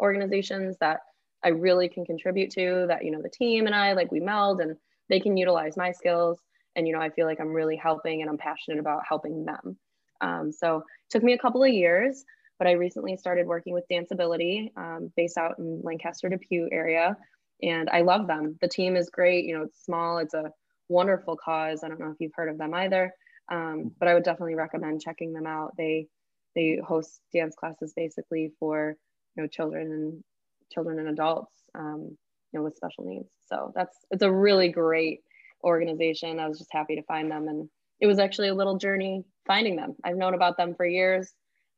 organizations 0.00 0.76
that 0.80 1.00
I 1.44 1.48
really 1.48 1.88
can 1.88 2.04
contribute 2.04 2.50
to 2.52 2.86
that, 2.88 3.04
you 3.04 3.10
know, 3.10 3.22
the 3.22 3.28
team 3.28 3.66
and 3.66 3.74
I 3.74 3.92
like 3.92 4.10
we 4.10 4.20
meld 4.20 4.60
and 4.60 4.76
they 5.08 5.20
can 5.20 5.36
utilize 5.36 5.76
my 5.76 5.92
skills. 5.92 6.38
And, 6.76 6.86
you 6.86 6.92
know, 6.92 7.00
I 7.00 7.10
feel 7.10 7.26
like 7.26 7.40
I'm 7.40 7.52
really 7.52 7.76
helping 7.76 8.20
and 8.20 8.30
I'm 8.30 8.38
passionate 8.38 8.78
about 8.78 9.02
helping 9.08 9.44
them. 9.44 9.78
Um, 10.20 10.52
so 10.52 10.78
it 10.78 11.10
took 11.10 11.22
me 11.22 11.32
a 11.32 11.38
couple 11.38 11.62
of 11.62 11.72
years, 11.72 12.24
but 12.58 12.66
I 12.66 12.72
recently 12.72 13.16
started 13.16 13.46
working 13.46 13.72
with 13.72 13.84
Danceability 13.90 14.70
um, 14.76 15.12
based 15.16 15.38
out 15.38 15.58
in 15.58 15.80
Lancaster, 15.82 16.28
Depew 16.28 16.68
area. 16.72 17.16
And 17.62 17.88
I 17.90 18.02
love 18.02 18.26
them. 18.26 18.56
The 18.60 18.68
team 18.68 18.96
is 18.96 19.10
great. 19.10 19.44
You 19.44 19.58
know, 19.58 19.64
it's 19.64 19.84
small, 19.84 20.18
it's 20.18 20.34
a 20.34 20.52
wonderful 20.88 21.36
cause. 21.36 21.82
I 21.82 21.88
don't 21.88 22.00
know 22.00 22.10
if 22.10 22.16
you've 22.20 22.34
heard 22.34 22.48
of 22.48 22.58
them 22.58 22.74
either, 22.74 23.12
um, 23.50 23.92
but 23.98 24.08
I 24.08 24.14
would 24.14 24.24
definitely 24.24 24.54
recommend 24.54 25.00
checking 25.00 25.32
them 25.32 25.46
out. 25.46 25.72
They, 25.76 26.06
they 26.54 26.80
host 26.84 27.20
dance 27.32 27.54
classes 27.56 27.92
basically 27.94 28.52
for 28.58 28.96
you 29.36 29.42
know 29.42 29.48
children 29.48 29.92
and 29.92 30.24
children 30.72 30.98
and 30.98 31.08
adults, 31.08 31.52
um, 31.74 32.16
you 32.52 32.58
know, 32.58 32.62
with 32.62 32.76
special 32.76 33.04
needs. 33.04 33.28
So 33.46 33.72
that's 33.74 33.96
it's 34.10 34.22
a 34.22 34.32
really 34.32 34.68
great 34.68 35.20
organization. 35.64 36.38
I 36.38 36.48
was 36.48 36.58
just 36.58 36.72
happy 36.72 36.96
to 36.96 37.02
find 37.02 37.30
them, 37.30 37.48
and 37.48 37.68
it 38.00 38.06
was 38.06 38.18
actually 38.18 38.48
a 38.48 38.54
little 38.54 38.78
journey 38.78 39.24
finding 39.46 39.76
them. 39.76 39.96
I've 40.04 40.16
known 40.16 40.34
about 40.34 40.56
them 40.56 40.74
for 40.74 40.86
years, 40.86 41.32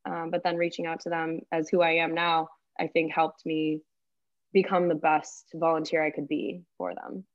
um, 0.05 0.29
but 0.31 0.43
then 0.43 0.57
reaching 0.57 0.85
out 0.85 0.99
to 1.01 1.09
them 1.09 1.39
as 1.51 1.69
who 1.69 1.81
I 1.81 1.91
am 1.91 2.13
now, 2.13 2.47
I 2.79 2.87
think 2.87 3.13
helped 3.13 3.45
me 3.45 3.81
become 4.53 4.87
the 4.87 4.95
best 4.95 5.45
volunteer 5.55 6.03
I 6.03 6.11
could 6.11 6.27
be 6.27 6.63
for 6.77 6.93
them. 6.93 7.25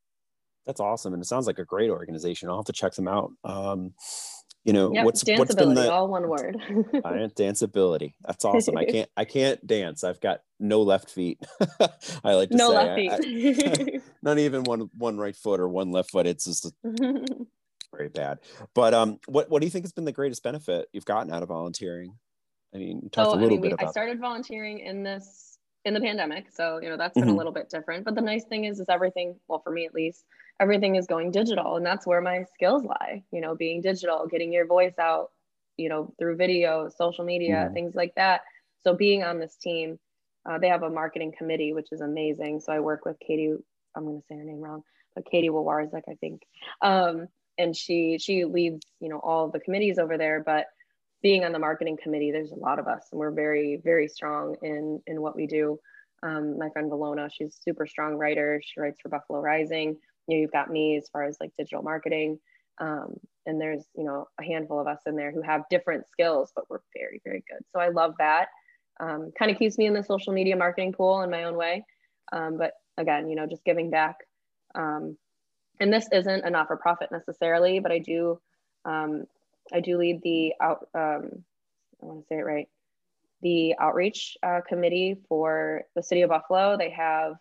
That's 0.67 0.81
awesome, 0.81 1.15
and 1.15 1.23
it 1.23 1.27
sounds 1.27 1.47
like 1.47 1.59
a 1.59 1.65
great 1.65 1.91
organization. 1.91 2.49
I'll 2.49 2.57
have 2.57 2.65
to 2.67 2.73
check 2.73 2.93
them 2.95 3.09
out. 3.09 3.31
Um, 3.45 3.95
you 4.67 4.73
know 4.73 4.93
yep, 4.93 5.05
what's 5.05 5.23
what's 5.25 5.55
been 5.55 5.75
the 5.75 5.93
all 5.93 6.09
one 6.09 6.29
word. 6.29 6.61
Danceability. 7.37 8.15
That's 8.27 8.45
awesome. 8.45 8.77
I 8.77 8.85
can't 8.85 9.09
i 9.17 9.25
can't 9.25 9.65
dance. 9.65 10.03
I've 10.03 10.21
got 10.21 10.41
no 10.59 10.83
left 10.83 11.11
feet 11.11 11.39
i 12.25 12.35
like 12.35 12.49
to 12.51 12.57
no 12.57 12.71
say. 12.71 12.75
left 12.75 13.25
feet. 13.25 13.63
I, 13.65 13.97
I, 13.97 14.01
not 14.23 14.39
even 14.39 14.65
one 14.65 14.91
one 14.99 15.19
right 15.19 15.37
foot 15.37 15.61
or 15.61 15.69
one 15.69 15.93
left 15.93 16.11
foot. 16.11 16.27
It's 16.27 16.47
just 16.47 16.73
very 16.83 18.09
bad. 18.09 18.41
But 18.75 18.93
um 18.93 19.21
what 19.27 19.49
what 19.49 19.61
do 19.61 19.67
you 19.67 19.71
think 19.71 19.85
has 19.85 19.93
been 19.93 20.05
the 20.05 20.13
greatest 20.13 20.43
benefit 20.43 20.89
you've 20.93 21.05
gotten 21.05 21.33
out 21.33 21.45
of 21.45 21.49
volunteering? 21.49 22.17
I 22.75 22.79
mean 22.79 23.09
talked 23.11 23.29
oh, 23.29 23.35
a 23.35 23.39
little 23.39 23.47
I 23.47 23.51
mean, 23.51 23.61
bit 23.61 23.69
we, 23.69 23.75
about 23.75 23.87
i 23.87 23.91
started 23.93 24.19
volunteering 24.19 24.81
in 24.81 25.05
this 25.05 25.59
in 25.85 25.95
the 25.95 26.01
pandemic 26.01 26.51
so 26.51 26.81
you 26.83 26.89
know 26.89 26.97
that's 26.97 27.15
been 27.15 27.25
mm-hmm. 27.25 27.35
a 27.35 27.37
little 27.37 27.53
bit 27.53 27.71
different. 27.71 28.05
But 28.05 28.17
the 28.17 28.21
nice 28.21 28.45
thing 28.45 28.65
is 28.65 28.81
is 28.81 28.89
everything 28.89 29.37
well 29.47 29.61
for 29.61 29.71
me 29.71 29.87
at 29.87 29.95
least 29.95 30.25
everything 30.61 30.97
is 30.97 31.07
going 31.07 31.31
digital 31.31 31.77
and 31.77 31.85
that's 31.85 32.07
where 32.07 32.21
my 32.21 32.45
skills 32.55 32.85
lie 32.85 33.23
you 33.33 33.41
know 33.41 33.55
being 33.55 33.81
digital 33.81 34.27
getting 34.27 34.53
your 34.53 34.67
voice 34.67 34.99
out 34.99 35.31
you 35.77 35.89
know 35.89 36.13
through 36.19 36.37
video 36.37 36.89
social 36.89 37.25
media 37.25 37.55
mm-hmm. 37.57 37.75
things 37.75 37.95
like 37.95 38.15
that. 38.17 38.43
So 38.83 38.95
being 38.95 39.23
on 39.23 39.39
this 39.39 39.57
team 39.57 39.99
uh, 40.49 40.59
they 40.59 40.69
have 40.69 40.83
a 40.83 40.91
marketing 40.91 41.33
committee 41.37 41.73
which 41.73 41.89
is 41.93 42.01
amazing. 42.01 42.61
So 42.61 42.73
i 42.73 42.81
work 42.81 43.05
with 43.05 43.19
katie 43.21 43.55
i'm 43.95 44.05
going 44.05 44.21
to 44.21 44.27
say 44.27 44.37
her 44.37 44.45
name 44.45 44.61
wrong 44.61 44.83
but 45.15 45.25
katie 45.31 45.51
Wawarzik, 45.51 46.03
i 46.09 46.15
think. 46.15 46.43
Um, 46.83 47.29
and 47.59 47.75
she 47.75 48.19
she 48.19 48.45
leads 48.45 48.87
you 49.01 49.09
know 49.09 49.19
all 49.19 49.49
the 49.51 49.61
committees 49.61 49.99
over 49.99 50.19
there 50.19 50.43
but 50.45 50.67
being 51.23 51.45
on 51.45 51.53
the 51.53 51.59
marketing 51.59 51.99
committee 52.03 52.31
there's 52.31 52.53
a 52.53 52.57
lot 52.57 52.79
of 52.79 52.87
us 52.87 53.09
and 53.11 53.19
we're 53.19 53.31
very 53.31 53.81
very 53.83 54.09
strong 54.09 54.57
in 54.63 55.03
in 55.07 55.21
what 55.21 55.37
we 55.37 55.47
do. 55.47 55.79
Um, 56.23 56.59
my 56.59 56.71
friend 56.71 56.91
Valona, 56.91 57.29
she's 57.31 57.55
a 57.55 57.63
super 57.63 57.87
strong 57.87 58.15
writer. 58.15 58.63
She 58.65 58.81
writes 58.81 58.99
for 59.03 59.11
Buffalo 59.11 59.41
Rising 59.41 59.99
you 60.27 60.37
know, 60.37 60.41
you've 60.41 60.53
got 60.53 60.71
me 60.71 60.97
as 60.97 61.09
far 61.09 61.25
as 61.25 61.37
like 61.41 61.53
digital 61.59 61.83
marketing. 61.83 62.39
Um, 62.79 63.19
and 63.47 63.61
there's, 63.61 63.85
you 63.97 64.05
know, 64.05 64.29
a 64.41 64.45
handful 64.45 64.81
of 64.81 64.87
us 64.87 65.01
in 65.07 65.17
there 65.17 65.33
who 65.33 65.41
have 65.43 65.69
different 65.71 66.09
skills, 66.09 66.53
but 66.55 66.69
we're 66.69 66.81
very, 66.95 67.21
very 67.25 67.43
good. 67.49 67.65
So 67.73 67.81
I 67.81 67.89
love 67.89 68.15
that. 68.19 68.49
Um, 68.99 69.33
kind 69.39 69.51
of 69.51 69.59
keeps 69.59 69.79
me 69.79 69.87
in 69.87 69.95
the 69.95 70.03
social 70.03 70.33
media 70.33 70.57
marketing 70.57 70.93
pool 70.93 71.23
in 71.23 71.31
my 71.31 71.45
own 71.45 71.57
way. 71.57 71.85
Um, 72.33 72.57
but 72.59 72.73
again, 72.99 73.29
you 73.29 73.37
know, 73.37 73.47
just 73.47 73.65
giving 73.65 73.91
back. 73.91 74.17
Um, 74.75 75.17
and 75.81 75.93
this 75.93 76.09
isn't 76.13 76.45
a 76.45 76.51
not 76.51 76.67
for 76.67 76.77
profit 76.77 77.11
necessarily, 77.13 77.79
but 77.79 77.93
I 77.93 77.99
do, 77.99 78.41
um, 78.85 79.25
I 79.73 79.81
do 79.81 79.99
lead 79.99 80.23
the 80.23 80.55
out, 80.61 80.89
um, 80.95 81.45
I 82.03 82.07
want 82.07 82.21
to 82.21 82.27
say 82.29 82.39
it 82.39 82.45
right, 82.45 82.69
the 83.43 83.75
outreach 83.79 84.37
uh, 84.43 84.61
committee 84.67 85.19
for 85.29 85.83
the 85.95 86.03
city 86.03 86.23
of 86.23 86.31
Buffalo. 86.31 86.77
They 86.77 86.91
have 86.91 87.35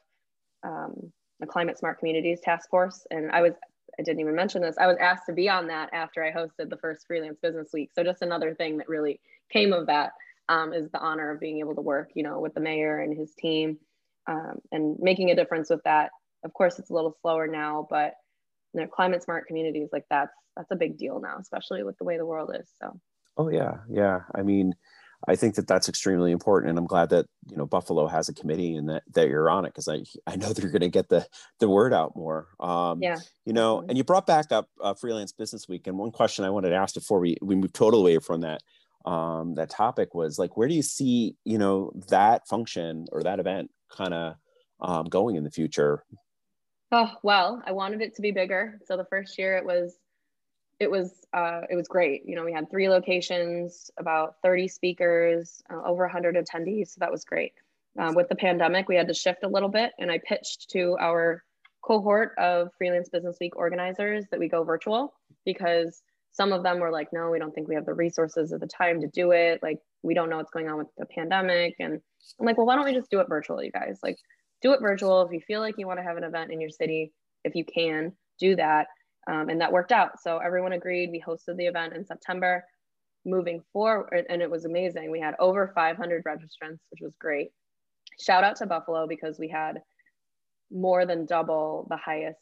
um, 0.64 1.12
a 1.42 1.46
climate 1.46 1.78
smart 1.78 2.00
communities 2.00 2.40
task 2.42 2.70
force. 2.70 3.06
And 3.12 3.32
I 3.32 3.42
was, 3.42 3.54
I 4.00 4.04
didn't 4.04 4.20
even 4.20 4.36
mention 4.36 4.62
this, 4.62 4.78
I 4.80 4.88
was 4.88 4.98
asked 5.00 5.26
to 5.28 5.34
be 5.34 5.50
on 5.50 5.68
that 5.68 5.90
after 5.94 6.24
I 6.24 6.32
hosted 6.32 6.70
the 6.70 6.78
first 6.78 7.08
freelance 7.08 7.40
business 7.42 7.70
week. 7.74 7.92
So 7.94 8.04
just 8.04 8.22
another 8.22 8.54
thing 8.54 8.78
that 8.78 8.90
really 8.90 9.20
came 9.50 9.74
of 9.74 9.88
that. 9.88 10.12
um, 10.50 10.74
is 10.74 10.90
the 10.92 11.00
honor 11.00 11.32
of 11.32 11.40
being 11.40 11.60
able 11.60 11.76
to 11.76 11.82
work, 11.82 12.12
you 12.14 12.24
know, 12.24 12.40
with 12.40 12.54
the 12.54 12.60
mayor 12.60 13.00
and 13.00 13.18
his 13.18 13.34
team 13.34 13.78
um, 14.28 14.60
and 14.72 14.98
making 15.00 15.32
a 15.32 15.36
difference 15.36 15.70
with 15.70 15.84
that. 15.84 16.12
Of 16.44 16.54
course, 16.54 16.78
it's 16.80 16.92
a 16.92 16.94
little 16.94 17.16
slower 17.22 17.48
now, 17.48 17.88
but 17.90 18.14
you 18.74 18.82
know, 18.82 18.88
climate 18.88 19.24
smart 19.24 19.48
communities 19.48 19.90
like 19.92 20.06
that's 20.10 20.36
that's 20.56 20.72
a 20.72 20.76
big 20.76 20.98
deal 20.98 21.20
now, 21.20 21.38
especially 21.40 21.84
with 21.84 21.98
the 21.98 22.04
way 22.04 22.18
the 22.18 22.26
world 22.26 22.52
is. 22.58 22.70
So. 22.82 23.00
Oh 23.38 23.50
yeah, 23.50 23.78
yeah. 23.90 24.20
I 24.36 24.44
mean, 24.44 24.74
I 25.28 25.36
think 25.36 25.56
that 25.56 25.68
that's 25.68 25.90
extremely 25.90 26.32
important, 26.32 26.70
and 26.70 26.78
I'm 26.78 26.88
glad 26.88 27.10
that 27.10 27.26
you 27.50 27.58
know 27.58 27.66
Buffalo 27.66 28.08
has 28.08 28.30
a 28.30 28.34
committee 28.34 28.76
and 28.76 28.90
that 28.90 29.04
that 29.14 29.28
you're 29.28 29.50
on 29.50 29.66
it 29.66 29.70
because 29.70 29.88
I 29.88 30.04
I 30.28 30.36
know 30.36 30.54
they're 30.54 30.70
going 30.70 30.82
to 30.82 30.90
get 30.90 31.10
the 31.10 31.28
the 31.60 31.70
word 31.70 31.94
out 31.94 32.16
more. 32.16 32.48
Um, 32.60 33.02
yeah. 33.02 33.18
You 33.46 33.54
know, 33.54 33.84
and 33.88 33.98
you 33.98 34.04
brought 34.04 34.28
back 34.28 34.52
up 34.52 34.70
uh, 34.82 34.94
Freelance 34.94 35.32
Business 35.32 35.68
Week, 35.68 35.88
and 35.88 35.98
one 35.98 36.12
question 36.12 36.46
I 36.46 36.50
wanted 36.50 36.70
to 36.70 36.76
ask 36.76 36.94
before 36.94 37.20
we 37.20 37.38
we 37.42 37.56
move 37.56 37.74
totally 37.74 38.14
away 38.14 38.24
from 38.24 38.42
that 38.42 38.62
um, 39.06 39.56
that 39.56 39.70
topic 39.70 40.14
was 40.14 40.40
like, 40.40 40.58
where 40.58 40.68
do 40.68 40.74
you 40.74 40.82
see 40.82 41.36
you 41.46 41.58
know 41.58 41.92
that 42.10 42.48
function 42.48 43.06
or 43.12 43.24
that 43.24 43.40
event 43.40 43.72
kind 43.90 44.14
of 44.14 44.36
um, 44.82 45.06
going 45.06 45.36
in 45.36 45.44
the 45.44 45.52
future? 45.52 46.04
Oh 46.92 47.12
well, 47.24 47.64
I 47.66 47.72
wanted 47.72 48.02
it 48.02 48.16
to 48.16 48.22
be 48.22 48.32
bigger. 48.32 48.80
So 48.86 48.98
the 48.98 49.06
first 49.06 49.38
year 49.38 49.58
it 49.58 49.66
was 49.66 49.98
it 50.80 50.92
was 50.92 51.14
uh, 51.34 51.62
it 51.70 51.76
was 51.76 51.88
great. 51.88 52.24
You 52.26 52.36
know, 52.36 52.44
we 52.44 52.52
had 52.52 52.70
three 52.70 52.90
locations, 52.90 53.90
about 53.98 54.36
30 54.44 54.68
speakers, 54.68 55.62
uh, 55.72 55.82
over 55.86 56.04
100 56.04 56.36
attendees. 56.36 56.90
So 56.90 57.00
that 57.00 57.12
was 57.12 57.24
great. 57.24 57.54
Um, 57.98 58.14
with 58.14 58.28
the 58.28 58.36
pandemic, 58.36 58.90
we 58.90 58.96
had 58.96 59.08
to 59.08 59.14
shift 59.14 59.44
a 59.44 59.48
little 59.48 59.70
bit, 59.70 59.94
and 60.00 60.12
I 60.12 60.20
pitched 60.20 60.70
to 60.72 60.98
our 61.00 61.44
cohort 61.82 62.34
of 62.38 62.70
Freelance 62.78 63.10
Business 63.10 63.38
Week 63.40 63.56
organizers 63.56 64.26
that 64.32 64.40
we 64.40 64.50
go 64.50 64.64
virtual 64.64 65.14
because 65.46 66.02
some 66.34 66.52
of 66.52 66.64
them 66.64 66.80
were 66.80 66.92
like, 66.92 67.14
"No, 67.14 67.30
we 67.30 67.40
don't 67.40 67.56
think 67.56 67.70
we 67.70 67.76
have 67.76 67.86
the 67.86 67.94
resources 67.94 68.52
or 68.52 68.58
the 68.58 68.68
time 68.68 69.00
to 69.00 69.08
do 69.08 69.32
it. 69.32 69.64
Like, 69.64 69.80
we 70.04 70.14
don't 70.14 70.30
know 70.30 70.38
what's 70.38 70.52
going 70.52 70.68
on 70.68 70.78
with 70.78 70.88
the 70.98 71.06
pandemic." 71.06 71.76
And 71.80 72.02
I'm 72.40 72.46
like, 72.46 72.58
"Well, 72.58 72.66
why 72.66 72.76
don't 72.76 72.86
we 72.86 72.94
just 72.94 73.10
do 73.10 73.22
it 73.22 73.30
virtual, 73.30 73.64
you 73.64 73.72
guys? 73.72 74.00
Like, 74.04 74.18
do 74.62 74.74
it 74.74 74.82
virtual. 74.82 75.22
If 75.22 75.32
you 75.32 75.40
feel 75.40 75.62
like 75.62 75.76
you 75.78 75.88
want 75.88 76.00
to 76.00 76.04
have 76.04 76.18
an 76.18 76.26
event 76.26 76.52
in 76.52 76.60
your 76.60 76.70
city, 76.70 77.14
if 77.46 77.56
you 77.56 77.64
can, 77.64 78.12
do 78.40 78.58
that." 78.58 78.88
Um, 79.28 79.50
and 79.50 79.60
that 79.62 79.72
worked 79.72 79.92
out. 79.92 80.22
So 80.22 80.38
everyone 80.38 80.74
agreed. 80.74 81.12
We 81.12 81.22
hosted 81.22 81.58
the 81.58 81.66
event 81.66 81.94
in 81.94 82.06
September. 82.06 82.66
Moving 83.28 83.64
forward, 83.74 84.28
and 84.30 84.40
it 84.40 84.52
was 84.52 84.66
amazing. 84.66 85.10
We 85.10 85.20
had 85.20 85.34
over 85.40 85.72
500 85.74 86.24
registrants, 86.26 86.78
which 86.92 87.02
was 87.02 87.16
great. 87.20 87.50
Shout 88.20 88.44
out 88.44 88.58
to 88.58 88.68
Buffalo 88.68 89.08
because 89.08 89.40
we 89.40 89.50
had 89.50 89.82
more 90.72 91.08
than 91.08 91.26
double 91.26 91.88
the 91.90 91.98
highest 91.98 92.40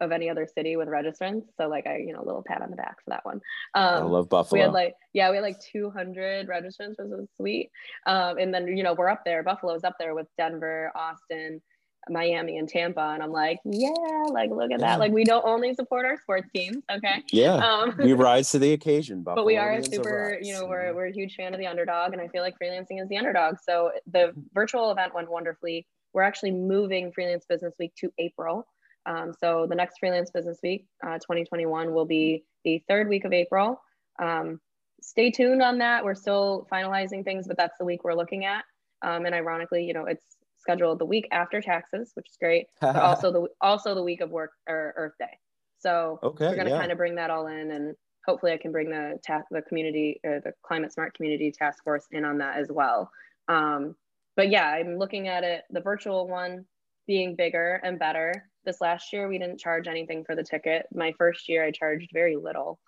of 0.00 0.12
any 0.12 0.30
other 0.30 0.46
city 0.46 0.76
with 0.76 0.88
registrants. 0.88 1.44
So 1.56 1.68
like 1.68 1.86
I, 1.86 1.98
you 1.98 2.12
know, 2.12 2.20
a 2.20 2.24
little 2.24 2.42
pat 2.46 2.62
on 2.62 2.70
the 2.70 2.76
back 2.76 2.96
for 3.04 3.10
that 3.10 3.24
one. 3.24 3.40
Um, 3.74 3.94
I 3.94 3.98
love 4.02 4.28
Buffalo. 4.28 4.58
We 4.58 4.62
had 4.62 4.72
like, 4.72 4.94
yeah, 5.12 5.30
we 5.30 5.36
had 5.36 5.42
like 5.42 5.60
200 5.72 6.48
registrants, 6.48 6.94
which 6.98 7.08
was 7.10 7.28
sweet. 7.36 7.70
Um, 8.06 8.38
and 8.38 8.52
then, 8.52 8.76
you 8.76 8.82
know, 8.82 8.94
we're 8.94 9.10
up 9.10 9.24
there. 9.24 9.42
Buffalo's 9.42 9.84
up 9.84 9.96
there 9.98 10.14
with 10.14 10.26
Denver, 10.38 10.90
Austin, 10.94 11.60
Miami 12.08 12.58
and 12.58 12.68
Tampa. 12.68 13.00
And 13.00 13.22
I'm 13.22 13.32
like, 13.32 13.58
yeah, 13.64 13.90
like 14.30 14.50
look 14.50 14.70
at 14.72 14.80
yeah. 14.80 14.86
that. 14.86 15.00
Like 15.00 15.12
we 15.12 15.24
don't 15.24 15.44
only 15.44 15.74
support 15.74 16.06
our 16.06 16.16
sports 16.16 16.48
teams. 16.54 16.82
Okay. 16.90 17.22
Yeah. 17.30 17.56
Um, 17.56 17.94
we 17.98 18.12
rise 18.12 18.50
to 18.52 18.58
the 18.58 18.72
occasion. 18.72 19.22
but 19.24 19.44
we 19.44 19.56
are 19.56 19.72
a 19.72 19.84
super, 19.84 20.38
you 20.40 20.54
know, 20.54 20.66
we're, 20.66 20.94
we're 20.94 21.06
a 21.06 21.12
huge 21.12 21.34
fan 21.34 21.52
of 21.52 21.60
the 21.60 21.66
underdog. 21.66 22.12
And 22.12 22.20
I 22.20 22.28
feel 22.28 22.42
like 22.42 22.54
freelancing 22.62 23.02
is 23.02 23.08
the 23.08 23.18
underdog. 23.18 23.56
So 23.62 23.92
the 24.10 24.32
virtual 24.54 24.90
event 24.90 25.14
went 25.14 25.30
wonderfully. 25.30 25.86
We're 26.12 26.22
actually 26.22 26.52
moving 26.52 27.12
Freelance 27.12 27.44
Business 27.48 27.74
Week 27.78 27.94
to 27.96 28.12
April. 28.18 28.66
Um, 29.06 29.32
so 29.38 29.66
the 29.68 29.74
next 29.74 29.98
Freelance 29.98 30.30
Business 30.30 30.58
Week, 30.62 30.86
uh, 31.04 31.18
2021, 31.18 31.92
will 31.92 32.04
be 32.04 32.44
the 32.64 32.82
third 32.88 33.08
week 33.08 33.24
of 33.24 33.32
April. 33.32 33.80
Um, 34.20 34.60
stay 35.02 35.30
tuned 35.30 35.62
on 35.62 35.78
that. 35.78 36.04
We're 36.04 36.14
still 36.14 36.66
finalizing 36.70 37.24
things, 37.24 37.46
but 37.46 37.56
that's 37.56 37.78
the 37.78 37.84
week 37.84 38.04
we're 38.04 38.14
looking 38.14 38.44
at. 38.44 38.64
Um, 39.02 39.24
and 39.24 39.34
ironically, 39.34 39.84
you 39.84 39.94
know, 39.94 40.04
it's 40.04 40.24
scheduled 40.60 40.98
the 40.98 41.06
week 41.06 41.26
after 41.32 41.60
taxes, 41.60 42.12
which 42.14 42.28
is 42.28 42.36
great, 42.38 42.66
but 42.80 42.96
also 43.02 43.32
the 43.32 43.48
also 43.60 43.94
the 43.94 44.02
week 44.02 44.20
of 44.20 44.30
work 44.30 44.52
or 44.68 44.94
Earth 44.96 45.14
Day. 45.18 45.38
So 45.78 46.18
okay, 46.22 46.46
we're 46.48 46.54
going 46.54 46.66
to 46.66 46.72
yeah. 46.72 46.78
kind 46.78 46.92
of 46.92 46.98
bring 46.98 47.14
that 47.16 47.30
all 47.30 47.46
in, 47.46 47.70
and 47.70 47.94
hopefully, 48.26 48.52
I 48.52 48.58
can 48.58 48.72
bring 48.72 48.90
the 48.90 49.18
ta- 49.26 49.44
the 49.50 49.62
community 49.62 50.20
or 50.24 50.40
the 50.44 50.52
climate 50.62 50.92
smart 50.92 51.14
community 51.14 51.52
task 51.52 51.82
force 51.84 52.06
in 52.12 52.24
on 52.24 52.38
that 52.38 52.58
as 52.58 52.68
well. 52.70 53.10
Um, 53.48 53.96
but 54.36 54.50
yeah, 54.50 54.68
I'm 54.68 54.96
looking 54.96 55.28
at 55.28 55.44
it 55.44 55.62
the 55.70 55.80
virtual 55.80 56.28
one 56.28 56.64
being 57.06 57.34
bigger 57.34 57.80
and 57.82 57.98
better. 57.98 58.48
This 58.64 58.80
last 58.80 59.12
year, 59.12 59.28
we 59.28 59.38
didn't 59.38 59.58
charge 59.58 59.88
anything 59.88 60.24
for 60.24 60.36
the 60.36 60.44
ticket. 60.44 60.86
My 60.94 61.12
first 61.18 61.48
year, 61.48 61.64
I 61.64 61.70
charged 61.70 62.10
very 62.12 62.36
little. 62.36 62.78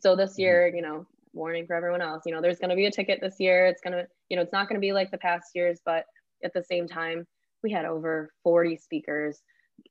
So 0.00 0.14
this 0.14 0.32
mm-hmm. 0.32 0.42
year, 0.42 0.72
you 0.74 0.82
know, 0.82 1.06
warning 1.32 1.66
for 1.66 1.74
everyone 1.74 2.02
else, 2.02 2.22
you 2.26 2.34
know, 2.34 2.42
there's 2.42 2.58
going 2.58 2.70
to 2.70 2.76
be 2.76 2.86
a 2.86 2.90
ticket 2.90 3.20
this 3.20 3.36
year. 3.38 3.66
It's 3.66 3.80
going 3.80 3.92
to, 3.92 4.06
you 4.28 4.36
know, 4.36 4.42
it's 4.42 4.52
not 4.52 4.68
going 4.68 4.80
to 4.80 4.84
be 4.84 4.92
like 4.92 5.10
the 5.10 5.18
past 5.18 5.50
years, 5.54 5.80
but 5.84 6.04
at 6.44 6.52
the 6.54 6.62
same 6.62 6.86
time, 6.86 7.26
we 7.62 7.70
had 7.70 7.84
over 7.84 8.30
40 8.42 8.76
speakers, 8.76 9.40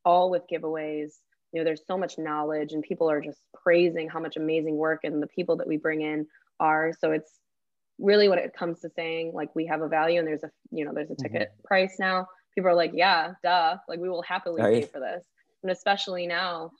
all 0.05 0.29
with 0.29 0.43
giveaways. 0.51 1.13
You 1.51 1.61
know, 1.61 1.65
there's 1.65 1.85
so 1.87 1.97
much 1.97 2.17
knowledge, 2.17 2.73
and 2.73 2.83
people 2.83 3.09
are 3.09 3.21
just 3.21 3.39
praising 3.63 4.07
how 4.09 4.19
much 4.19 4.37
amazing 4.37 4.75
work 4.75 5.01
and 5.03 5.21
the 5.21 5.27
people 5.27 5.57
that 5.57 5.67
we 5.67 5.77
bring 5.77 6.01
in 6.01 6.27
are. 6.59 6.91
So 6.99 7.11
it's 7.11 7.39
really 7.99 8.29
what 8.29 8.37
it 8.37 8.53
comes 8.57 8.79
to 8.79 8.89
saying 8.95 9.31
like 9.33 9.53
we 9.55 9.65
have 9.65 9.81
a 9.81 9.87
value 9.87 10.19
and 10.19 10.27
there's 10.27 10.43
a 10.43 10.49
you 10.71 10.85
know 10.85 10.91
there's 10.93 11.11
a 11.11 11.15
ticket 11.15 11.49
mm-hmm. 11.49 11.67
price 11.67 11.97
now 11.99 12.25
people 12.55 12.69
are 12.69 12.75
like 12.75 12.91
yeah 12.93 13.33
duh 13.43 13.75
like 13.87 13.99
we 13.99 14.09
will 14.09 14.21
happily 14.21 14.61
right. 14.61 14.81
pay 14.81 14.87
for 14.87 14.99
this 14.99 15.25
and 15.63 15.71
especially 15.71 16.25
now 16.25 16.71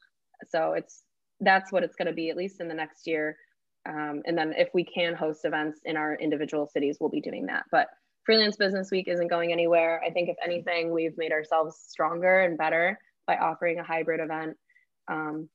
so 0.47 0.73
it's 0.73 1.03
that's 1.41 1.71
what 1.71 1.83
it's 1.83 1.95
going 1.95 2.07
to 2.07 2.13
be 2.13 2.29
at 2.29 2.37
least 2.37 2.61
in 2.61 2.67
the 2.67 2.73
next 2.73 3.05
year 3.05 3.35
um, 3.87 4.21
and 4.25 4.37
then 4.37 4.53
if 4.57 4.69
we 4.73 4.83
can 4.83 5.13
host 5.13 5.45
events 5.45 5.79
in 5.85 5.97
our 5.97 6.15
individual 6.15 6.67
cities 6.67 6.97
we'll 6.99 7.09
be 7.09 7.21
doing 7.21 7.45
that 7.45 7.63
but 7.71 7.87
Freelance 8.25 8.57
Business 8.57 8.91
Week 8.91 9.07
isn't 9.07 9.27
going 9.27 9.51
anywhere. 9.51 10.01
I 10.05 10.11
think 10.11 10.29
if 10.29 10.35
anything, 10.43 10.91
we've 10.91 11.17
made 11.17 11.31
ourselves 11.31 11.77
stronger 11.87 12.41
and 12.41 12.57
better 12.57 12.97
by 13.25 13.37
offering 13.37 13.79
a 13.79 13.83
hybrid 13.83 14.19
event. 14.19 14.57
Um, 15.09 15.49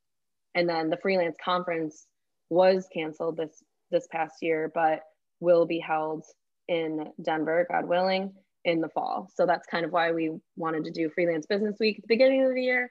and 0.55 0.67
then 0.67 0.89
the 0.89 0.97
freelance 0.97 1.35
conference 1.43 2.07
was 2.49 2.87
canceled 2.93 3.37
this 3.37 3.63
this 3.91 4.07
past 4.11 4.35
year, 4.41 4.71
but 4.73 5.01
will 5.39 5.65
be 5.65 5.79
held 5.79 6.23
in 6.67 7.11
Denver, 7.21 7.67
God 7.69 7.87
willing, 7.87 8.33
in 8.63 8.81
the 8.81 8.89
fall. 8.89 9.29
So 9.35 9.45
that's 9.45 9.67
kind 9.67 9.85
of 9.85 9.91
why 9.91 10.11
we 10.11 10.31
wanted 10.55 10.83
to 10.85 10.91
do 10.91 11.09
Freelance 11.09 11.45
Business 11.45 11.77
Week 11.79 11.97
at 11.97 12.01
the 12.01 12.07
beginning 12.07 12.43
of 12.43 12.53
the 12.53 12.61
year, 12.61 12.89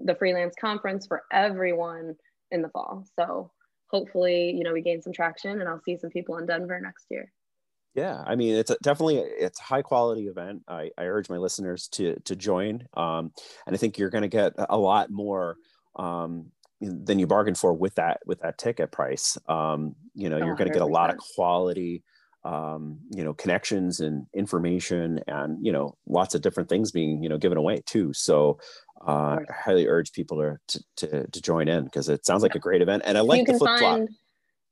the 0.00 0.14
freelance 0.14 0.54
conference 0.58 1.06
for 1.06 1.22
everyone 1.30 2.14
in 2.50 2.62
the 2.62 2.70
fall. 2.70 3.04
So 3.18 3.50
hopefully, 3.90 4.52
you 4.52 4.64
know, 4.64 4.72
we 4.72 4.80
gain 4.80 5.02
some 5.02 5.12
traction 5.12 5.60
and 5.60 5.68
I'll 5.68 5.82
see 5.82 5.98
some 5.98 6.10
people 6.10 6.38
in 6.38 6.46
Denver 6.46 6.80
next 6.80 7.06
year. 7.10 7.30
Yeah, 7.94 8.22
I 8.26 8.36
mean, 8.36 8.54
it's 8.54 8.70
a, 8.70 8.76
definitely 8.82 9.18
it's 9.18 9.60
a 9.60 9.64
high 9.64 9.82
quality 9.82 10.26
event. 10.26 10.62
I, 10.66 10.90
I 10.96 11.04
urge 11.04 11.28
my 11.28 11.36
listeners 11.36 11.88
to 11.88 12.18
to 12.24 12.34
join, 12.34 12.86
um, 12.94 13.32
and 13.66 13.74
I 13.74 13.76
think 13.76 13.98
you're 13.98 14.10
going 14.10 14.22
to 14.22 14.28
get 14.28 14.54
a 14.56 14.78
lot 14.78 15.10
more 15.10 15.56
um, 15.96 16.52
than 16.80 17.18
you 17.18 17.26
bargained 17.26 17.58
for 17.58 17.74
with 17.74 17.94
that 17.96 18.20
with 18.24 18.40
that 18.40 18.56
ticket 18.56 18.92
price. 18.92 19.36
Um, 19.46 19.94
you 20.14 20.30
know, 20.30 20.38
you're 20.38 20.56
going 20.56 20.68
to 20.68 20.72
get 20.72 20.82
a 20.82 20.86
lot 20.86 21.10
of 21.10 21.18
quality, 21.18 22.02
um, 22.44 22.98
you 23.10 23.24
know, 23.24 23.34
connections 23.34 24.00
and 24.00 24.26
information, 24.34 25.20
and 25.28 25.58
you 25.64 25.72
know, 25.72 25.94
lots 26.06 26.34
of 26.34 26.40
different 26.40 26.70
things 26.70 26.92
being 26.92 27.22
you 27.22 27.28
know 27.28 27.38
given 27.38 27.58
away 27.58 27.82
too. 27.86 28.12
So. 28.12 28.58
Uh, 29.04 29.40
I 29.50 29.52
highly 29.64 29.88
urge 29.88 30.12
people 30.12 30.56
to, 30.68 30.84
to, 30.98 31.26
to 31.26 31.42
join 31.42 31.66
in 31.66 31.82
because 31.82 32.08
it 32.08 32.24
sounds 32.24 32.44
like 32.44 32.54
a 32.54 32.60
great 32.60 32.82
event, 32.82 33.02
and 33.04 33.18
I 33.18 33.20
like 33.22 33.46
the 33.46 33.58
flip 33.58 33.80
flop. 33.80 34.02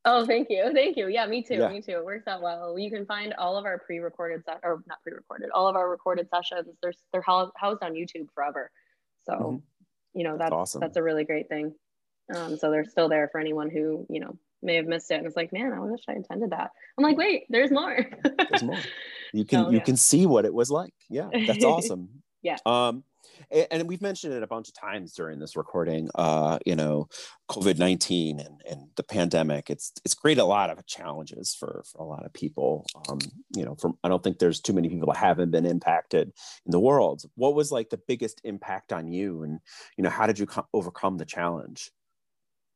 Oh, 0.05 0.25
thank 0.27 0.49
you. 0.49 0.71
Thank 0.75 0.97
you. 0.97 1.09
Yeah, 1.09 1.27
me 1.27 1.43
too. 1.43 1.57
Yeah. 1.57 1.69
Me 1.69 1.83
too. 1.83 1.93
It 1.93 2.05
works 2.05 2.27
out 2.27 2.41
well. 2.41 2.79
You 2.79 2.91
can 2.91 3.05
find 3.05 3.35
all 3.35 3.57
of 3.57 3.65
our 3.65 3.79
pre-recorded 3.79 4.45
se- 4.45 4.61
or 4.63 4.83
not 4.87 5.03
pre-recorded, 5.03 5.51
all 5.51 5.69
of 5.69 5.77
our 5.77 5.91
recorded 5.91 6.29
sessions. 6.31 6.69
They're 6.83 6.93
they're 7.13 7.23
housed 7.23 7.53
on 7.83 7.93
YouTube 7.93 8.29
forever. 8.35 8.71
So, 9.27 9.33
mm-hmm. 9.33 10.19
you 10.19 10.25
know, 10.25 10.39
that's 10.39 10.51
that's, 10.51 10.53
awesome. 10.53 10.81
that's 10.81 10.97
a 10.97 11.03
really 11.03 11.25
great 11.25 11.49
thing. 11.49 11.75
Um, 12.35 12.57
so 12.57 12.71
they're 12.71 12.85
still 12.85 13.09
there 13.09 13.29
for 13.31 13.41
anyone 13.41 13.71
who, 13.71 14.07
you 14.09 14.21
know, 14.21 14.39
may 14.63 14.77
have 14.77 14.87
missed 14.87 15.11
it 15.11 15.15
and 15.15 15.27
it's 15.27 15.37
like, 15.37 15.53
man, 15.53 15.73
I 15.73 15.81
wish 15.81 16.03
I 16.09 16.13
intended 16.13 16.51
that. 16.51 16.71
I'm 16.97 17.05
like, 17.05 17.17
wait, 17.17 17.45
there's 17.49 17.71
more. 17.71 18.07
there's 18.51 18.63
more. 18.63 18.79
You 19.33 19.45
can 19.45 19.67
so, 19.67 19.71
you 19.71 19.79
yeah. 19.79 19.85
can 19.85 19.97
see 19.97 20.27
what 20.27 20.45
it 20.45 20.53
was 20.53 20.73
like. 20.73 20.93
Yeah, 21.09 21.29
that's 21.47 21.63
awesome. 21.65 22.09
yeah. 22.43 22.57
Um 22.67 23.05
and 23.51 23.89
we've 23.89 24.03
mentioned 24.03 24.33
it 24.33 24.43
a 24.43 24.47
bunch 24.47 24.69
of 24.69 24.75
times 24.75 25.13
during 25.13 25.39
this 25.39 25.57
recording 25.57 26.09
uh, 26.15 26.59
you 26.67 26.77
know 26.77 27.09
covid-19 27.51 28.45
and, 28.45 28.63
and 28.69 28.89
the 28.97 29.03
pandemic. 29.03 29.71
It's 29.71 29.93
it's 30.05 30.15
created 30.15 30.41
a 30.41 30.45
lot 30.45 30.71
of 30.71 30.87
challenges 30.87 31.55
for, 31.59 31.83
for 31.91 32.03
a 32.03 32.07
lot 32.07 32.25
of 32.25 32.33
people. 32.33 32.87
Um, 33.09 33.19
you 33.57 33.65
know 33.65 33.75
from 33.75 33.99
i 34.05 34.09
don't 34.09 34.23
think 34.23 34.39
there's 34.39 34.61
too 34.61 34.73
many 34.73 34.89
people 34.89 35.09
that 35.09 35.17
haven't 35.17 35.51
been 35.51 35.67
impacted 35.67 36.33
in 36.67 36.71
the 36.71 36.81
world. 36.81 37.23
What 37.35 37.55
was 37.55 37.73
like 37.73 37.91
the 37.91 38.01
biggest 38.09 38.41
impact 38.45 38.93
on 38.93 39.09
you? 39.09 39.43
And 39.43 39.61
you 39.97 40.05
know 40.05 40.11
how 40.11 40.27
did 40.27 40.39
you 40.39 40.47
co- 40.47 40.69
overcome 40.73 41.19
the 41.19 41.25
challenge? 41.25 41.91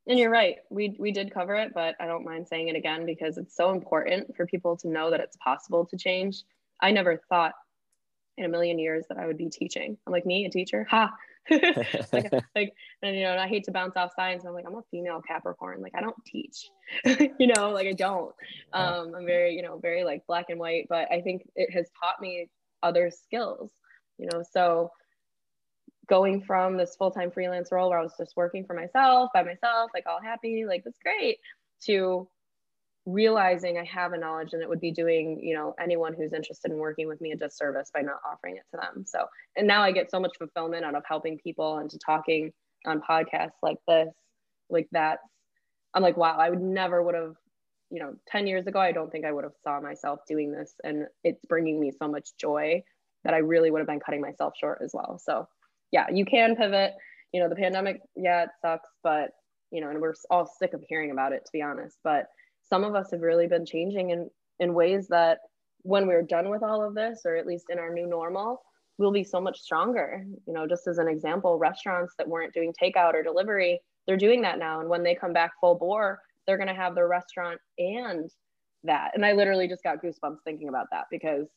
And 0.06 0.18
you're 0.18 0.30
right. 0.30 0.56
We 0.70 0.96
we 0.98 1.12
did 1.12 1.32
cover 1.32 1.54
it 1.54 1.72
but 1.74 1.94
i 2.00 2.06
don't 2.06 2.24
mind 2.24 2.46
saying 2.48 2.68
it 2.68 2.76
again 2.76 3.06
because 3.06 3.38
it's 3.38 3.56
so 3.56 3.70
important 3.70 4.36
for 4.36 4.46
people 4.46 4.76
to 4.78 4.88
know 4.88 5.10
that 5.10 5.20
it's 5.20 5.36
possible 5.36 5.86
to 5.86 5.96
change. 5.96 6.42
I 6.80 6.90
never 6.90 7.22
thought 7.28 7.52
in 8.36 8.44
a 8.44 8.48
million 8.48 8.78
years 8.78 9.04
that 9.08 9.18
I 9.18 9.26
would 9.26 9.38
be 9.38 9.48
teaching. 9.48 9.96
I'm 10.06 10.12
like, 10.12 10.26
me, 10.26 10.44
a 10.46 10.50
teacher? 10.50 10.86
Ha! 10.90 11.10
like, 11.50 12.32
like, 12.54 12.74
and 13.02 13.16
you 13.16 13.22
know, 13.22 13.32
and 13.32 13.40
I 13.40 13.46
hate 13.46 13.64
to 13.64 13.72
bounce 13.72 13.96
off 13.96 14.12
signs. 14.16 14.40
And 14.40 14.48
I'm 14.48 14.54
like, 14.54 14.64
I'm 14.66 14.74
a 14.74 14.82
female 14.90 15.20
Capricorn. 15.26 15.80
Like, 15.80 15.94
I 15.94 16.00
don't 16.00 16.16
teach, 16.24 16.70
you 17.04 17.46
know, 17.46 17.70
like 17.70 17.86
I 17.86 17.92
don't. 17.92 18.34
Um, 18.72 19.14
I'm 19.16 19.26
very, 19.26 19.54
you 19.54 19.62
know, 19.62 19.78
very 19.78 20.04
like 20.04 20.26
black 20.26 20.46
and 20.48 20.58
white. 20.58 20.86
But 20.88 21.10
I 21.12 21.20
think 21.20 21.42
it 21.54 21.72
has 21.72 21.88
taught 22.02 22.20
me 22.20 22.48
other 22.82 23.10
skills, 23.10 23.70
you 24.18 24.28
know. 24.32 24.42
So 24.52 24.90
going 26.08 26.42
from 26.42 26.76
this 26.76 26.96
full 26.96 27.10
time 27.10 27.30
freelance 27.30 27.70
role 27.72 27.90
where 27.90 27.98
I 27.98 28.02
was 28.02 28.14
just 28.18 28.36
working 28.36 28.64
for 28.64 28.74
myself 28.74 29.30
by 29.34 29.42
myself, 29.42 29.90
like 29.94 30.04
all 30.06 30.20
happy, 30.22 30.64
like 30.66 30.84
that's 30.84 30.98
great, 31.02 31.38
to 31.84 32.28
realizing 33.06 33.78
I 33.78 33.84
have 33.84 34.12
a 34.12 34.18
knowledge 34.18 34.52
and 34.52 34.62
it 34.62 34.68
would 34.68 34.80
be 34.80 34.90
doing, 34.90 35.38
you 35.42 35.54
know, 35.54 35.74
anyone 35.80 36.14
who's 36.14 36.32
interested 36.32 36.70
in 36.70 36.78
working 36.78 37.06
with 37.06 37.20
me 37.20 37.32
a 37.32 37.36
disservice 37.36 37.90
by 37.92 38.00
not 38.00 38.20
offering 38.30 38.56
it 38.56 38.64
to 38.70 38.80
them. 38.80 39.04
So, 39.06 39.26
and 39.56 39.66
now 39.66 39.82
I 39.82 39.92
get 39.92 40.10
so 40.10 40.18
much 40.18 40.32
fulfillment 40.38 40.84
out 40.84 40.94
of 40.94 41.02
helping 41.06 41.38
people 41.38 41.78
and 41.78 41.90
to 41.90 41.98
talking 41.98 42.52
on 42.86 43.00
podcasts 43.00 43.60
like 43.62 43.78
this, 43.86 44.08
like 44.70 44.88
that's, 44.92 45.22
I'm 45.92 46.02
like, 46.02 46.16
wow, 46.16 46.36
I 46.38 46.50
would 46.50 46.62
never 46.62 47.02
would 47.02 47.14
have, 47.14 47.34
you 47.90 48.00
know, 48.00 48.14
10 48.28 48.46
years 48.46 48.66
ago, 48.66 48.80
I 48.80 48.92
don't 48.92 49.10
think 49.10 49.24
I 49.24 49.32
would 49.32 49.44
have 49.44 49.52
saw 49.62 49.80
myself 49.80 50.20
doing 50.26 50.50
this. 50.50 50.74
And 50.82 51.06
it's 51.22 51.44
bringing 51.46 51.78
me 51.78 51.92
so 51.92 52.08
much 52.08 52.30
joy 52.40 52.82
that 53.24 53.34
I 53.34 53.38
really 53.38 53.70
would 53.70 53.78
have 53.78 53.86
been 53.86 54.00
cutting 54.00 54.20
myself 54.20 54.54
short 54.58 54.80
as 54.82 54.92
well. 54.94 55.18
So 55.22 55.46
yeah, 55.92 56.06
you 56.12 56.24
can 56.24 56.56
pivot, 56.56 56.92
you 57.32 57.40
know, 57.40 57.48
the 57.48 57.56
pandemic, 57.56 58.00
yeah, 58.16 58.44
it 58.44 58.48
sucks, 58.62 58.88
but 59.02 59.30
you 59.70 59.80
know, 59.80 59.90
and 59.90 60.00
we're 60.00 60.14
all 60.30 60.46
sick 60.46 60.72
of 60.72 60.82
hearing 60.88 61.10
about 61.10 61.32
it 61.32 61.44
to 61.44 61.52
be 61.52 61.62
honest, 61.62 61.98
but 62.02 62.26
some 62.68 62.84
of 62.84 62.94
us 62.94 63.10
have 63.10 63.20
really 63.20 63.46
been 63.46 63.66
changing 63.66 64.10
in 64.10 64.30
in 64.60 64.74
ways 64.74 65.08
that 65.08 65.38
when 65.82 66.06
we're 66.06 66.22
done 66.22 66.48
with 66.48 66.62
all 66.62 66.86
of 66.86 66.94
this 66.94 67.22
or 67.24 67.36
at 67.36 67.46
least 67.46 67.66
in 67.70 67.78
our 67.78 67.92
new 67.92 68.06
normal 68.06 68.62
we'll 68.96 69.10
be 69.10 69.24
so 69.24 69.40
much 69.40 69.60
stronger. 69.60 70.24
You 70.46 70.52
know 70.52 70.66
just 70.66 70.86
as 70.86 70.98
an 70.98 71.08
example 71.08 71.58
restaurants 71.58 72.14
that 72.18 72.28
weren't 72.28 72.54
doing 72.54 72.72
takeout 72.72 73.14
or 73.14 73.22
delivery 73.22 73.80
they're 74.06 74.16
doing 74.16 74.42
that 74.42 74.58
now. 74.58 74.80
And 74.80 74.88
when 74.88 75.02
they 75.02 75.14
come 75.14 75.32
back 75.32 75.52
full 75.60 75.74
bore 75.74 76.20
they're 76.46 76.58
going 76.58 76.68
to 76.68 76.74
have 76.74 76.94
their 76.94 77.08
restaurant 77.08 77.58
and 77.78 78.30
that. 78.84 79.12
And 79.14 79.24
i 79.24 79.32
literally 79.32 79.68
just 79.68 79.82
got 79.82 80.02
goosebumps 80.02 80.38
thinking 80.44 80.68
about 80.68 80.86
that 80.92 81.04
because 81.10 81.48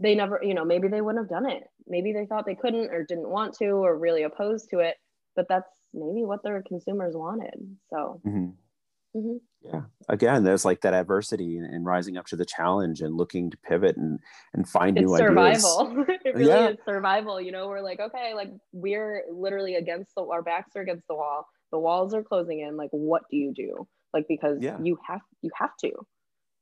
they 0.00 0.14
never 0.14 0.40
you 0.42 0.54
know 0.54 0.64
maybe 0.64 0.88
they 0.88 1.00
wouldn't 1.00 1.24
have 1.24 1.42
done 1.42 1.50
it. 1.50 1.64
Maybe 1.86 2.12
they 2.12 2.26
thought 2.26 2.46
they 2.46 2.54
couldn't 2.54 2.90
or 2.90 3.04
didn't 3.04 3.28
want 3.28 3.54
to 3.58 3.70
or 3.70 3.96
really 3.98 4.24
opposed 4.24 4.70
to 4.70 4.80
it 4.80 4.96
but 5.36 5.46
that's 5.48 5.70
maybe 5.92 6.24
what 6.24 6.42
their 6.42 6.62
consumers 6.62 7.14
wanted. 7.14 7.54
So 7.90 8.20
mm-hmm. 8.26 9.18
Mm-hmm. 9.18 9.36
Yeah. 9.64 9.82
Again, 10.08 10.44
there's 10.44 10.64
like 10.64 10.82
that 10.82 10.92
adversity 10.92 11.56
and, 11.56 11.66
and, 11.66 11.86
rising 11.86 12.18
up 12.18 12.26
to 12.26 12.36
the 12.36 12.44
challenge 12.44 13.00
and 13.00 13.16
looking 13.16 13.50
to 13.50 13.56
pivot 13.56 13.96
and 13.96 14.18
and 14.52 14.68
find 14.68 14.98
it's 14.98 15.06
new 15.06 15.16
survival. 15.16 15.90
ideas. 16.02 16.18
it 16.24 16.34
really 16.34 16.48
yeah. 16.48 16.68
is 16.68 16.76
survival. 16.84 17.40
You 17.40 17.52
know, 17.52 17.68
we're 17.68 17.80
like, 17.80 17.98
okay, 17.98 18.34
like 18.34 18.50
we're 18.72 19.24
literally 19.32 19.76
against 19.76 20.14
the 20.14 20.22
our 20.22 20.42
backs 20.42 20.76
are 20.76 20.82
against 20.82 21.06
the 21.08 21.14
wall. 21.14 21.46
The 21.72 21.78
walls 21.78 22.12
are 22.12 22.22
closing 22.22 22.60
in. 22.60 22.76
Like, 22.76 22.90
what 22.90 23.22
do 23.30 23.36
you 23.38 23.54
do? 23.54 23.88
Like, 24.12 24.26
because 24.28 24.58
yeah. 24.60 24.76
you 24.82 24.98
have 25.06 25.22
you 25.40 25.50
have 25.58 25.76
to. 25.80 25.92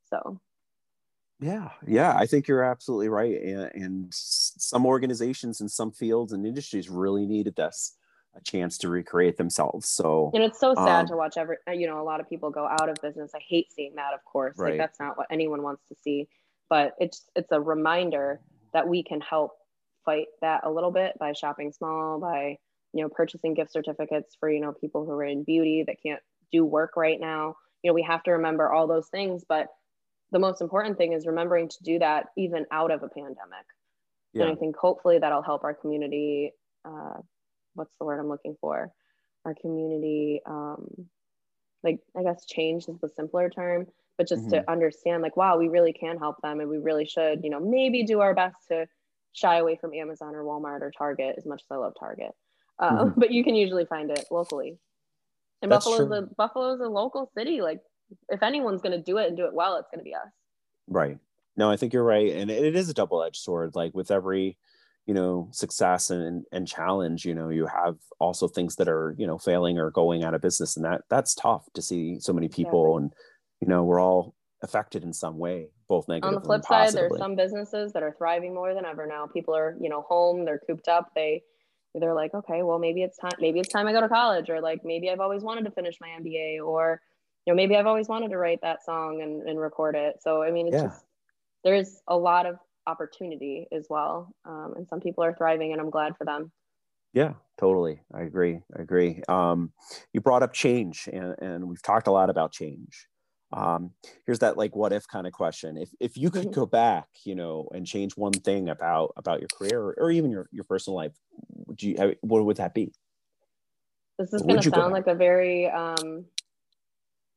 So 0.08 0.40
yeah, 1.40 1.70
yeah, 1.84 2.14
I 2.16 2.26
think 2.26 2.46
you're 2.46 2.62
absolutely 2.62 3.08
right. 3.08 3.42
And, 3.42 3.70
and 3.74 4.06
some 4.12 4.86
organizations 4.86 5.60
in 5.60 5.68
some 5.68 5.90
fields 5.90 6.32
and 6.32 6.46
industries 6.46 6.88
really 6.88 7.26
needed 7.26 7.56
this 7.56 7.96
a 8.34 8.40
chance 8.42 8.78
to 8.78 8.88
recreate 8.88 9.36
themselves. 9.36 9.88
So 9.88 10.30
and 10.34 10.42
it's 10.42 10.58
so 10.58 10.74
sad 10.74 11.00
um, 11.00 11.06
to 11.08 11.16
watch 11.16 11.36
every 11.36 11.56
you 11.72 11.86
know 11.86 12.00
a 12.00 12.04
lot 12.04 12.20
of 12.20 12.28
people 12.28 12.50
go 12.50 12.66
out 12.66 12.88
of 12.88 12.96
business. 13.02 13.32
I 13.34 13.40
hate 13.46 13.72
seeing 13.72 13.94
that, 13.96 14.14
of 14.14 14.24
course. 14.24 14.56
Right. 14.58 14.70
Like 14.70 14.78
that's 14.78 15.00
not 15.00 15.18
what 15.18 15.26
anyone 15.30 15.62
wants 15.62 15.82
to 15.88 15.94
see. 16.02 16.28
But 16.68 16.94
it's 16.98 17.28
it's 17.36 17.52
a 17.52 17.60
reminder 17.60 18.40
that 18.72 18.88
we 18.88 19.02
can 19.02 19.20
help 19.20 19.52
fight 20.04 20.26
that 20.40 20.62
a 20.64 20.70
little 20.70 20.90
bit 20.90 21.18
by 21.18 21.32
shopping 21.32 21.72
small, 21.72 22.18
by 22.18 22.58
you 22.92 23.02
know 23.02 23.08
purchasing 23.08 23.54
gift 23.54 23.72
certificates 23.72 24.36
for 24.38 24.50
you 24.50 24.60
know 24.60 24.72
people 24.72 25.04
who 25.04 25.12
are 25.12 25.24
in 25.24 25.44
beauty 25.44 25.84
that 25.86 25.96
can't 26.02 26.20
do 26.50 26.64
work 26.64 26.96
right 26.96 27.20
now. 27.20 27.56
You 27.82 27.90
know 27.90 27.94
we 27.94 28.02
have 28.02 28.22
to 28.24 28.32
remember 28.32 28.72
all 28.72 28.86
those 28.86 29.08
things, 29.08 29.44
but 29.48 29.68
the 30.30 30.38
most 30.38 30.62
important 30.62 30.96
thing 30.96 31.12
is 31.12 31.26
remembering 31.26 31.68
to 31.68 31.82
do 31.82 31.98
that 31.98 32.28
even 32.38 32.64
out 32.72 32.90
of 32.90 33.02
a 33.02 33.08
pandemic. 33.08 33.66
Yeah. 34.32 34.44
And 34.44 34.52
I 34.52 34.54
think 34.54 34.76
hopefully 34.76 35.18
that'll 35.18 35.42
help 35.42 35.62
our 35.62 35.74
community 35.74 36.52
uh, 36.86 37.18
what's 37.74 37.94
the 37.98 38.04
word 38.04 38.20
I'm 38.20 38.28
looking 38.28 38.56
for? 38.60 38.92
Our 39.44 39.54
community, 39.54 40.40
um, 40.46 40.88
like 41.82 41.98
I 42.16 42.22
guess 42.22 42.46
change 42.46 42.84
is 42.88 42.98
the 43.00 43.08
simpler 43.08 43.50
term, 43.50 43.86
but 44.18 44.28
just 44.28 44.42
mm-hmm. 44.42 44.62
to 44.62 44.70
understand, 44.70 45.22
like, 45.22 45.36
wow, 45.36 45.58
we 45.58 45.68
really 45.68 45.92
can 45.92 46.18
help 46.18 46.36
them, 46.42 46.60
and 46.60 46.68
we 46.68 46.78
really 46.78 47.06
should, 47.06 47.42
you 47.42 47.50
know, 47.50 47.60
maybe 47.60 48.04
do 48.04 48.20
our 48.20 48.34
best 48.34 48.56
to 48.68 48.86
shy 49.32 49.56
away 49.56 49.76
from 49.80 49.94
Amazon 49.94 50.34
or 50.34 50.44
Walmart 50.44 50.82
or 50.82 50.92
Target 50.96 51.34
as 51.38 51.46
much 51.46 51.62
as 51.62 51.74
I 51.74 51.76
love 51.76 51.94
Target, 51.98 52.32
uh, 52.78 52.90
mm-hmm. 52.90 53.10
but 53.20 53.32
you 53.32 53.42
can 53.42 53.54
usually 53.54 53.86
find 53.86 54.10
it 54.10 54.26
locally. 54.30 54.78
And 55.62 55.70
That's 55.70 55.84
Buffalo's 55.84 56.08
true. 56.08 56.16
a 56.16 56.34
Buffalo's 56.36 56.80
a 56.80 56.88
local 56.88 57.30
city. 57.36 57.60
Like, 57.62 57.80
if 58.28 58.42
anyone's 58.42 58.82
going 58.82 58.96
to 58.96 59.02
do 59.02 59.18
it 59.18 59.28
and 59.28 59.36
do 59.36 59.46
it 59.46 59.54
well, 59.54 59.76
it's 59.76 59.88
going 59.90 60.00
to 60.00 60.04
be 60.04 60.14
us. 60.14 60.30
Right. 60.88 61.18
No, 61.56 61.70
I 61.70 61.76
think 61.76 61.92
you're 61.92 62.04
right, 62.04 62.32
and 62.32 62.50
it 62.50 62.74
is 62.74 62.88
a 62.88 62.94
double-edged 62.94 63.36
sword. 63.36 63.74
Like 63.74 63.94
with 63.94 64.10
every 64.10 64.56
you 65.06 65.14
know 65.14 65.48
success 65.50 66.10
and 66.10 66.44
and 66.52 66.68
challenge 66.68 67.24
you 67.24 67.34
know 67.34 67.48
you 67.48 67.66
have 67.66 67.96
also 68.20 68.46
things 68.46 68.76
that 68.76 68.88
are 68.88 69.14
you 69.18 69.26
know 69.26 69.38
failing 69.38 69.78
or 69.78 69.90
going 69.90 70.22
out 70.22 70.34
of 70.34 70.40
business 70.40 70.76
and 70.76 70.84
that 70.84 71.02
that's 71.10 71.34
tough 71.34 71.64
to 71.74 71.82
see 71.82 72.20
so 72.20 72.32
many 72.32 72.48
people 72.48 72.96
and 72.98 73.12
you 73.60 73.66
know 73.66 73.82
we're 73.82 74.00
all 74.00 74.34
affected 74.62 75.02
in 75.02 75.12
some 75.12 75.38
way 75.38 75.68
both 75.88 76.06
negative 76.08 76.28
on 76.28 76.34
the 76.34 76.40
flip 76.40 76.64
side 76.64 76.92
there's 76.92 77.16
some 77.18 77.34
businesses 77.34 77.92
that 77.92 78.02
are 78.02 78.14
thriving 78.16 78.54
more 78.54 78.74
than 78.74 78.84
ever 78.84 79.06
now. 79.06 79.26
People 79.26 79.54
are 79.54 79.76
you 79.80 79.88
know 79.88 80.02
home 80.02 80.44
they're 80.44 80.60
cooped 80.66 80.88
up 80.88 81.10
they 81.14 81.42
they're 81.94 82.14
like 82.14 82.32
okay 82.32 82.62
well 82.62 82.78
maybe 82.78 83.02
it's 83.02 83.18
time 83.18 83.32
maybe 83.38 83.60
it's 83.60 83.68
time 83.68 83.86
i 83.86 83.92
go 83.92 84.00
to 84.00 84.08
college 84.08 84.48
or 84.48 84.62
like 84.62 84.82
maybe 84.82 85.10
i've 85.10 85.20
always 85.20 85.42
wanted 85.42 85.62
to 85.64 85.70
finish 85.70 85.96
my 86.00 86.08
mba 86.20 86.64
or 86.64 87.02
you 87.44 87.52
know 87.52 87.54
maybe 87.54 87.76
i've 87.76 87.86
always 87.86 88.08
wanted 88.08 88.30
to 88.30 88.38
write 88.38 88.60
that 88.62 88.82
song 88.82 89.20
and, 89.20 89.46
and 89.46 89.60
record 89.60 89.94
it. 89.94 90.16
So 90.22 90.42
i 90.42 90.50
mean 90.50 90.68
it's 90.68 90.76
yeah. 90.76 90.84
just 90.84 91.04
there's 91.64 92.00
a 92.08 92.16
lot 92.16 92.46
of 92.46 92.56
opportunity 92.86 93.66
as 93.72 93.86
well. 93.88 94.34
Um, 94.44 94.74
and 94.76 94.88
some 94.88 95.00
people 95.00 95.24
are 95.24 95.34
thriving, 95.34 95.72
and 95.72 95.80
I'm 95.80 95.90
glad 95.90 96.16
for 96.16 96.24
them. 96.24 96.52
Yeah, 97.12 97.34
totally. 97.58 98.00
I 98.12 98.22
agree. 98.22 98.60
I 98.76 98.82
agree. 98.82 99.22
Um, 99.28 99.72
you 100.12 100.20
brought 100.20 100.42
up 100.42 100.52
change, 100.52 101.08
and, 101.12 101.34
and, 101.40 101.68
we've 101.68 101.82
talked 101.82 102.06
a 102.06 102.12
lot 102.12 102.30
about 102.30 102.52
change. 102.52 103.06
Um, 103.52 103.90
here's 104.24 104.38
that 104.38 104.56
like 104.56 104.74
what 104.74 104.94
if 104.94 105.06
kind 105.06 105.26
of 105.26 105.34
question. 105.34 105.76
If 105.76 105.90
if 106.00 106.16
you 106.16 106.30
could 106.30 106.44
mm-hmm. 106.44 106.60
go 106.60 106.64
back, 106.64 107.06
you 107.24 107.34
know, 107.34 107.68
and 107.74 107.86
change 107.86 108.16
one 108.16 108.32
thing 108.32 108.70
about 108.70 109.12
about 109.16 109.40
your 109.40 109.48
career 109.48 109.78
or, 109.78 109.94
or 109.98 110.10
even 110.10 110.30
your 110.30 110.48
your 110.52 110.64
personal 110.64 110.96
life, 110.96 111.12
would 111.66 111.82
you 111.82 112.14
what 112.22 112.44
would 112.46 112.56
that 112.56 112.72
be? 112.72 112.94
This 114.18 114.32
is 114.32 114.40
going 114.42 114.60
to 114.60 114.70
sound 114.70 114.94
like 114.94 115.06
a 115.06 115.14
very 115.14 115.68
um, 115.68 116.24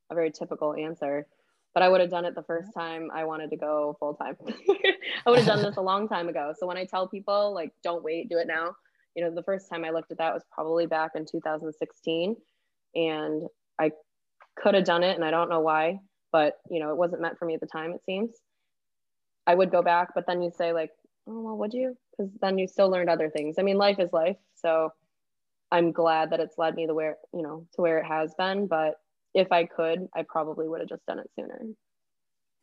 a 0.10 0.16
very 0.16 0.32
typical 0.32 0.74
answer, 0.74 1.28
but 1.76 1.84
I 1.84 1.90
would 1.90 2.00
have 2.00 2.10
done 2.10 2.24
it 2.24 2.34
the 2.36 2.44
first 2.44 2.74
time 2.74 3.12
I 3.14 3.26
wanted 3.26 3.50
to 3.50 3.58
go 3.58 3.98
full 4.00 4.16
time. 4.16 4.38
I 5.26 5.30
would 5.30 5.40
have 5.40 5.48
done 5.48 5.62
this 5.62 5.76
a 5.76 5.82
long 5.82 6.08
time 6.08 6.30
ago. 6.30 6.54
So 6.58 6.66
when 6.66 6.78
I 6.78 6.86
tell 6.86 7.06
people 7.06 7.54
like 7.54 7.74
don't 7.84 8.02
wait, 8.02 8.30
do 8.30 8.38
it 8.38 8.48
now. 8.48 8.76
You 9.14 9.24
know, 9.24 9.36
the 9.36 9.44
first 9.44 9.70
time 9.70 9.84
I 9.84 9.90
looked 9.90 10.10
at 10.10 10.18
that 10.18 10.34
was 10.34 10.44
probably 10.50 10.86
back 10.88 11.12
in 11.16 11.26
2016 11.26 12.38
and 12.96 13.44
I 13.78 13.92
could 14.58 14.74
have 14.74 14.86
done 14.86 15.04
it 15.04 15.16
and 15.16 15.26
I 15.26 15.32
don't 15.32 15.50
know 15.50 15.60
why, 15.60 16.00
but 16.32 16.54
you 16.72 16.80
know, 16.80 16.92
it 16.92 16.98
wasn't 16.98 17.22
meant 17.22 17.38
for 17.38 17.46
me 17.46 17.56
at 17.56 17.60
the 17.60 17.68
time 17.68 17.92
it 17.92 18.06
seems. 18.06 18.32
I 19.46 19.54
would 19.54 19.70
go 19.70 19.82
back, 19.82 20.16
but 20.16 20.26
then 20.26 20.42
you 20.42 20.52
say 20.52 20.72
like, 20.72 20.92
"Oh, 21.28 21.42
well, 21.42 21.58
would 21.58 21.74
you?" 21.74 21.98
Cuz 22.16 22.30
then 22.40 22.58
you 22.58 22.68
still 22.70 22.90
learned 22.90 23.10
other 23.10 23.30
things. 23.30 23.60
I 23.60 23.64
mean, 23.64 23.78
life 23.78 24.00
is 24.00 24.14
life. 24.14 24.38
So 24.54 24.94
I'm 25.72 25.92
glad 25.92 26.30
that 26.30 26.40
it's 26.40 26.58
led 26.58 26.76
me 26.76 26.86
the 26.86 26.94
where, 26.94 27.18
you 27.34 27.42
know, 27.42 27.68
to 27.74 27.82
where 27.82 27.98
it 27.98 28.06
has 28.06 28.34
been, 28.36 28.68
but 28.68 28.96
if 29.36 29.52
I 29.52 29.66
could, 29.66 30.08
I 30.16 30.24
probably 30.28 30.68
would 30.68 30.80
have 30.80 30.90
just 30.90 31.06
done 31.06 31.20
it 31.20 31.30
sooner. 31.38 31.62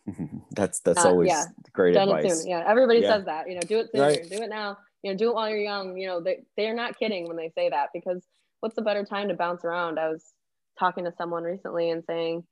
that's 0.51 0.81
that's 0.81 1.05
always 1.05 1.29
yeah. 1.29 1.45
great 1.73 1.95
done 1.95 2.09
advice. 2.09 2.33
It 2.33 2.37
soon. 2.39 2.49
Yeah, 2.49 2.65
everybody 2.67 3.01
yeah. 3.01 3.17
says 3.17 3.25
that. 3.27 3.49
You 3.49 3.55
know, 3.55 3.61
do 3.61 3.79
it 3.79 3.91
sooner, 3.93 4.05
right. 4.05 4.29
do 4.29 4.43
it 4.43 4.49
now. 4.49 4.79
You 5.03 5.13
know, 5.13 5.17
do 5.17 5.29
it 5.29 5.35
while 5.35 5.49
you're 5.49 5.59
young. 5.59 5.97
You 5.97 6.09
know, 6.09 6.21
they 6.21 6.43
they're 6.57 6.75
not 6.75 6.99
kidding 6.99 7.29
when 7.29 7.37
they 7.37 7.51
say 7.55 7.69
that 7.69 7.91
because 7.95 8.27
what's 8.61 8.77
a 8.79 8.83
better 8.83 9.05
time 9.05 9.29
to 9.29 9.35
bounce 9.35 9.65
around? 9.65 9.99
I 9.99 10.09
was 10.09 10.33
talking 10.79 11.05
to 11.05 11.13
someone 11.17 11.45
recently 11.45 11.91
and 11.91 12.03
saying, 12.05 12.43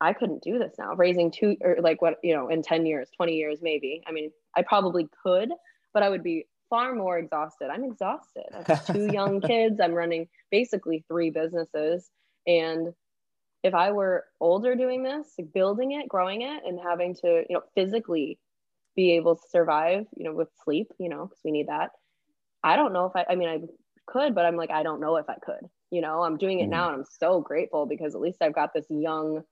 I 0.00 0.12
couldn't 0.12 0.42
do 0.42 0.58
this 0.58 0.74
now. 0.78 0.94
Raising 0.94 1.30
two 1.30 1.56
or 1.60 1.76
like 1.80 2.00
what 2.00 2.14
you 2.22 2.34
know 2.34 2.48
in 2.48 2.62
ten 2.62 2.86
years, 2.86 3.10
twenty 3.16 3.34
years, 3.34 3.58
maybe. 3.60 4.02
I 4.06 4.12
mean, 4.12 4.30
I 4.56 4.62
probably 4.62 5.08
could, 5.22 5.50
but 5.92 6.02
I 6.02 6.08
would 6.08 6.22
be 6.22 6.46
far 6.70 6.94
more 6.94 7.18
exhausted. 7.18 7.68
I'm 7.70 7.84
exhausted. 7.84 8.46
I 8.54 8.72
have 8.72 8.86
two 8.86 9.06
young 9.12 9.40
kids. 9.40 9.80
I'm 9.82 9.92
running 9.92 10.28
basically 10.50 11.04
three 11.08 11.30
businesses, 11.30 12.10
and 12.46 12.94
if 13.62 13.74
I 13.74 13.92
were 13.92 14.24
older 14.40 14.74
doing 14.74 15.02
this, 15.02 15.26
like 15.38 15.52
building 15.52 15.92
it, 15.92 16.08
growing 16.08 16.42
it, 16.42 16.62
and 16.64 16.78
having 16.80 17.14
to, 17.16 17.44
you 17.48 17.54
know, 17.54 17.62
physically 17.74 18.38
be 18.94 19.12
able 19.12 19.36
to 19.36 19.42
survive, 19.50 20.06
you 20.16 20.24
know, 20.24 20.32
with 20.32 20.48
sleep, 20.64 20.92
you 20.98 21.08
know, 21.08 21.26
because 21.26 21.40
we 21.44 21.50
need 21.50 21.68
that. 21.68 21.90
I 22.62 22.76
don't 22.76 22.92
know 22.92 23.06
if 23.06 23.12
I, 23.14 23.32
I 23.32 23.34
mean, 23.36 23.48
I 23.48 23.60
could, 24.06 24.34
but 24.34 24.44
I'm 24.44 24.56
like, 24.56 24.70
I 24.70 24.82
don't 24.82 25.00
know 25.00 25.16
if 25.16 25.26
I 25.28 25.36
could, 25.44 25.68
you 25.90 26.00
know, 26.00 26.22
I'm 26.22 26.36
doing 26.36 26.60
it 26.60 26.66
mm. 26.66 26.70
now 26.70 26.88
and 26.88 26.96
I'm 26.96 27.04
so 27.18 27.40
grateful 27.40 27.86
because 27.86 28.14
at 28.14 28.20
least 28.20 28.42
I've 28.42 28.54
got 28.54 28.74
this 28.74 28.86
young 28.88 29.42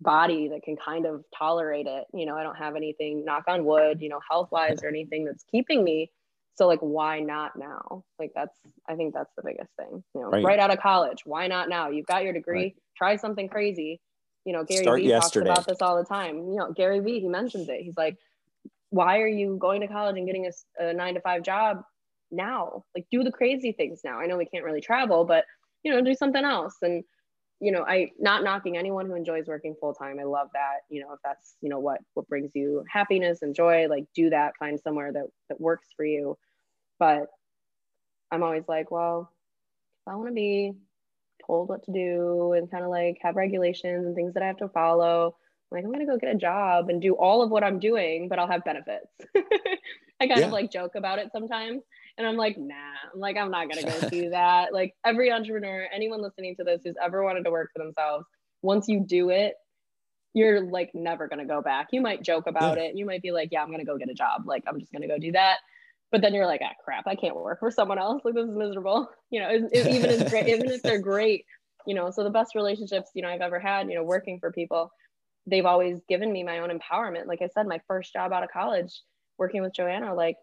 body 0.00 0.48
that 0.48 0.62
can 0.62 0.76
kind 0.76 1.06
of 1.06 1.24
tolerate 1.36 1.86
it. 1.86 2.04
You 2.12 2.26
know, 2.26 2.36
I 2.36 2.42
don't 2.42 2.56
have 2.56 2.76
anything, 2.76 3.24
knock 3.24 3.44
on 3.46 3.64
wood, 3.64 4.00
you 4.00 4.08
know, 4.08 4.20
health 4.28 4.48
wise 4.50 4.82
or 4.82 4.88
anything 4.88 5.24
that's 5.24 5.44
keeping 5.44 5.84
me 5.84 6.10
so 6.56 6.66
like 6.66 6.80
why 6.80 7.20
not 7.20 7.56
now? 7.56 8.04
Like 8.18 8.32
that's 8.34 8.56
i 8.88 8.94
think 8.94 9.14
that's 9.14 9.32
the 9.36 9.42
biggest 9.44 9.70
thing 9.78 10.02
you 10.14 10.20
know 10.20 10.30
Right. 10.30 10.44
right, 10.44 10.58
out 10.58 10.70
of 10.72 10.78
college. 10.80 11.22
Why 11.24 11.46
not 11.46 11.68
now? 11.68 11.90
You've 11.90 12.06
got 12.06 12.24
your 12.24 12.32
degree. 12.32 12.58
Right. 12.58 12.76
try 12.96 13.16
something 13.16 13.48
crazy. 13.48 14.00
You 14.44 14.52
know 14.52 14.64
gary 14.64 14.84
Start 14.84 15.00
vee 15.00 15.08
yesterday. 15.08 15.48
talks 15.48 15.58
about 15.60 15.66
this 15.72 15.82
all 15.82 15.96
the 15.96 16.04
time. 16.04 16.36
You 16.48 16.56
know 16.56 16.72
gary 16.72 17.00
vee 17.00 17.20
he 17.20 17.28
mentions 17.28 17.68
it. 17.68 17.80
He's 17.82 17.96
like 17.96 18.16
why 18.90 19.18
are 19.20 19.28
you 19.28 19.56
going 19.60 19.80
to 19.80 19.88
college 19.88 20.16
and 20.16 20.26
getting 20.26 20.48
a 20.78 20.92
nine 20.92 21.14
to 21.14 21.20
five 21.20 21.42
job 21.42 21.82
now? 22.30 22.84
Like 22.94 23.06
do 23.10 23.24
the 23.24 23.32
crazy 23.32 23.72
things 23.72 24.02
now. 24.04 24.20
I 24.20 24.26
know 24.26 24.36
we 24.36 24.44
can't 24.46 24.64
really 24.64 24.80
travel 24.80 25.24
but 25.24 25.44
you 25.82 25.92
know 25.92 26.00
do 26.02 26.14
something 26.14 26.44
else. 26.44 26.76
And 26.82 27.02
you 27.60 27.72
know 27.72 27.84
i 27.86 28.10
not 28.18 28.42
knocking 28.44 28.76
anyone 28.76 29.06
who 29.06 29.14
enjoys 29.14 29.46
working 29.46 29.74
full 29.80 29.94
time 29.94 30.18
i 30.20 30.24
love 30.24 30.48
that 30.52 30.80
you 30.90 31.00
know 31.00 31.12
if 31.12 31.20
that's 31.24 31.56
you 31.60 31.68
know 31.68 31.78
what 31.78 32.00
what 32.14 32.28
brings 32.28 32.50
you 32.54 32.84
happiness 32.90 33.42
and 33.42 33.54
joy 33.54 33.86
like 33.88 34.04
do 34.14 34.30
that 34.30 34.52
find 34.58 34.78
somewhere 34.80 35.12
that 35.12 35.26
that 35.48 35.60
works 35.60 35.88
for 35.96 36.04
you. 36.04 36.36
But 36.98 37.26
i'm 38.30 38.42
always 38.42 38.64
like 38.68 38.90
well 38.90 39.30
if 40.06 40.12
i 40.12 40.16
want 40.16 40.28
to 40.28 40.34
be 40.34 40.72
told 41.46 41.68
what 41.68 41.82
to 41.84 41.92
do 41.92 42.52
and 42.52 42.70
kind 42.70 42.84
of 42.84 42.90
like 42.90 43.18
have 43.22 43.36
regulations 43.36 44.06
and 44.06 44.14
things 44.14 44.34
that 44.34 44.42
i 44.42 44.46
have 44.46 44.56
to 44.58 44.68
follow 44.68 45.36
I'm 45.72 45.76
like 45.76 45.84
i'm 45.84 45.92
going 45.92 46.06
to 46.06 46.10
go 46.12 46.18
get 46.18 46.34
a 46.34 46.38
job 46.38 46.88
and 46.88 47.00
do 47.02 47.14
all 47.14 47.42
of 47.42 47.50
what 47.50 47.64
i'm 47.64 47.78
doing 47.78 48.28
but 48.28 48.38
i'll 48.38 48.48
have 48.48 48.64
benefits. 48.64 49.08
I 50.20 50.28
kind 50.28 50.40
Yeah. 50.40 50.46
of 50.46 50.52
like 50.52 50.70
joke 50.70 50.94
about 50.94 51.18
it 51.18 51.30
sometimes 51.32 51.82
and 52.18 52.26
I'm 52.26 52.36
like, 52.36 52.56
nah, 52.58 52.74
I'm 53.12 53.20
like, 53.20 53.36
I'm 53.36 53.50
not 53.50 53.68
gonna 53.68 53.82
go 54.00 54.08
do 54.10 54.30
that. 54.30 54.72
Like 54.72 54.94
every 55.04 55.30
entrepreneur, 55.32 55.86
anyone 55.92 56.22
listening 56.22 56.56
to 56.56 56.64
this 56.64 56.82
who's 56.84 56.96
ever 57.02 57.22
wanted 57.24 57.44
to 57.44 57.50
work 57.50 57.70
for 57.74 57.82
themselves, 57.82 58.26
once 58.62 58.88
you 58.88 59.00
do 59.06 59.30
it, 59.30 59.54
you're 60.32 60.62
like 60.62 60.90
never 60.94 61.28
gonna 61.28 61.46
go 61.46 61.62
back. 61.62 61.88
You 61.92 62.00
might 62.00 62.22
joke 62.22 62.46
about 62.46 62.78
it. 62.78 62.96
You 62.96 63.06
might 63.06 63.22
be 63.22 63.30
like, 63.30 63.50
yeah, 63.52 63.62
I'm 63.62 63.70
gonna 63.70 63.84
go 63.84 63.98
get 63.98 64.10
a 64.10 64.14
job. 64.14 64.42
Like 64.46 64.64
I'm 64.66 64.80
just 64.80 64.92
gonna 64.92 65.08
go 65.08 65.18
do 65.18 65.32
that. 65.32 65.58
But 66.12 66.20
then 66.20 66.34
you're 66.34 66.46
like, 66.46 66.60
ah, 66.64 66.72
crap, 66.84 67.06
I 67.06 67.16
can't 67.16 67.34
work 67.34 67.58
for 67.60 67.70
someone 67.70 67.98
else. 67.98 68.22
Like 68.24 68.34
this 68.34 68.48
is 68.48 68.56
miserable. 68.56 69.08
You 69.30 69.40
know, 69.40 69.48
it, 69.48 69.62
it- 69.72 69.86
even 69.88 70.10
if 70.10 70.30
great, 70.30 70.46
even 70.48 70.70
if 70.70 70.80
they're 70.82 71.00
great, 71.00 71.44
you 71.88 71.94
know. 71.96 72.12
So 72.12 72.22
the 72.22 72.30
best 72.30 72.54
relationships 72.54 73.10
you 73.14 73.22
know 73.22 73.28
I've 73.28 73.40
ever 73.40 73.58
had, 73.58 73.88
you 73.88 73.96
know, 73.96 74.04
working 74.04 74.38
for 74.38 74.52
people, 74.52 74.92
they've 75.46 75.66
always 75.66 75.98
given 76.08 76.32
me 76.32 76.44
my 76.44 76.60
own 76.60 76.70
empowerment. 76.70 77.26
Like 77.26 77.42
I 77.42 77.48
said, 77.48 77.66
my 77.66 77.80
first 77.88 78.12
job 78.12 78.32
out 78.32 78.44
of 78.44 78.50
college, 78.52 79.00
working 79.38 79.60
with 79.62 79.74
Joanna, 79.74 80.14
like 80.14 80.36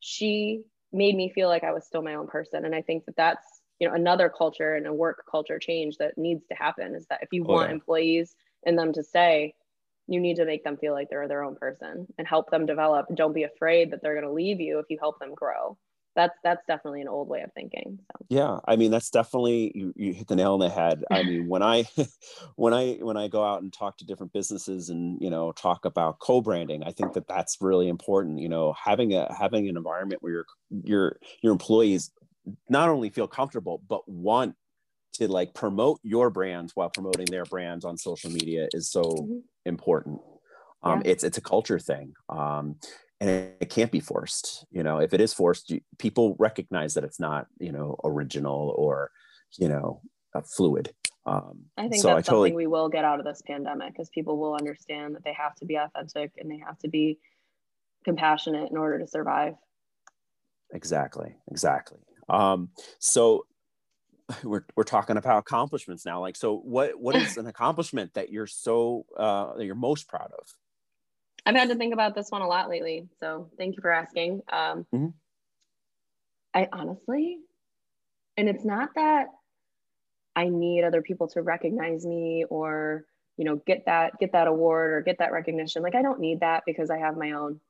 she 0.00 0.62
made 0.94 1.16
me 1.16 1.30
feel 1.30 1.48
like 1.48 1.64
I 1.64 1.72
was 1.72 1.86
still 1.86 2.02
my 2.02 2.14
own 2.14 2.28
person. 2.28 2.64
And 2.64 2.74
I 2.74 2.82
think 2.82 3.06
that 3.06 3.16
that's, 3.16 3.62
you 3.80 3.88
know, 3.88 3.94
another 3.94 4.30
culture 4.30 4.74
and 4.74 4.86
a 4.86 4.94
work 4.94 5.24
culture 5.30 5.58
change 5.58 5.98
that 5.98 6.18
needs 6.18 6.46
to 6.48 6.54
happen 6.54 6.94
is 6.94 7.06
that 7.08 7.22
if 7.22 7.30
you 7.32 7.44
Oh, 7.44 7.54
want 7.54 7.70
yeah. 7.70 7.72
employees 7.72 8.36
and 8.66 8.78
them 8.78 8.92
to 8.94 9.02
stay, 9.02 9.54
you 10.06 10.20
need 10.20 10.36
to 10.36 10.46
make 10.46 10.64
them 10.64 10.76
feel 10.76 10.92
like 10.92 11.08
they're 11.10 11.28
their 11.28 11.44
own 11.44 11.56
person 11.56 12.06
and 12.18 12.26
help 12.28 12.50
them 12.50 12.66
develop. 12.66 13.06
Don't 13.14 13.32
be 13.34 13.44
afraid 13.44 13.90
that 13.90 14.02
they're 14.02 14.14
going 14.14 14.26
to 14.26 14.32
leave 14.32 14.60
you 14.60 14.78
if 14.78 14.86
you 14.90 14.98
help 15.00 15.18
them 15.18 15.34
grow. 15.34 15.78
That's 16.16 16.34
that's 16.44 16.64
definitely 16.66 17.00
an 17.02 17.08
old 17.08 17.28
way 17.28 17.42
of 17.42 17.52
thinking. 17.54 17.98
So 18.12 18.26
yeah 18.30 18.58
i 18.66 18.74
mean 18.74 18.90
that's 18.90 19.10
definitely 19.10 19.70
you, 19.74 19.92
you 19.96 20.14
hit 20.14 20.26
the 20.28 20.36
nail 20.36 20.54
on 20.54 20.60
the 20.60 20.70
head 20.70 21.04
i 21.12 21.22
mean 21.22 21.46
when 21.46 21.62
i 21.62 21.84
when 22.56 22.72
i 22.72 22.94
when 22.94 23.16
i 23.18 23.28
go 23.28 23.44
out 23.44 23.62
and 23.62 23.72
talk 23.72 23.98
to 23.98 24.06
different 24.06 24.32
businesses 24.32 24.88
and 24.88 25.20
you 25.20 25.28
know 25.28 25.52
talk 25.52 25.84
about 25.84 26.18
co-branding 26.20 26.82
i 26.84 26.90
think 26.90 27.12
that 27.12 27.28
that's 27.28 27.58
really 27.60 27.86
important 27.88 28.38
you 28.38 28.48
know 28.48 28.72
having 28.72 29.12
a 29.12 29.32
having 29.34 29.68
an 29.68 29.76
environment 29.76 30.22
where 30.22 30.32
your 30.32 30.46
your 30.84 31.18
your 31.42 31.52
employees 31.52 32.12
not 32.70 32.88
only 32.88 33.10
feel 33.10 33.28
comfortable 33.28 33.82
but 33.88 34.08
want 34.08 34.54
to 35.12 35.28
like 35.28 35.54
promote 35.54 36.00
your 36.02 36.30
brands 36.30 36.72
while 36.74 36.90
promoting 36.90 37.30
their 37.30 37.44
brands 37.46 37.84
on 37.84 37.96
social 37.98 38.30
media 38.30 38.68
is 38.72 38.90
so 38.90 39.28
Mhm. 39.28 39.42
important 39.66 40.20
um, 40.82 41.00
Yeah. 41.00 41.02
it's 41.04 41.24
it's 41.24 41.38
a 41.38 41.42
culture 41.42 41.78
thing 41.78 42.14
um, 42.30 42.78
and 43.20 43.30
it, 43.30 43.56
it 43.60 43.70
can't 43.70 43.90
be 43.90 44.00
forced 44.00 44.66
you 44.70 44.82
know 44.82 44.98
if 44.98 45.14
it 45.14 45.20
is 45.20 45.32
forced 45.32 45.70
you, 45.70 45.80
people 45.98 46.36
recognize 46.38 46.94
that 46.94 47.04
it's 47.04 47.20
not 47.20 47.46
you 47.58 47.72
know 47.72 47.96
original 48.04 48.74
or 48.76 49.10
you 49.58 49.68
know 49.68 50.00
fluid 50.44 50.92
um, 51.26 51.60
I 51.78 51.88
think 51.88 52.02
so 52.02 52.08
that's 52.08 52.28
i 52.28 52.32
totally 52.32 52.50
something 52.50 52.56
we 52.56 52.66
will 52.66 52.88
get 52.88 53.04
out 53.04 53.18
of 53.18 53.24
this 53.24 53.40
pandemic 53.46 53.92
because 53.92 54.10
people 54.10 54.36
will 54.36 54.54
understand 54.54 55.14
that 55.14 55.24
they 55.24 55.32
have 55.32 55.54
to 55.56 55.64
be 55.64 55.76
authentic 55.76 56.32
and 56.36 56.50
they 56.50 56.58
have 56.58 56.78
to 56.80 56.88
be 56.88 57.18
compassionate 58.04 58.70
in 58.70 58.76
order 58.76 58.98
to 58.98 59.06
survive. 59.06 59.54
exactly 60.72 61.34
exactly 61.50 61.98
um, 62.28 62.70
so 62.98 63.46
we're, 64.42 64.64
we're 64.76 64.84
talking 64.84 65.16
about 65.16 65.38
accomplishments 65.38 66.04
now 66.04 66.20
like 66.20 66.36
so 66.36 66.56
what 66.58 66.98
what 66.98 67.16
is 67.16 67.36
an 67.36 67.46
accomplishment 67.54 68.12
that 68.14 68.30
you're 68.30 68.46
so 68.46 69.06
uh, 69.16 69.54
that 69.54 69.64
you're 69.64 69.74
most 69.74 70.08
proud 70.08 70.30
of 70.38 70.46
I've 71.46 71.56
had 71.56 71.68
to 71.68 71.74
think 71.74 71.92
about 71.92 72.14
this 72.14 72.30
one 72.30 72.42
a 72.42 72.48
lot 72.48 72.68
lately. 72.68 73.08
So 73.20 73.50
thank 73.58 73.76
you 73.76 73.82
for 73.82 73.90
asking. 73.90 74.42
Um, 74.50 74.86
Mhm. 74.92 75.12
I 76.54 76.68
honestly, 76.72 77.40
and 78.36 78.48
it's 78.48 78.64
not 78.64 78.94
that 78.94 79.28
I 80.36 80.48
need 80.48 80.84
other 80.84 81.02
people 81.02 81.28
to 81.28 81.42
recognize 81.42 82.04
me 82.06 82.44
or 82.48 83.04
you 83.36 83.44
know 83.44 83.56
get 83.56 83.86
that 83.86 84.18
get 84.18 84.32
that 84.32 84.46
award 84.46 84.92
or 84.92 85.00
get 85.02 85.18
that 85.18 85.32
recognition. 85.32 85.82
Like 85.82 85.94
I 85.94 86.02
don't 86.02 86.20
need 86.20 86.40
that 86.40 86.64
because 86.66 86.90
I 86.90 86.98
have 86.98 87.16
my 87.16 87.32
own. 87.32 87.60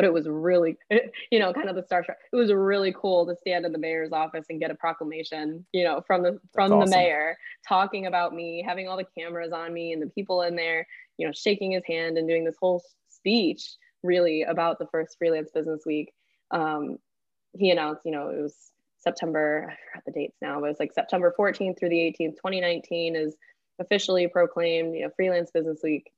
But 0.00 0.06
it 0.06 0.12
was 0.14 0.26
really, 0.26 0.78
you 1.30 1.38
know, 1.38 1.52
kind 1.52 1.68
of 1.68 1.76
the 1.76 1.82
starstruck. 1.82 2.14
It 2.32 2.36
was 2.36 2.50
really 2.50 2.94
cool 2.96 3.26
to 3.26 3.36
stand 3.36 3.66
in 3.66 3.72
the 3.72 3.78
mayor's 3.78 4.12
office 4.12 4.46
and 4.48 4.58
get 4.58 4.70
a 4.70 4.74
proclamation, 4.74 5.66
you 5.72 5.84
know, 5.84 6.02
from 6.06 6.22
the 6.22 6.40
from 6.54 6.72
awesome. 6.72 6.90
the 6.90 6.96
mayor 6.96 7.36
talking 7.68 8.06
about 8.06 8.34
me, 8.34 8.64
having 8.66 8.88
all 8.88 8.96
the 8.96 9.06
cameras 9.18 9.52
on 9.52 9.74
me 9.74 9.92
and 9.92 10.00
the 10.00 10.06
people 10.06 10.40
in 10.40 10.56
there, 10.56 10.86
you 11.18 11.26
know, 11.26 11.32
shaking 11.32 11.72
his 11.72 11.84
hand 11.86 12.16
and 12.16 12.26
doing 12.26 12.44
this 12.44 12.56
whole 12.58 12.82
speech 13.10 13.74
really 14.02 14.42
about 14.42 14.78
the 14.78 14.86
first 14.86 15.18
freelance 15.18 15.50
business 15.52 15.82
week. 15.84 16.14
Um, 16.50 16.96
he 17.52 17.70
announced, 17.70 18.06
you 18.06 18.12
know, 18.12 18.30
it 18.30 18.40
was 18.40 18.54
September, 19.00 19.68
I 19.70 19.76
forgot 19.90 20.04
the 20.06 20.12
dates 20.12 20.36
now, 20.40 20.60
but 20.60 20.66
it 20.66 20.70
was 20.70 20.80
like 20.80 20.94
September 20.94 21.34
14th 21.38 21.78
through 21.78 21.90
the 21.90 21.96
18th, 21.96 22.36
2019 22.36 23.16
is 23.16 23.36
officially 23.78 24.28
proclaimed, 24.28 24.94
you 24.94 25.02
know, 25.02 25.10
freelance 25.16 25.50
business 25.50 25.80
week 25.82 26.10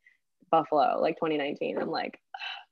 Buffalo, 0.52 1.00
like 1.00 1.16
2019. 1.16 1.78
I'm 1.78 1.90
like, 1.90 2.20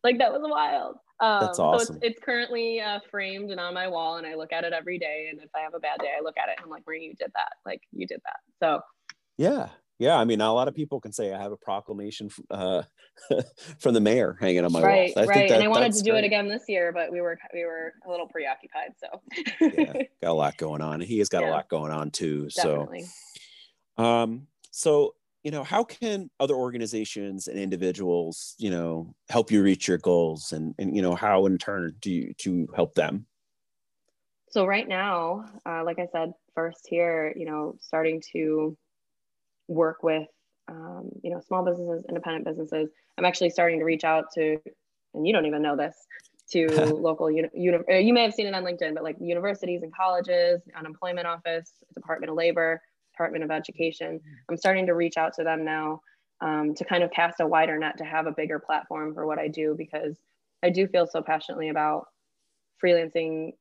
like 0.05 0.19
that 0.19 0.33
was 0.33 0.43
wild. 0.45 0.97
Um, 1.21 1.41
That's 1.41 1.59
So 1.59 1.65
awesome. 1.65 1.97
it's, 1.97 2.05
it's 2.17 2.25
currently 2.25 2.81
uh, 2.81 3.01
framed 3.11 3.51
and 3.51 3.61
on 3.61 3.75
my 3.75 3.89
wall, 3.89 4.17
and 4.17 4.27
I 4.27 4.35
look 4.35 4.53
at 4.53 4.65
it 4.65 4.73
every 4.73 4.99
day. 4.99 5.29
And 5.31 5.41
if 5.41 5.51
I 5.55 5.61
have 5.61 5.75
a 5.75 5.81
bad 5.81 6.01
day, 6.01 6.13
I 6.19 6.23
look 6.23 6.37
at 6.39 6.49
it 6.49 6.55
and 6.57 6.65
I'm 6.65 6.71
like, 6.71 6.87
Marie, 6.87 7.05
you 7.05 7.15
did 7.15 7.31
that. 7.35 7.53
Like 7.67 7.83
you 7.93 8.07
did 8.07 8.21
that. 8.25 8.39
So 8.59 8.81
Yeah, 9.37 9.69
yeah. 9.99 10.17
I 10.17 10.25
mean, 10.25 10.41
a 10.41 10.53
lot 10.53 10.67
of 10.69 10.75
people 10.75 10.99
can 11.01 11.13
say 11.13 11.33
I 11.35 11.41
have 11.41 11.53
a 11.53 11.59
proclamation 11.59 12.29
f- 12.29 12.41
uh, 12.51 12.83
from 13.79 13.93
the 13.93 14.01
mayor 14.01 14.37
hanging 14.41 14.65
on 14.65 14.73
my 14.73 14.83
right, 14.83 15.13
wall. 15.15 15.25
I 15.25 15.27
right. 15.27 15.35
think 15.35 15.49
that, 15.51 15.55
and 15.57 15.65
I 15.65 15.69
wanted 15.69 15.93
to 15.93 16.03
do 16.03 16.13
great. 16.13 16.25
it 16.25 16.27
again 16.27 16.49
this 16.49 16.65
year, 16.69 16.91
but 16.91 17.13
we 17.13 17.21
were 17.21 17.39
we 17.53 17.65
were 17.67 17.93
a 18.07 18.11
little 18.11 18.27
preoccupied. 18.27 18.93
So 18.99 19.21
Yeah, 19.61 19.93
got 20.23 20.31
a 20.31 20.33
lot 20.33 20.57
going 20.59 20.81
on. 20.81 21.03
He 21.03 21.19
has 21.19 21.29
got 21.29 21.43
a 21.43 21.51
lot 21.51 21.69
going 21.69 21.93
on 21.93 22.11
too. 22.11 22.49
definitely. 22.49 23.05
So, 23.99 24.03
um, 24.03 24.47
so 24.71 25.15
you 25.43 25.51
know, 25.51 25.64
how 25.64 25.84
can 25.84 26.30
other 26.38 26.55
organizations 26.55 27.49
and 27.49 27.59
individuals, 27.59 28.55
you 28.59 28.70
know, 28.70 29.14
help 29.28 29.51
you 29.51 29.62
reach 29.62 29.88
your 29.88 29.99
goals, 29.99 30.53
and 30.53 30.74
and 30.78 30.95
you 30.95 31.03
know, 31.03 31.14
how 31.14 31.47
in 31.47 31.59
turn 31.59 31.95
do 32.01 32.11
you 32.11 32.34
you 32.45 32.68
help 32.74 32.95
them? 32.95 33.26
So 34.51 34.66
right 34.66 34.86
now, 34.86 35.45
uh, 35.64 35.84
like 35.84 35.99
I 36.01 36.09
said, 36.11 36.32
first 36.55 36.86
here, 36.88 37.32
you 37.36 37.47
know, 37.47 37.76
starting 37.80 38.20
to 38.32 38.76
work 39.68 40.03
with, 40.03 40.26
um, 40.66 41.11
you 41.22 41.30
know, 41.30 41.41
small 41.41 41.64
businesses, 41.64 42.05
independent 42.09 42.45
businesses. 42.45 42.91
I'm 43.16 43.24
actually 43.24 43.51
starting 43.51 43.78
to 43.78 43.84
reach 43.84 44.03
out 44.03 44.24
to, 44.34 44.59
and 45.14 45.24
you 45.24 45.32
don't 45.32 45.47
even 45.47 45.62
know 45.62 45.76
this, 45.76 45.95
to 46.51 46.66
local, 47.01 47.30
uni- 47.30 47.49
uni- 47.55 47.78
uh, 47.88 47.99
you 47.99 48.12
may 48.12 48.24
have 48.24 48.34
seen 48.34 48.49
it 48.49 48.55
on 48.55 48.64
LinkedIn, 48.64 48.95
but 48.95 49.05
like 49.05 49.16
universities 49.20 49.84
and 49.84 49.95
colleges, 49.95 50.62
unemployment 50.76 51.28
office, 51.28 51.72
Department 51.95 52.30
of 52.30 52.36
Labor, 52.36 52.82
Department 53.21 53.45
of 53.45 53.51
Education. 53.51 54.18
I'm 54.49 54.57
starting 54.57 54.87
to 54.87 54.95
reach 54.95 55.18
out 55.18 55.35
to 55.35 55.45
them 55.45 55.62
now 55.62 56.01
um, 56.41 56.75
to 56.75 56.87
kind 56.87 57.03
of 57.03 57.11
cast 57.11 57.41
a 57.41 57.47
wider 57.47 57.79
net 57.79 57.99
to 57.99 58.05
have 58.05 58.27
a 58.27 58.33
bigger 58.33 58.59
platform 58.59 59.12
for 59.12 59.27
what 59.27 59.39
I 59.39 59.49
do 59.49 59.75
because 59.77 60.16
I 60.62 60.71
do 60.71 60.87
feel 60.87 61.07
so 61.07 61.21
passionately 61.21 61.68
about 61.68 62.07
freelancing 62.83 63.53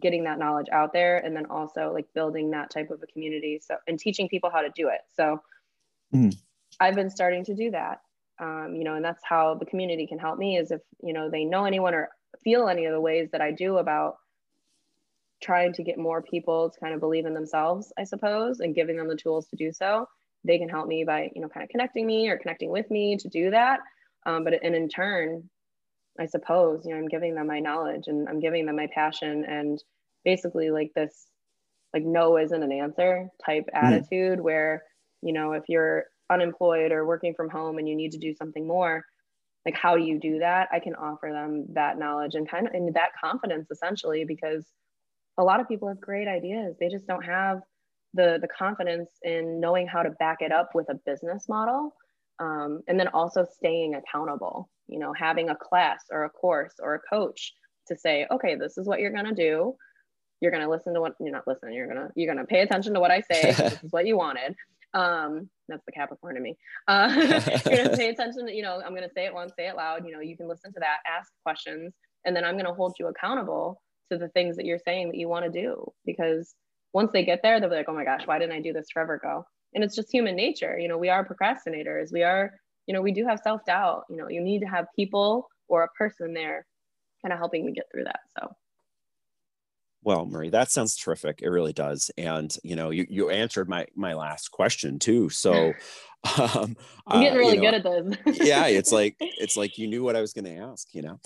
getting 0.00 0.24
that 0.24 0.38
knowledge 0.38 0.68
out 0.72 0.94
there 0.94 1.18
and 1.18 1.36
then 1.36 1.44
also 1.50 1.92
like 1.92 2.06
building 2.14 2.50
that 2.52 2.70
type 2.70 2.90
of 2.90 3.02
a 3.02 3.06
community 3.08 3.60
so 3.62 3.76
and 3.86 3.98
teaching 3.98 4.26
people 4.26 4.48
how 4.48 4.62
to 4.62 4.70
do 4.74 4.88
it 4.88 5.00
so 5.12 5.38
Mhm. 6.14 6.32
i've 6.80 6.94
been 6.94 7.10
starting 7.10 7.44
to 7.44 7.54
do 7.54 7.70
that 7.70 8.00
um, 8.38 8.74
you 8.74 8.84
know 8.84 8.94
and 8.94 9.04
that's 9.04 9.22
how 9.22 9.54
the 9.54 9.66
community 9.66 10.06
can 10.06 10.18
help 10.18 10.38
me 10.38 10.56
is 10.56 10.70
if 10.70 10.80
you 11.02 11.12
know 11.12 11.28
they 11.28 11.44
know 11.44 11.66
anyone 11.66 11.92
or 11.94 12.08
feel 12.42 12.68
any 12.68 12.86
of 12.86 12.92
the 12.92 13.00
ways 13.00 13.28
that 13.32 13.42
i 13.42 13.50
do 13.50 13.76
about 13.76 14.14
trying 15.42 15.72
to 15.72 15.82
get 15.82 15.98
more 15.98 16.22
people 16.22 16.70
to 16.70 16.80
kind 16.80 16.94
of 16.94 17.00
believe 17.00 17.26
in 17.26 17.34
themselves 17.34 17.92
i 17.98 18.04
suppose 18.04 18.60
and 18.60 18.74
giving 18.74 18.96
them 18.96 19.08
the 19.08 19.16
tools 19.16 19.46
to 19.48 19.56
do 19.56 19.72
so 19.72 20.06
they 20.44 20.58
can 20.58 20.68
help 20.68 20.86
me 20.86 21.04
by 21.04 21.30
you 21.34 21.40
know 21.40 21.48
kind 21.48 21.64
of 21.64 21.70
connecting 21.70 22.06
me 22.06 22.28
or 22.28 22.38
connecting 22.38 22.70
with 22.70 22.90
me 22.90 23.16
to 23.16 23.28
do 23.28 23.50
that. 23.50 23.80
Um, 24.26 24.44
but 24.44 24.54
and 24.62 24.74
in 24.74 24.88
turn 24.88 25.48
I 26.20 26.26
suppose, 26.26 26.84
you 26.84 26.92
know, 26.92 26.98
I'm 26.98 27.08
giving 27.08 27.34
them 27.34 27.46
my 27.46 27.60
knowledge 27.60 28.04
and 28.06 28.28
I'm 28.28 28.38
giving 28.38 28.66
them 28.66 28.76
my 28.76 28.86
passion 28.94 29.46
and 29.46 29.82
basically 30.26 30.70
like 30.70 30.90
this 30.94 31.26
like 31.94 32.04
no 32.04 32.36
isn't 32.36 32.62
an 32.62 32.70
answer 32.70 33.28
type 33.44 33.64
attitude 33.72 34.38
where, 34.40 34.82
you 35.22 35.32
know, 35.32 35.52
if 35.52 35.64
you're 35.68 36.04
unemployed 36.30 36.92
or 36.92 37.06
working 37.06 37.32
from 37.34 37.48
home 37.48 37.78
and 37.78 37.88
you 37.88 37.96
need 37.96 38.12
to 38.12 38.18
do 38.18 38.34
something 38.34 38.66
more, 38.66 39.02
like 39.64 39.74
how 39.74 39.96
do 39.96 40.02
you 40.02 40.18
do 40.18 40.40
that 40.40 40.66
i 40.72 40.80
can 40.80 40.96
offer 40.96 41.30
them 41.32 41.66
that 41.72 41.96
knowledge 41.96 42.34
and 42.34 42.50
kind 42.50 42.66
of 42.66 42.74
and 42.74 42.92
that 42.94 43.10
confidence 43.22 43.70
essentially 43.70 44.24
because 44.24 44.66
a 45.38 45.44
lot 45.44 45.60
of 45.60 45.68
people 45.68 45.88
have 45.88 46.00
great 46.00 46.28
ideas. 46.28 46.76
They 46.78 46.88
just 46.88 47.06
don't 47.06 47.24
have 47.24 47.60
the 48.14 48.38
the 48.40 48.48
confidence 48.48 49.10
in 49.22 49.60
knowing 49.60 49.86
how 49.86 50.02
to 50.02 50.10
back 50.10 50.38
it 50.40 50.52
up 50.52 50.70
with 50.74 50.88
a 50.90 50.94
business 51.06 51.48
model 51.48 51.94
um, 52.40 52.82
and 52.88 52.98
then 52.98 53.08
also 53.08 53.46
staying 53.50 53.94
accountable 53.94 54.68
you 54.88 54.98
know 54.98 55.12
having 55.12 55.48
a 55.48 55.56
class 55.56 56.04
or 56.10 56.24
a 56.24 56.30
course 56.30 56.74
or 56.80 56.94
a 56.94 57.00
coach 57.00 57.52
to 57.88 57.96
say 57.96 58.26
okay 58.30 58.54
this 58.54 58.76
is 58.78 58.86
what 58.86 59.00
you're 59.00 59.12
going 59.12 59.26
to 59.26 59.34
do. 59.34 59.74
You're 60.40 60.50
going 60.50 60.64
to 60.64 60.70
listen 60.70 60.92
to 60.94 61.00
what 61.00 61.14
you're 61.20 61.30
not 61.30 61.46
listening 61.46 61.74
you're 61.74 61.86
going 61.86 61.98
to 61.98 62.08
you're 62.16 62.32
going 62.32 62.44
to 62.44 62.48
pay 62.48 62.60
attention 62.60 62.94
to 62.94 63.00
what 63.00 63.10
i 63.10 63.20
say. 63.20 63.54
This 63.56 63.82
is 63.82 63.92
what 63.92 64.06
you 64.06 64.16
wanted. 64.16 64.54
Um 64.92 65.48
that's 65.68 65.84
the 65.86 65.92
capricorn 65.92 66.36
in 66.36 66.42
me. 66.42 66.56
Uh 66.88 67.10
you're 67.16 67.76
going 67.76 67.90
to 67.90 67.96
pay 67.96 68.10
attention 68.10 68.46
to, 68.46 68.54
you 68.54 68.62
know 68.62 68.82
i'm 68.84 68.94
going 68.94 69.08
to 69.08 69.14
say 69.14 69.24
it 69.24 69.32
once 69.32 69.52
say 69.56 69.68
it 69.68 69.76
loud 69.76 70.04
you 70.04 70.12
know 70.12 70.20
you 70.20 70.36
can 70.36 70.48
listen 70.48 70.72
to 70.74 70.80
that 70.80 70.98
ask 71.06 71.32
questions 71.44 71.94
and 72.26 72.36
then 72.36 72.44
i'm 72.44 72.54
going 72.54 72.66
to 72.66 72.74
hold 72.74 72.94
you 72.98 73.06
accountable 73.06 73.80
to 74.10 74.18
the 74.18 74.28
things 74.28 74.56
that 74.56 74.64
you're 74.64 74.78
saying 74.78 75.08
that 75.08 75.18
you 75.18 75.28
want 75.28 75.44
to 75.44 75.50
do 75.50 75.90
because 76.04 76.54
once 76.92 77.10
they 77.12 77.24
get 77.24 77.40
there 77.42 77.60
they'll 77.60 77.70
be 77.70 77.76
like 77.76 77.88
oh 77.88 77.94
my 77.94 78.04
gosh 78.04 78.26
why 78.26 78.38
didn't 78.38 78.54
i 78.54 78.60
do 78.60 78.72
this 78.72 78.90
forever 78.92 79.14
ago 79.14 79.44
and 79.74 79.82
it's 79.82 79.96
just 79.96 80.12
human 80.12 80.36
nature 80.36 80.78
you 80.78 80.88
know 80.88 80.98
we 80.98 81.08
are 81.08 81.26
procrastinators 81.26 82.12
we 82.12 82.22
are 82.22 82.52
you 82.86 82.94
know 82.94 83.02
we 83.02 83.12
do 83.12 83.26
have 83.26 83.40
self-doubt 83.42 84.04
you 84.10 84.16
know 84.16 84.28
you 84.28 84.40
need 84.40 84.60
to 84.60 84.66
have 84.66 84.86
people 84.96 85.48
or 85.68 85.84
a 85.84 85.88
person 85.88 86.34
there 86.34 86.66
kind 87.22 87.32
of 87.32 87.38
helping 87.38 87.64
me 87.64 87.72
get 87.72 87.84
through 87.92 88.04
that 88.04 88.20
so 88.38 88.54
well, 90.04 90.26
Marie, 90.26 90.50
that 90.50 90.70
sounds 90.70 90.96
terrific. 90.96 91.40
It 91.42 91.48
really 91.48 91.72
does. 91.72 92.10
And 92.18 92.54
you 92.64 92.74
know, 92.74 92.90
you, 92.90 93.06
you 93.08 93.30
answered 93.30 93.68
my 93.68 93.86
my 93.94 94.14
last 94.14 94.50
question 94.50 94.98
too. 94.98 95.28
So 95.28 95.72
um, 96.38 96.76
I'm 97.06 97.22
getting 97.22 97.38
uh, 97.38 97.40
really 97.40 97.54
you 97.54 97.62
know, 97.62 97.80
good 97.80 97.86
at 97.86 98.26
this. 98.26 98.38
yeah, 98.46 98.66
it's 98.66 98.90
like 98.92 99.16
it's 99.20 99.56
like 99.56 99.78
you 99.78 99.86
knew 99.86 100.02
what 100.02 100.16
I 100.16 100.20
was 100.20 100.32
going 100.32 100.44
to 100.46 100.56
ask, 100.56 100.92
you 100.92 101.02
know. 101.02 101.20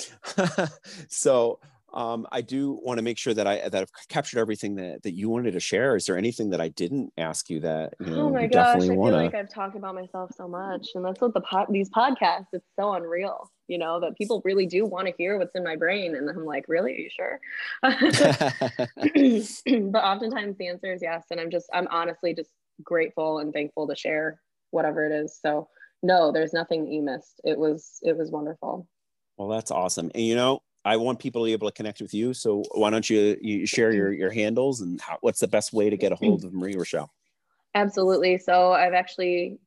so 1.08 1.58
um, 1.96 2.26
I 2.30 2.42
do 2.42 2.78
want 2.82 2.98
to 2.98 3.02
make 3.02 3.16
sure 3.16 3.32
that 3.32 3.46
I 3.46 3.70
that 3.70 3.74
I've 3.74 3.90
captured 4.08 4.38
everything 4.38 4.74
that 4.74 5.02
that 5.02 5.14
you 5.14 5.30
wanted 5.30 5.52
to 5.52 5.60
share. 5.60 5.96
Is 5.96 6.04
there 6.04 6.18
anything 6.18 6.50
that 6.50 6.60
I 6.60 6.68
didn't 6.68 7.10
ask 7.16 7.48
you 7.48 7.60
that 7.60 7.94
you 7.98 8.10
know? 8.10 8.26
Oh 8.26 8.30
my 8.30 8.46
gosh, 8.46 8.82
I 8.82 8.90
wanna... 8.90 9.16
feel 9.16 9.24
like 9.24 9.34
I've 9.34 9.48
talked 9.48 9.76
about 9.76 9.94
myself 9.94 10.30
so 10.36 10.46
much, 10.46 10.88
and 10.94 11.02
that's 11.02 11.22
what 11.22 11.32
the 11.32 11.40
these 11.70 11.88
podcasts. 11.88 12.48
It's 12.52 12.68
so 12.78 12.92
unreal, 12.92 13.50
you 13.66 13.78
know, 13.78 13.98
that 14.00 14.14
people 14.18 14.42
really 14.44 14.66
do 14.66 14.84
want 14.84 15.06
to 15.06 15.14
hear 15.16 15.38
what's 15.38 15.54
in 15.54 15.64
my 15.64 15.74
brain, 15.74 16.14
and 16.14 16.28
I'm 16.28 16.44
like, 16.44 16.66
really, 16.68 16.92
are 16.92 16.96
you 16.96 17.08
sure? 17.08 17.40
but 19.90 20.04
oftentimes 20.04 20.58
the 20.58 20.68
answer 20.68 20.92
is 20.92 21.00
yes, 21.00 21.24
and 21.30 21.40
I'm 21.40 21.50
just 21.50 21.70
I'm 21.72 21.88
honestly 21.90 22.34
just 22.34 22.50
grateful 22.82 23.38
and 23.38 23.54
thankful 23.54 23.88
to 23.88 23.96
share 23.96 24.38
whatever 24.70 25.06
it 25.06 25.12
is. 25.12 25.38
So 25.40 25.68
no, 26.02 26.30
there's 26.30 26.52
nothing 26.52 26.84
that 26.84 26.92
you 26.92 27.00
missed. 27.00 27.40
It 27.42 27.58
was 27.58 28.00
it 28.02 28.18
was 28.18 28.30
wonderful. 28.30 28.86
Well, 29.38 29.48
that's 29.48 29.70
awesome. 29.70 30.10
And 30.14 30.24
you 30.24 30.34
know, 30.34 30.60
I 30.86 30.96
want 30.96 31.18
people 31.18 31.42
to 31.42 31.46
be 31.46 31.52
able 31.52 31.68
to 31.68 31.74
connect 31.74 32.00
with 32.00 32.14
you. 32.14 32.32
So 32.32 32.62
why 32.72 32.90
don't 32.90 33.10
you 33.10 33.36
you 33.42 33.66
share 33.66 33.92
your 33.92 34.12
your 34.12 34.30
handles 34.30 34.80
and 34.80 35.00
how, 35.00 35.18
what's 35.20 35.40
the 35.40 35.48
best 35.48 35.72
way 35.72 35.90
to 35.90 35.96
get 35.96 36.12
a 36.12 36.14
hold 36.14 36.44
of 36.44 36.54
Marie 36.54 36.76
Rochelle? 36.76 37.12
Absolutely. 37.74 38.38
So 38.38 38.72
I've 38.72 38.94
actually 38.94 39.58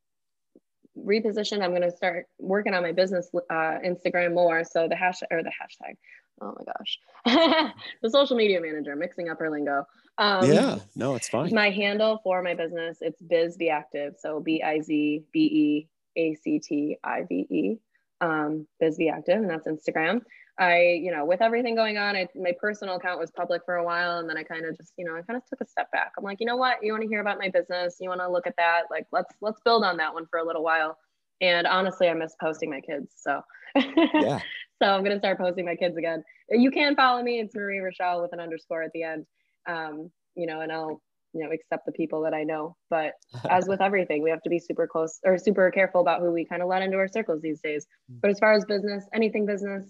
repositioned. 0.98 1.62
I'm 1.62 1.72
going 1.72 1.82
to 1.82 1.92
start 1.92 2.28
working 2.40 2.74
on 2.74 2.84
my 2.84 2.94
business 2.94 3.30
uh, 3.50 3.80
Instagram 3.86 4.34
more. 4.34 4.64
So 4.64 4.88
the 4.88 4.96
hashtag 4.96 5.28
or 5.32 5.44
the 5.44 5.52
hashtag. 5.52 5.96
Oh 6.42 6.56
my 6.58 6.64
gosh, 6.72 7.74
the 8.02 8.10
social 8.10 8.38
media 8.38 8.62
manager 8.62 8.96
mixing 8.96 9.28
up 9.28 9.40
her 9.40 9.52
lingo. 9.52 9.86
Um, 10.18 10.50
yeah, 10.50 10.80
no, 10.96 11.16
it's 11.16 11.28
fine. 11.28 11.54
My 11.54 11.70
handle 11.70 12.22
for 12.24 12.42
my 12.42 12.54
business 12.54 13.00
it's 13.02 13.22
Biz 13.22 13.58
Be 13.58 13.70
Active. 13.70 14.16
So 14.18 14.40
B 14.40 14.64
I 14.64 14.80
Z 14.80 15.26
B 15.34 15.40
E 15.40 15.90
A 16.16 16.36
C 16.36 16.60
T 16.60 16.98
I 17.04 17.24
V 17.24 17.46
E. 17.50 17.78
Um, 18.22 18.68
Biz 18.80 18.98
Be 18.98 19.10
Active, 19.10 19.36
and 19.36 19.50
that's 19.50 19.68
Instagram. 19.68 20.22
I, 20.60 21.00
you 21.02 21.12
know, 21.12 21.24
with 21.24 21.42
everything 21.42 21.74
going 21.74 21.98
on, 21.98 22.18
I, 22.18 22.28
my 22.36 22.52
personal 22.60 22.96
account 22.96 23.20
was 23.20 23.32
public 23.32 23.62
for 23.66 23.76
a 23.76 23.84
while. 23.84 24.20
And 24.20 24.30
then 24.30 24.38
I 24.38 24.44
kind 24.44 24.66
of 24.66 24.76
just, 24.76 24.92
you 24.98 25.06
know, 25.06 25.16
I 25.16 25.22
kind 25.22 25.38
of 25.38 25.46
took 25.46 25.62
a 25.62 25.66
step 25.66 25.90
back. 25.92 26.12
I'm 26.18 26.24
like, 26.24 26.40
you 26.42 26.46
know 26.46 26.58
what? 26.58 26.78
You 26.84 26.92
want 26.92 27.04
to 27.04 27.08
hear 27.08 27.22
about 27.22 27.40
my 27.40 27.50
business? 27.50 27.96
You 28.02 28.10
want 28.10 28.20
to 28.20 28.30
look 28.30 28.46
at 28.46 28.56
that? 28.58 28.84
Like, 28.92 29.06
let's, 29.14 29.34
let's 29.42 29.60
build 29.64 29.86
on 29.86 29.98
that 29.98 30.14
one 30.14 30.26
for 30.30 30.40
a 30.40 30.46
little 30.46 30.64
while. 30.64 30.98
And 31.40 31.66
honestly, 31.66 32.10
I 32.10 32.14
miss 32.14 32.36
posting 32.42 32.70
my 32.70 32.82
kids. 32.82 33.14
So, 33.16 33.42
yeah. 33.76 34.40
so 34.82 34.90
I'm 34.90 35.04
going 35.04 35.16
to 35.16 35.20
start 35.20 35.38
posting 35.38 35.66
my 35.66 35.76
kids 35.76 35.96
again. 35.96 36.24
You 36.50 36.72
can 36.72 36.96
follow 36.96 37.24
me. 37.24 37.40
It's 37.40 37.56
Marie 37.56 37.80
Rochelle 37.80 38.22
with 38.22 38.34
an 38.34 38.42
underscore 38.42 38.84
at 38.84 38.92
the 38.94 39.04
end. 39.04 39.26
Um, 39.66 40.12
you 40.36 40.46
know, 40.46 40.60
and 40.60 40.74
I'll, 40.74 41.02
you 41.34 41.44
know, 41.44 41.52
accept 41.52 41.86
the 41.86 41.94
people 41.94 42.24
that 42.24 42.34
I 42.34 42.44
know. 42.44 42.76
But 42.90 43.14
as 43.50 43.66
with 43.70 43.80
everything, 43.80 44.24
we 44.24 44.30
have 44.30 44.42
to 44.42 44.50
be 44.50 44.60
super 44.60 44.88
close 44.88 45.20
or 45.24 45.38
super 45.38 45.72
careful 45.72 46.02
about 46.02 46.20
who 46.20 46.32
we 46.32 46.44
kind 46.44 46.62
of 46.62 46.68
let 46.68 46.82
into 46.82 46.98
our 46.98 47.08
circles 47.08 47.42
these 47.42 47.62
days. 47.62 47.88
Mm. 48.12 48.20
But 48.22 48.32
as 48.32 48.40
far 48.40 48.52
as 48.52 48.66
business, 48.66 49.06
anything 49.14 49.46
business, 49.46 49.86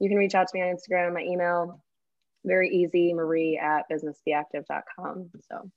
you 0.00 0.08
can 0.08 0.18
reach 0.18 0.34
out 0.34 0.48
to 0.48 0.58
me 0.58 0.62
on 0.62 0.74
Instagram, 0.74 1.14
my 1.14 1.22
email, 1.22 1.80
very 2.44 2.70
easy, 2.70 3.12
marie 3.12 3.58
at 3.62 3.84
businessbeactive.com. 3.90 5.30
So 5.50 5.70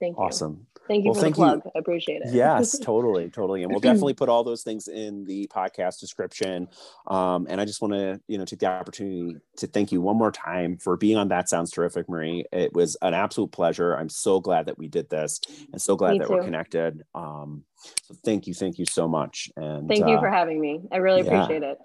thank 0.00 0.16
you. 0.16 0.22
Awesome. 0.22 0.66
Thank 0.88 1.04
you 1.04 1.10
well, 1.10 1.14
for 1.14 1.20
thank 1.22 1.34
the 1.34 1.42
plug. 1.42 1.62
You. 1.64 1.70
I 1.74 1.78
appreciate 1.80 2.22
it. 2.22 2.32
yes, 2.32 2.78
totally, 2.82 3.28
totally. 3.28 3.62
And 3.62 3.72
we'll 3.72 3.80
definitely 3.80 4.14
put 4.14 4.28
all 4.28 4.44
those 4.44 4.62
things 4.62 4.88
in 4.88 5.24
the 5.24 5.48
podcast 5.48 5.98
description. 5.98 6.68
Um, 7.08 7.46
and 7.50 7.60
I 7.60 7.64
just 7.64 7.82
want 7.82 7.94
to, 7.94 8.20
you 8.28 8.38
know, 8.38 8.44
take 8.44 8.60
the 8.60 8.66
opportunity 8.66 9.36
to 9.56 9.66
thank 9.66 9.90
you 9.90 10.00
one 10.00 10.16
more 10.16 10.30
time 10.30 10.78
for 10.78 10.96
being 10.96 11.16
on 11.16 11.28
That 11.28 11.48
Sounds 11.48 11.70
Terrific, 11.72 12.08
Marie. 12.08 12.44
It 12.52 12.72
was 12.72 12.96
an 13.02 13.14
absolute 13.14 13.50
pleasure. 13.50 13.94
I'm 13.94 14.08
so 14.08 14.38
glad 14.40 14.66
that 14.66 14.78
we 14.78 14.86
did 14.86 15.10
this 15.10 15.40
and 15.72 15.82
so 15.82 15.96
glad 15.96 16.12
me 16.12 16.18
that 16.20 16.28
too. 16.28 16.34
we're 16.34 16.44
connected. 16.44 17.02
Um, 17.14 17.64
so 18.04 18.14
thank 18.24 18.46
you, 18.46 18.54
thank 18.54 18.78
you 18.78 18.86
so 18.86 19.08
much. 19.08 19.50
And 19.56 19.88
thank 19.88 20.06
you 20.06 20.16
uh, 20.16 20.20
for 20.20 20.30
having 20.30 20.60
me. 20.60 20.82
I 20.92 20.98
really 20.98 21.22
yeah. 21.22 21.42
appreciate 21.42 21.62
it. 21.62 21.78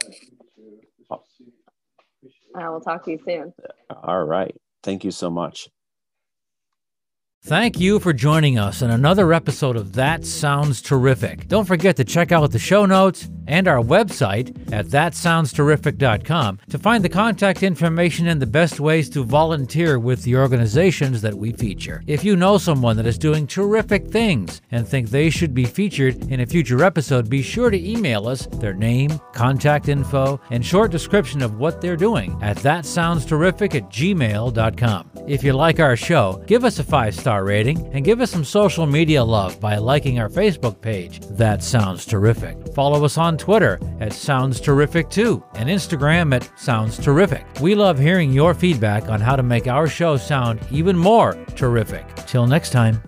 I 2.56 2.70
will 2.70 2.82
talk 2.82 3.06
to 3.06 3.12
you 3.12 3.20
soon. 3.26 3.54
All 3.90 4.24
right. 4.26 4.56
Thank 4.84 5.04
you 5.04 5.12
so 5.12 5.30
much. 5.30 5.70
Thank 7.44 7.80
you 7.80 7.98
for 8.00 8.14
joining 8.14 8.60
us 8.60 8.84
in 8.84 8.92
another 8.92 9.34
episode 9.34 9.76
of 9.76 9.94
That 9.94 10.24
Sounds 10.24 10.80
Terrific. 10.80 11.48
Don't 11.48 11.66
forget 11.66 11.96
to 11.96 12.04
check 12.04 12.32
out 12.32 12.52
the 12.52 12.60
show 12.60 12.86
notes 12.86 13.30
and 13.48 13.68
our 13.68 13.82
website 13.82 14.56
at 14.72 14.86
thatsoundsterrific.com 14.86 16.60
to 16.70 16.78
find 16.78 17.04
the 17.04 17.10
contact 17.10 17.64
information 17.64 18.28
and 18.28 18.40
the 18.40 18.46
best 18.46 18.80
ways 18.80 19.10
to 19.10 19.24
volunteer 19.24 19.98
with 19.98 20.22
the 20.22 20.36
organizations 20.36 21.20
that 21.24 21.34
we 21.34 21.52
feature. 21.52 22.04
If 22.06 22.24
you 22.24 22.36
know 22.36 22.60
someone 22.60 22.96
that 22.98 23.08
is 23.08 23.18
doing 23.18 23.48
terrific 23.48 24.08
things 24.08 24.62
and 24.70 24.88
think 24.88 25.10
they 25.10 25.32
should 25.32 25.56
be 25.56 25.66
featured 25.66 26.32
in 26.32 26.42
a 26.42 26.46
future 26.46 26.84
episode, 26.84 27.28
be 27.28 27.42
sure 27.42 27.72
to 27.72 27.90
email 27.90 28.28
us 28.28 28.46
their 28.46 28.76
name, 28.76 29.20
contact 29.34 29.90
info, 29.90 30.40
and 30.52 30.64
short 30.64 30.92
description 30.92 31.42
of 31.42 31.58
what 31.58 31.82
they're 31.82 31.98
doing 31.98 32.38
at 32.44 32.58
thatsoundsterrific 32.58 33.74
at 33.74 33.90
gmail.com. 33.90 35.10
If 35.28 35.44
you 35.44 35.54
like 35.54 35.80
our 35.80 35.96
show, 35.96 36.44
give 36.46 36.64
us 36.64 36.78
a 36.78 36.84
five 36.84 37.16
star 37.16 37.31
star 37.32 37.46
rating 37.46 37.90
and 37.94 38.04
give 38.04 38.20
us 38.20 38.30
some 38.30 38.44
social 38.44 38.86
media 38.86 39.24
love 39.24 39.58
by 39.62 39.78
liking 39.78 40.20
our 40.20 40.28
Facebook 40.28 40.82
page. 40.82 41.22
That 41.30 41.64
sounds 41.64 42.06
terrific. 42.06 42.58
Follow 42.76 43.06
us 43.06 43.18
on 43.18 43.38
Twitter 43.38 43.80
at 44.02 44.12
Sounds 44.12 44.60
Terrific 44.60 45.10
too 45.10 45.42
and 45.54 45.70
Instagram 45.70 46.36
at 46.36 46.60
Sounds 46.60 46.98
Terrific. 46.98 47.46
We 47.62 47.74
love 47.74 47.98
hearing 47.98 48.34
your 48.34 48.54
feedback 48.54 49.08
on 49.08 49.22
how 49.22 49.38
to 49.38 49.44
make 49.44 49.68
our 49.68 49.88
show 49.88 50.18
sound 50.18 50.60
even 50.72 50.98
more 50.98 51.36
terrific. 51.56 52.06
Till 52.28 52.48
next 52.48 52.72
time. 52.72 53.02